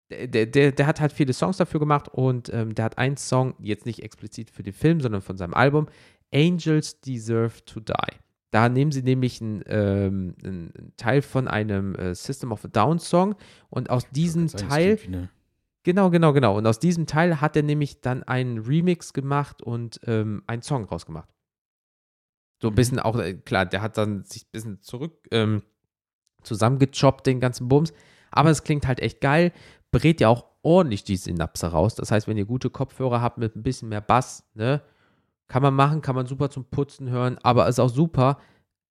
[0.09, 3.53] der, der, der hat halt viele Songs dafür gemacht und ähm, der hat einen Song,
[3.59, 5.87] jetzt nicht explizit für den Film, sondern von seinem Album,
[6.33, 7.93] Angels Deserve to Die.
[8.51, 12.99] Da nehmen sie nämlich einen, ähm, einen Teil von einem äh, System of a Down
[12.99, 13.35] Song
[13.69, 14.97] und aus diesem Teil
[15.87, 16.57] Genau, genau, genau.
[16.57, 20.83] Und aus diesem Teil hat er nämlich dann einen Remix gemacht und ähm, einen Song
[20.83, 21.29] rausgemacht.
[22.61, 22.75] So ein Mhm.
[22.75, 25.63] bisschen auch, äh, klar, der hat dann sich ein bisschen zurück ähm,
[26.43, 27.93] zusammengechoppt, den ganzen Bums.
[28.31, 29.53] Aber es klingt halt echt geil,
[29.89, 31.95] berät ja auch ordentlich die Synapse raus.
[31.95, 34.81] Das heißt, wenn ihr gute Kopfhörer habt mit ein bisschen mehr Bass, ne,
[35.47, 38.39] kann man machen, kann man super zum Putzen hören, aber ist auch super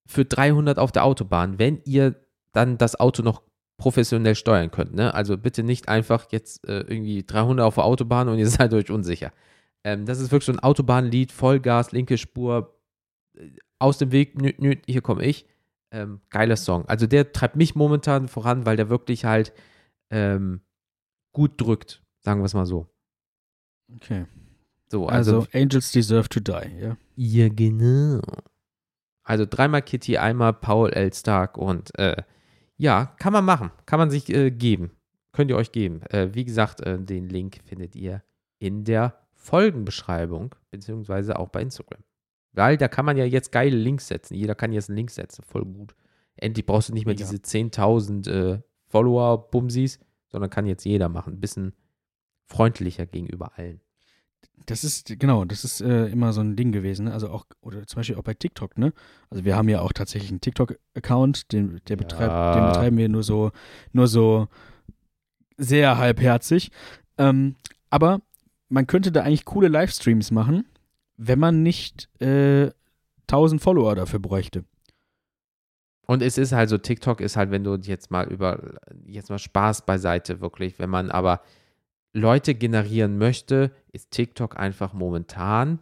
[0.07, 2.15] für 300 auf der Autobahn, wenn ihr
[2.53, 3.43] dann das Auto noch
[3.77, 4.95] professionell steuern könnt.
[4.95, 5.13] Ne?
[5.13, 8.91] Also bitte nicht einfach jetzt äh, irgendwie 300 auf der Autobahn und ihr seid euch
[8.91, 9.33] unsicher.
[9.85, 12.75] Ähm, das ist wirklich so ein Autobahnlied, Vollgas, linke Spur,
[13.37, 15.47] äh, aus dem Weg, nü, nü, hier komme ich.
[15.91, 16.87] Ähm, geiler Song.
[16.87, 19.53] Also der treibt mich momentan voran, weil der wirklich halt
[20.11, 20.61] ähm,
[21.33, 22.89] gut drückt, sagen wir es mal so.
[23.95, 24.27] Okay.
[24.89, 26.97] So, also, Also, Angels Deserve to Die, ja.
[27.17, 28.23] Ja, genau.
[29.23, 31.13] Also dreimal Kitty, einmal Paul L.
[31.13, 32.23] Stark und äh,
[32.77, 33.71] ja, kann man machen.
[33.87, 34.91] Kann man sich äh, geben.
[35.33, 36.03] Könnt ihr euch geben.
[36.03, 38.23] Äh, wie gesagt, äh, den Link findet ihr
[38.59, 42.03] in der Folgenbeschreibung, beziehungsweise auch bei Instagram.
[42.53, 44.35] Weil da kann man ja jetzt geile Links setzen.
[44.35, 45.43] Jeder kann jetzt einen Link setzen.
[45.45, 45.95] Voll gut.
[46.37, 47.25] Endlich brauchst du nicht mehr Mega.
[47.25, 49.99] diese 10.000 äh, Follower-Bumsis,
[50.29, 51.35] sondern kann jetzt jeder machen.
[51.35, 51.75] Ein bisschen
[52.47, 53.81] freundlicher gegenüber allen.
[54.67, 57.05] Das ist, genau, das ist äh, immer so ein Ding gewesen.
[57.07, 57.13] Ne?
[57.13, 58.93] Also auch, oder zum Beispiel auch bei TikTok, ne?
[59.31, 62.55] Also wir haben ja auch tatsächlich einen TikTok-Account, den, der betreibt, Ja.
[62.55, 63.53] den betreiben wir nur so,
[63.93, 64.49] nur so
[65.57, 66.73] sehr halbherzig.
[67.17, 67.55] Ähm,
[67.91, 68.21] aber
[68.69, 70.67] man könnte da eigentlich coole Livestreams machen,
[71.17, 72.71] wenn man nicht äh,
[73.29, 74.65] 1000 Follower dafür bräuchte.
[76.09, 78.75] Und es ist halt so, TikTok ist halt, wenn du jetzt mal über,
[79.07, 81.41] jetzt mal Spaß beiseite, wirklich, wenn man aber
[82.17, 85.81] Leute generieren möchte, ist TikTok einfach momentan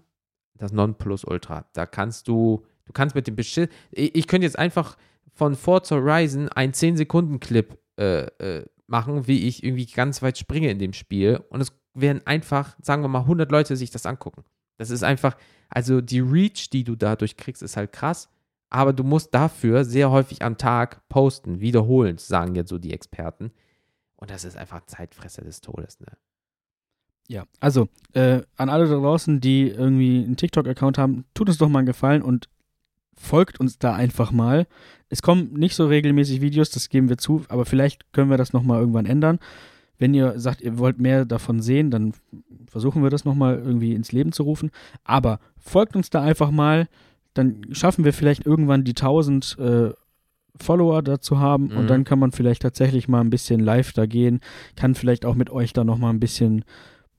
[0.57, 1.67] das Nonplusultra.
[1.73, 4.97] Da kannst du, du kannst mit dem Beschiss, ich, ich könnte jetzt einfach
[5.33, 10.79] von Forza Horizon einen 10-Sekunden-Clip äh, äh, machen, wie ich irgendwie ganz weit springe in
[10.79, 14.45] dem Spiel und es werden einfach, sagen wir mal, 100 Leute sich das angucken.
[14.77, 15.37] Das ist einfach,
[15.69, 18.29] also die Reach, die du dadurch kriegst, ist halt krass
[18.75, 23.53] aber du musst dafür sehr häufig am Tag posten, wiederholend, sagen jetzt so die Experten.
[24.25, 26.07] Und das ist einfach Zeitfresser des Todes, ne?
[27.29, 31.69] Ja, also äh, an alle da draußen, die irgendwie einen TikTok-Account haben, tut uns doch
[31.69, 32.49] mal einen Gefallen und
[33.13, 34.67] folgt uns da einfach mal.
[35.11, 38.55] Es kommen nicht so regelmäßig Videos, das geben wir zu, aber vielleicht können wir das
[38.55, 39.41] nochmal irgendwann ändern.
[39.99, 42.15] Wenn ihr sagt, ihr wollt mehr davon sehen, dann
[42.67, 44.71] versuchen wir das nochmal irgendwie ins Leben zu rufen.
[45.05, 46.89] Aber folgt uns da einfach mal,
[47.35, 49.91] dann schaffen wir vielleicht irgendwann die 1000 äh,
[50.61, 51.77] Follower dazu haben Mhm.
[51.77, 54.41] und dann kann man vielleicht tatsächlich mal ein bisschen live da gehen,
[54.77, 56.65] kann vielleicht auch mit euch da nochmal ein bisschen,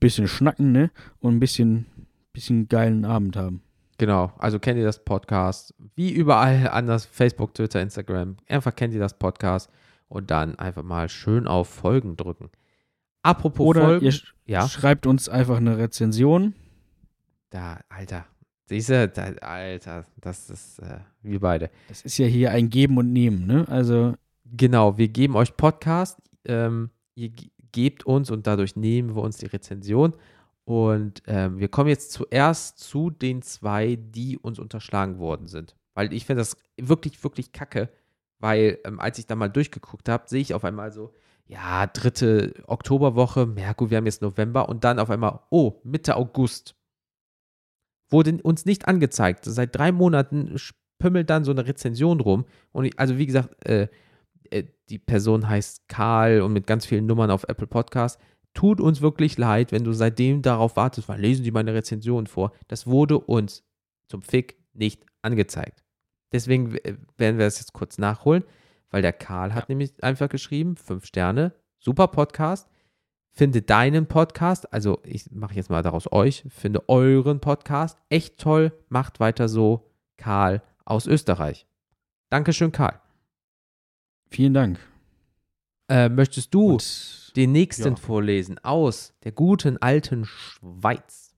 [0.00, 0.90] bisschen schnacken, ne?
[1.20, 1.86] Und ein bisschen,
[2.32, 3.62] bisschen geilen Abend haben.
[3.98, 8.36] Genau, also kennt ihr das Podcast, wie überall anders, Facebook, Twitter, Instagram.
[8.48, 9.70] Einfach kennt ihr das Podcast
[10.08, 12.50] und dann einfach mal schön auf Folgen drücken.
[13.22, 16.54] Apropos Oder Folgen, ihr sch ja, schreibt uns einfach eine Rezension.
[17.50, 18.26] da, Alter,
[18.70, 21.70] diese, da, Alter, das ist äh, wir beide.
[21.88, 23.66] Das ist ja hier ein Geben und Nehmen, ne?
[23.68, 24.14] Also,
[24.48, 29.38] Genau, wir geben euch Podcast, ähm, ihr ge- gebt uns und dadurch nehmen wir uns
[29.38, 30.14] die Rezension.
[30.64, 35.74] Und ähm, wir kommen jetzt zuerst zu den zwei, die uns unterschlagen worden sind.
[35.94, 37.88] Weil ich finde das wirklich, wirklich kacke,
[38.38, 41.12] weil ähm, als ich da mal durchgeguckt habe, sehe ich auf einmal so,
[41.48, 46.14] ja, dritte Oktoberwoche, ja gut, wir haben jetzt November und dann auf einmal, oh, Mitte
[46.14, 46.75] August.
[48.08, 49.44] Wurde uns nicht angezeigt.
[49.44, 50.56] Seit drei Monaten
[50.98, 52.44] pümmelt dann so eine Rezension rum.
[52.72, 53.88] Und ich, also wie gesagt, äh,
[54.50, 58.20] äh, die Person heißt Karl und mit ganz vielen Nummern auf Apple Podcast.
[58.54, 62.52] Tut uns wirklich leid, wenn du seitdem darauf wartest, weil lesen Sie meine Rezension vor.
[62.68, 63.64] Das wurde uns
[64.08, 65.82] zum Fick nicht angezeigt.
[66.32, 68.44] Deswegen äh, werden wir das jetzt kurz nachholen,
[68.90, 72.68] weil der Karl hat nämlich einfach geschrieben, fünf Sterne, super Podcast.
[73.36, 78.72] Finde deinen Podcast, also ich mache jetzt mal daraus euch, finde euren Podcast echt toll,
[78.88, 81.66] macht weiter so, Karl aus Österreich.
[82.30, 82.98] Dankeschön, Karl.
[84.30, 84.80] vielen Dank.
[85.90, 87.96] Äh, möchtest du Und den nächsten ja.
[87.96, 91.36] vorlesen aus der guten alten Schweiz?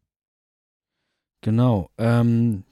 [1.40, 1.90] Genau.
[1.98, 2.62] Ähm,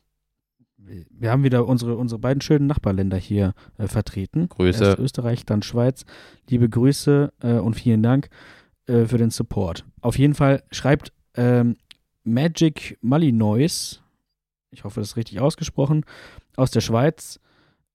[0.77, 4.49] wir haben wieder unsere, unsere beiden schönen Nachbarländer hier äh, vertreten.
[4.49, 4.85] Grüße.
[4.85, 6.05] Erst Österreich, dann Schweiz.
[6.49, 8.31] Liebe Grüße äh, und vielen Dank
[8.87, 9.85] äh, für den Support.
[10.01, 11.77] Auf jeden Fall schreibt ähm,
[12.25, 14.01] Magic Malinois,
[14.71, 16.05] ich hoffe, das ist richtig ausgesprochen,
[16.57, 17.41] aus der Schweiz,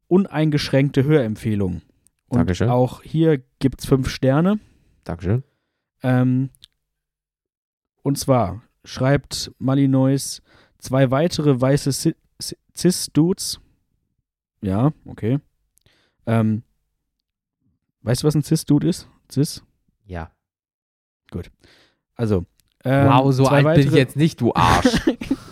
[0.08, 1.82] uneingeschränkte Hörempfehlung.
[2.28, 2.70] Und Dankeschön.
[2.70, 4.60] auch hier gibt es fünf Sterne.
[5.04, 5.44] Dankeschön.
[6.02, 6.50] Ähm,
[8.04, 10.42] und zwar schreibt Malinois
[10.80, 12.14] zwei weitere weiße
[12.76, 13.60] Cis-Dudes.
[14.62, 15.40] Ja, okay.
[16.26, 16.64] Ähm,
[18.02, 19.08] weißt du, was ein Cis-Dude ist?
[19.32, 19.64] Cis?
[20.06, 20.32] Ja.
[22.16, 22.46] Also.
[22.84, 25.02] Ähm, wow, so alt bin ich weitere- jetzt nicht, du Arsch.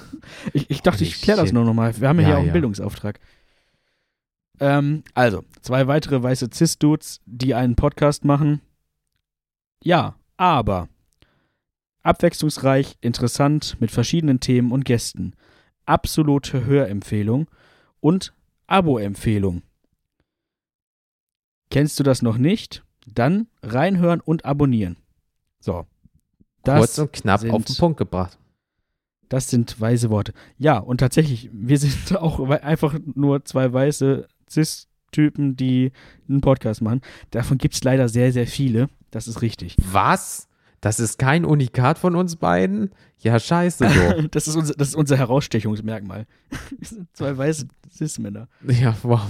[0.54, 2.00] ich, ich dachte, ich kläre das nur nochmal.
[2.00, 2.54] Wir haben ja, Ja, hier auch einen ja.
[2.54, 3.20] Bildungsauftrag.
[4.60, 8.62] Ähm, also, zwei weitere weiße Cis-Dudes, die einen Podcast machen.
[9.84, 10.90] Ja, aber
[12.04, 15.34] abwechslungsreich, interessant, mit verschiedenen Themen und Gästen.
[15.86, 17.48] Absolute Hörempfehlung
[18.00, 18.34] und
[18.68, 19.62] Abo-Empfehlung.
[21.70, 22.84] Kennst du das noch nicht?
[23.06, 24.98] Dann reinhören und abonnieren.
[25.60, 25.86] So.
[26.64, 28.38] Das Kurz und knapp sind- auf den Punkt gebracht.
[29.30, 30.34] das sind weise Worte.
[30.58, 35.92] Ja, und tatsächlich, wir sind auch einfach nur zwei weiße Cis-Typen, die
[36.28, 37.02] einen Podcast machen.
[37.32, 38.90] Davon gibt es leider sehr, sehr viele.
[39.12, 39.76] Das ist richtig.
[39.92, 40.48] Was?
[40.82, 42.92] Das ist kein Unikat von uns beiden?
[43.20, 44.28] Ja, scheiße so.
[44.32, 46.26] Das ist unser, das ist unser Herausstechungsmerkmal.
[46.78, 48.48] Wir sind zwei weiße Cis-Männer.
[48.66, 49.22] ja, wow.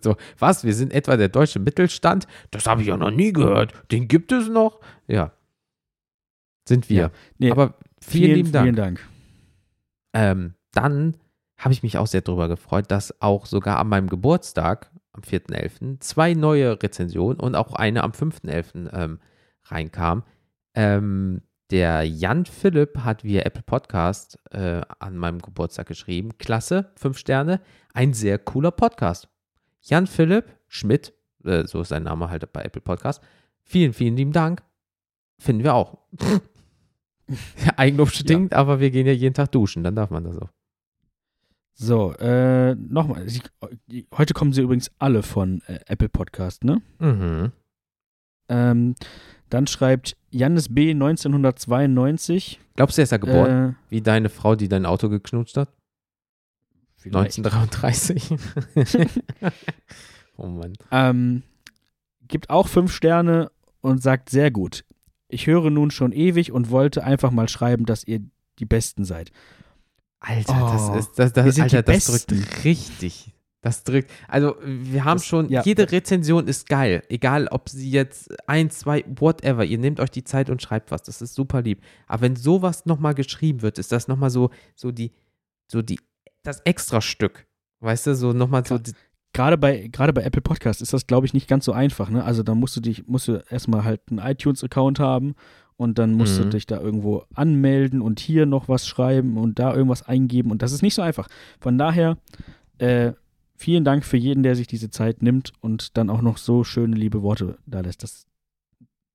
[0.00, 0.16] So.
[0.38, 0.62] Was?
[0.64, 2.26] Wir sind etwa der deutsche Mittelstand?
[2.52, 3.72] Das habe ich ja noch nie gehört.
[3.90, 4.80] Den gibt es noch?
[5.08, 5.32] Ja.
[6.66, 7.00] Sind wir.
[7.00, 7.10] Ja.
[7.38, 8.64] Nee, Aber vielen, lieben Dank.
[8.64, 9.08] Vielen Dank.
[10.14, 11.16] Ähm, dann
[11.56, 16.00] habe ich mich auch sehr darüber gefreut, dass auch sogar an meinem Geburtstag, am 4.11.,
[16.00, 18.92] zwei neue Rezensionen und auch eine am 5.11.
[18.92, 19.18] Ähm,
[19.64, 20.24] reinkam.
[20.74, 26.36] Ähm, der Jan Philipp hat via Apple Podcast äh, an meinem Geburtstag geschrieben.
[26.38, 27.60] Klasse, fünf Sterne,
[27.94, 29.28] ein sehr cooler Podcast.
[29.80, 31.14] Jan Philipp Schmidt,
[31.44, 33.22] äh, so ist sein Name halt bei Apple Podcast.
[33.62, 34.62] Vielen, vielen lieben Dank.
[35.38, 35.98] Finden wir auch.
[37.76, 38.58] Eigenlob stinkt, ja.
[38.58, 40.50] aber wir gehen ja jeden Tag duschen, dann darf man das auch.
[41.74, 43.26] So, äh, nochmal.
[44.16, 46.82] Heute kommen sie übrigens alle von äh, Apple Podcast, ne?
[46.98, 47.52] Mhm.
[48.48, 48.94] Ähm,
[49.48, 50.90] dann schreibt Jannis B.
[50.90, 52.60] 1992.
[52.76, 53.70] Glaubst du, er ist er geboren?
[53.70, 55.70] Äh, Wie deine Frau, die dein Auto geknutscht hat?
[56.96, 57.38] Vielleicht.
[57.38, 58.36] 1933.
[60.36, 60.74] oh Mann.
[60.90, 61.42] Ähm,
[62.28, 63.50] gibt auch fünf Sterne
[63.80, 64.84] und sagt sehr gut.
[65.32, 68.20] Ich höre nun schon ewig und wollte einfach mal schreiben, dass ihr
[68.58, 69.32] die Besten seid.
[70.20, 73.34] Alter, oh, das ist, das, das, Alter, das drückt richtig.
[73.62, 74.10] Das drückt.
[74.28, 75.62] Also, wir haben das, schon, ja.
[75.62, 77.02] jede Rezension ist geil.
[77.08, 79.64] Egal, ob sie jetzt ein, zwei, whatever.
[79.64, 81.02] Ihr nehmt euch die Zeit und schreibt was.
[81.04, 81.80] Das ist super lieb.
[82.08, 85.12] Aber wenn sowas nochmal geschrieben wird, ist das nochmal so, so die,
[85.68, 86.00] so die,
[86.42, 87.46] das Extra-Stück.
[87.80, 88.78] Weißt du, so nochmal so.
[89.32, 92.10] Gerade bei, gerade bei Apple Podcast ist das, glaube ich, nicht ganz so einfach.
[92.10, 92.24] Ne?
[92.24, 95.34] Also, da musst du dich, musst du erstmal halt einen iTunes-Account haben
[95.76, 96.44] und dann musst mhm.
[96.44, 100.50] du dich da irgendwo anmelden und hier noch was schreiben und da irgendwas eingeben.
[100.50, 101.28] Und das ist nicht so einfach.
[101.60, 102.18] Von daher,
[102.78, 103.12] äh,
[103.56, 106.96] vielen Dank für jeden, der sich diese Zeit nimmt und dann auch noch so schöne,
[106.96, 108.02] liebe Worte da lässt.
[108.02, 108.26] Das,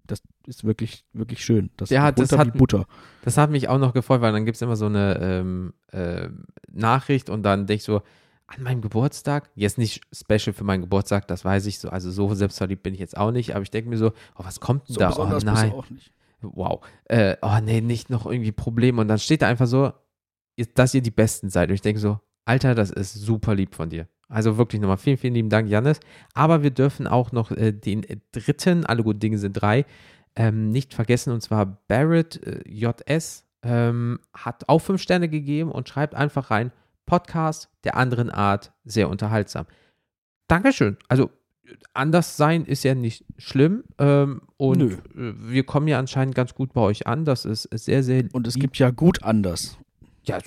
[0.05, 1.69] das ist wirklich, wirklich schön.
[1.77, 2.85] Das, ja, das hat, Butter.
[3.23, 6.29] Das hat mich auch noch gefreut, weil dann gibt es immer so eine ähm, äh,
[6.71, 8.01] Nachricht und dann denke ich so,
[8.47, 12.33] an meinem Geburtstag, jetzt nicht special für meinen Geburtstag, das weiß ich so, also so
[12.33, 14.93] selbstverliebt bin ich jetzt auch nicht, aber ich denke mir so, oh, was kommt denn
[14.93, 15.13] so da?
[15.17, 15.73] Oh nein.
[16.41, 16.85] Wow.
[17.05, 19.01] Äh, oh nee, nicht noch irgendwie Probleme.
[19.01, 19.91] Und dann steht da einfach so,
[20.75, 21.69] dass ihr die Besten seid.
[21.69, 24.07] Und ich denke so, Alter, das ist super lieb von dir.
[24.29, 25.99] Also wirklich nochmal vielen, vielen lieben Dank, Janis.
[26.33, 29.85] Aber wir dürfen auch noch äh, den dritten, alle guten Dinge sind drei,
[30.35, 31.33] ähm, nicht vergessen.
[31.33, 36.71] Und zwar Barrett äh, JS ähm, hat auch fünf Sterne gegeben und schreibt einfach rein,
[37.07, 39.65] Podcast der anderen Art, sehr unterhaltsam.
[40.47, 40.97] Dankeschön.
[41.07, 41.31] Also
[41.95, 43.83] anders sein ist ja nicht schlimm.
[43.97, 44.97] Ähm, und Nö.
[45.13, 47.25] wir kommen ja anscheinend ganz gut bei euch an.
[47.25, 48.25] Das ist sehr, sehr.
[48.33, 49.79] Und es gibt ja gut anders
[50.27, 50.39] ja,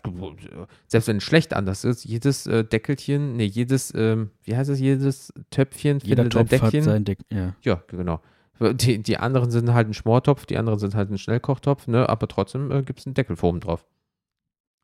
[0.86, 4.78] selbst wenn es schlecht anders ist, jedes äh, Deckelchen, nee, jedes, ähm, wie heißt es,
[4.78, 6.80] jedes Töpfchen Jeder findet Topf ein Deckchen.
[6.80, 7.54] Hat sein Deck, ja.
[7.62, 8.20] ja, genau.
[8.60, 12.28] Die, die anderen sind halt ein Schmortopf, die anderen sind halt ein Schnellkochtopf, ne, aber
[12.28, 13.86] trotzdem äh, gibt es einen Deckelform drauf.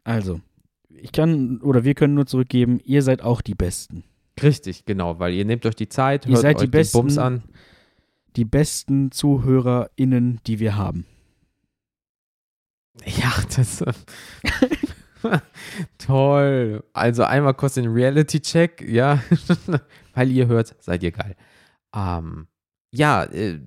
[0.04, 0.40] Also,
[1.00, 4.04] ich kann, oder wir können nur zurückgeben, ihr seid auch die Besten.
[4.42, 7.18] Richtig, genau, weil ihr nehmt euch die Zeit, ihr hört seid euch die besten, Bums
[7.18, 7.42] an.
[8.36, 11.06] Die besten ZuhörerInnen, die wir haben.
[13.04, 13.84] Ja, das.
[15.98, 16.84] Toll.
[16.92, 19.22] Also einmal kurz den Reality-Check, ja.
[20.14, 21.36] Weil ihr hört, seid ihr geil.
[21.94, 22.46] Ähm,
[22.92, 23.58] ja, äh,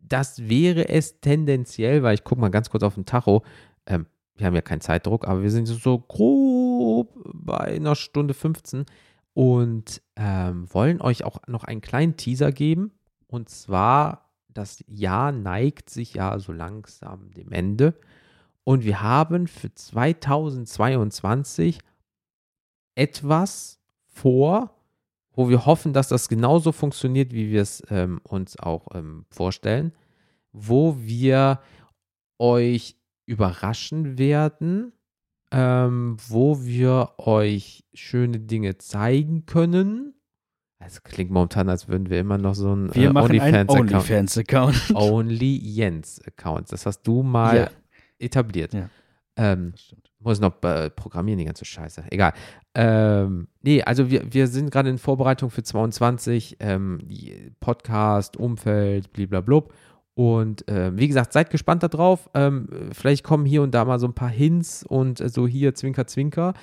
[0.00, 3.42] das wäre es tendenziell, weil ich gucke mal ganz kurz auf den Tacho.
[3.86, 4.06] Ähm,
[4.36, 5.98] wir haben ja keinen Zeitdruck, aber wir sind so
[7.32, 8.84] bei einer Stunde 15
[9.34, 12.92] und ähm, wollen euch auch noch einen kleinen Teaser geben.
[13.26, 17.94] Und zwar, das Jahr neigt sich ja so langsam dem Ende.
[18.64, 21.78] Und wir haben für 2022
[22.94, 24.74] etwas vor,
[25.32, 29.92] wo wir hoffen, dass das genauso funktioniert, wie wir es ähm, uns auch ähm, vorstellen,
[30.52, 31.60] wo wir
[32.38, 34.92] euch überraschen werden,
[35.50, 40.14] ähm, wo wir euch schöne Dinge zeigen können.
[40.80, 43.92] Es klingt momentan, als würden wir immer noch so ein wir äh, OnlyFans-Account.
[43.92, 44.90] OnlyFans-Account.
[44.94, 46.70] Only Jens-Account.
[46.72, 47.70] Das hast du mal ja
[48.18, 48.74] etabliert.
[48.74, 48.90] Ja.
[49.36, 49.74] Ähm,
[50.20, 52.04] muss noch äh, programmieren, die ganze Scheiße.
[52.10, 52.32] Egal.
[52.74, 56.98] Ähm, nee, also wir, wir sind gerade in Vorbereitung für 22, ähm,
[57.60, 59.62] Podcast, Umfeld, blablabla.
[60.18, 62.28] Und äh, wie gesagt, seid gespannt darauf.
[62.34, 65.76] Ähm, vielleicht kommen hier und da mal so ein paar Hints und äh, so hier
[65.76, 66.54] Zwinker, Zwinker.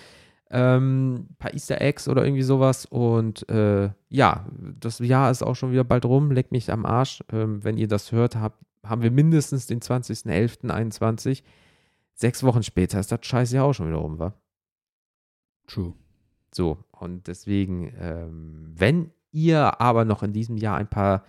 [0.50, 2.86] Ähm, paar Easter Eggs oder irgendwie sowas.
[2.86, 4.46] Und äh, ja,
[4.82, 6.32] das Jahr ist auch schon wieder bald rum.
[6.32, 7.24] Leck mich am Arsch.
[7.32, 11.42] Ähm, wenn ihr das hört, habt, haben wir mindestens den 20.11.21.
[12.14, 14.34] Sechs Wochen später ist das scheiß Jahr auch schon wieder rum, wa?
[15.66, 15.94] True.
[16.54, 21.24] So, und deswegen, ähm, wenn ihr aber noch in diesem Jahr ein paar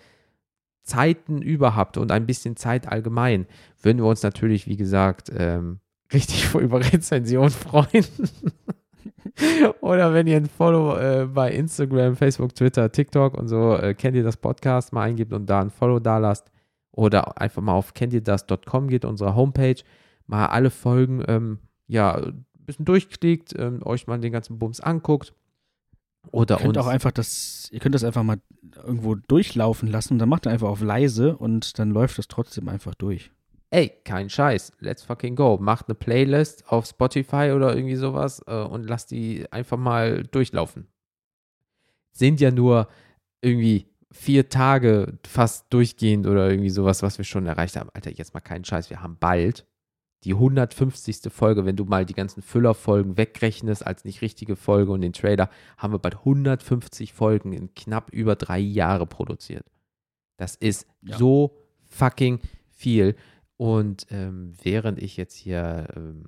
[0.86, 3.46] Zeiten über habt und ein bisschen Zeit allgemein,
[3.82, 5.80] würden wir uns natürlich, wie gesagt, ähm,
[6.12, 8.06] richtig über Rezension freuen.
[9.80, 14.16] Oder wenn ihr ein Follow äh, bei Instagram, Facebook, Twitter, TikTok und so, äh, kennt
[14.16, 16.50] ihr das Podcast, mal eingibt und da ein Follow da lasst
[16.92, 19.82] oder einfach mal auf kenntierdas.com geht, unsere Homepage,
[20.26, 22.20] mal alle Folgen ähm, ja,
[22.66, 25.34] bisschen durchklickt, ähm, euch mal den ganzen Bums anguckt.
[26.32, 26.86] Oder Ihr könnt uns.
[26.86, 28.38] auch einfach das, ihr könnt das einfach mal
[28.76, 32.68] irgendwo durchlaufen lassen und dann macht ihr einfach auf leise und dann läuft das trotzdem
[32.68, 33.30] einfach durch.
[33.70, 35.58] ey, kein Scheiß, let's fucking go.
[35.60, 40.86] Macht eine Playlist auf Spotify oder irgendwie sowas äh, und lasst die einfach mal durchlaufen.
[42.12, 42.88] Sind ja nur
[43.42, 47.90] irgendwie vier Tage fast durchgehend oder irgendwie sowas, was wir schon erreicht haben.
[47.92, 49.66] Alter, jetzt mal keinen Scheiß, wir haben bald
[50.26, 51.32] die 150.
[51.32, 55.48] Folge, wenn du mal die ganzen Füllerfolgen wegrechnest als nicht richtige Folge und den Trailer,
[55.78, 59.64] haben wir bald 150 Folgen in knapp über drei Jahre produziert.
[60.36, 61.16] Das ist Ja.
[61.16, 62.40] so fucking
[62.70, 63.14] viel.
[63.56, 66.24] Und ähm, während ich jetzt hier ähm,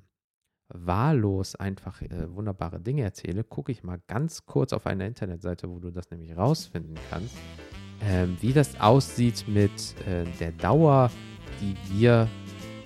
[0.73, 5.77] wahllos einfach äh, wunderbare Dinge erzähle, gucke ich mal ganz kurz auf eine Internetseite, wo
[5.79, 7.35] du das nämlich rausfinden kannst,
[8.01, 9.71] ähm, wie das aussieht mit
[10.07, 11.11] äh, der Dauer,
[11.59, 12.29] die wir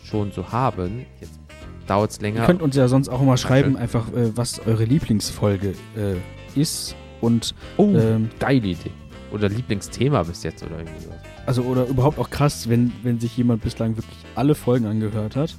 [0.03, 1.05] schon so haben.
[1.21, 1.39] Jetzt
[1.87, 2.45] dauert es Ihr länger.
[2.45, 7.53] könnt uns ja sonst auch mal schreiben, einfach, äh, was eure Lieblingsfolge äh, ist und
[7.77, 8.91] oh, ähm, geile Idee.
[9.31, 11.17] Oder Lieblingsthema bis jetzt oder irgendwie sowas.
[11.47, 15.55] also oder überhaupt auch krass, wenn, wenn sich jemand bislang wirklich alle Folgen angehört hat.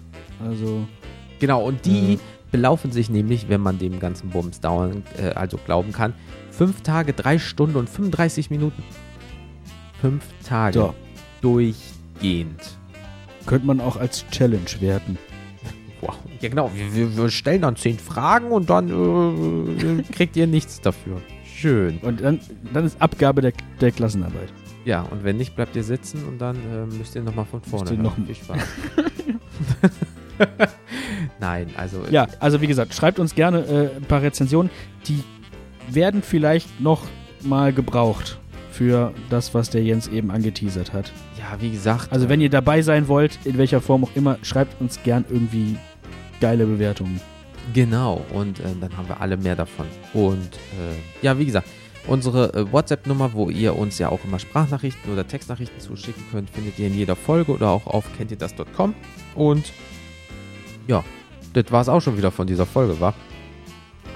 [0.47, 0.87] Also
[1.41, 2.19] Genau, und die Äh.
[2.53, 6.15] belaufen sich nämlich, wenn man dem ganzen Bums dauern, äh, also glauben kann,
[6.51, 8.83] fünf Tage, drei Stunden und 35 Minuten.
[10.01, 10.95] Fünf Tage So.
[11.41, 12.79] durchgehend.
[13.47, 15.19] Könnte man auch als Challenge werten.
[16.01, 16.15] Wow.
[16.41, 16.71] Ja, genau.
[16.75, 21.21] Wir, wir, stellen dann zehn Fragen und dann äh, kriegt ihr nichts dafür.
[21.45, 21.99] Schön.
[21.99, 22.41] Und dann,
[22.73, 24.53] dann ist Abgabe der, der Klassenarbeit.
[24.85, 27.91] Ja, und wenn nicht, bleibt ihr sitzen und dann äh, müsst ihr nochmal von vorne.
[27.91, 28.03] ihr hören.
[28.03, 28.59] noch- Viel Spaß.
[31.41, 32.03] Nein, also.
[32.11, 34.71] Ja, also wie gesagt, schreibt uns gerne äh, ein paar Rezensionen.
[35.09, 35.23] Die
[35.89, 37.03] werden vielleicht noch
[37.43, 38.39] mal gebraucht
[38.71, 41.13] für das, was der Jens eben angeteasert hat.
[41.45, 42.13] Ja, wie gesagt.
[42.13, 45.25] Also äh, wenn ihr dabei sein wollt, in welcher Form auch immer, schreibt uns gern
[45.29, 45.77] irgendwie
[46.41, 47.21] geile Bewertungen.
[47.73, 49.87] Genau, und äh, dann haben wir alle mehr davon.
[50.13, 51.69] Und äh, ja, wie gesagt,
[52.07, 56.79] unsere äh, WhatsApp-Nummer, wo ihr uns ja auch immer Sprachnachrichten oder Textnachrichten zuschicken könnt, findet
[56.79, 58.95] ihr in jeder Folge oder auch auf kenntierdas.com.
[59.35, 59.73] Und
[60.87, 61.03] ja,
[61.55, 63.15] das war es auch schon wieder von dieser Folge, war?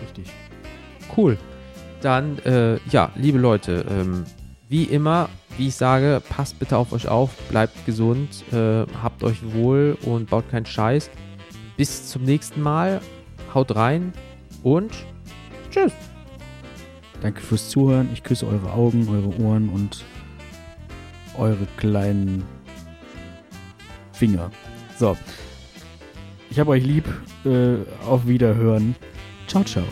[0.02, 0.32] Richtig.
[1.16, 1.38] Cool.
[2.02, 4.24] Dann, äh, ja, liebe Leute, ähm,
[4.68, 5.28] wie immer,
[5.58, 10.30] wie ich sage, passt bitte auf euch auf, bleibt gesund, äh, habt euch wohl und
[10.30, 11.10] baut keinen Scheiß.
[11.76, 13.00] Bis zum nächsten Mal.
[13.54, 14.12] Haut rein
[14.62, 14.92] und
[15.70, 15.92] tschüss.
[17.22, 18.08] Danke fürs Zuhören.
[18.12, 20.04] Ich küsse eure Augen, eure Ohren und
[21.36, 22.44] eure kleinen
[24.12, 24.50] Finger.
[24.98, 25.16] So.
[26.50, 27.04] Ich habe euch lieb.
[27.44, 27.76] Äh,
[28.06, 28.94] auf Wiederhören.
[29.46, 29.84] Ciao, ciao.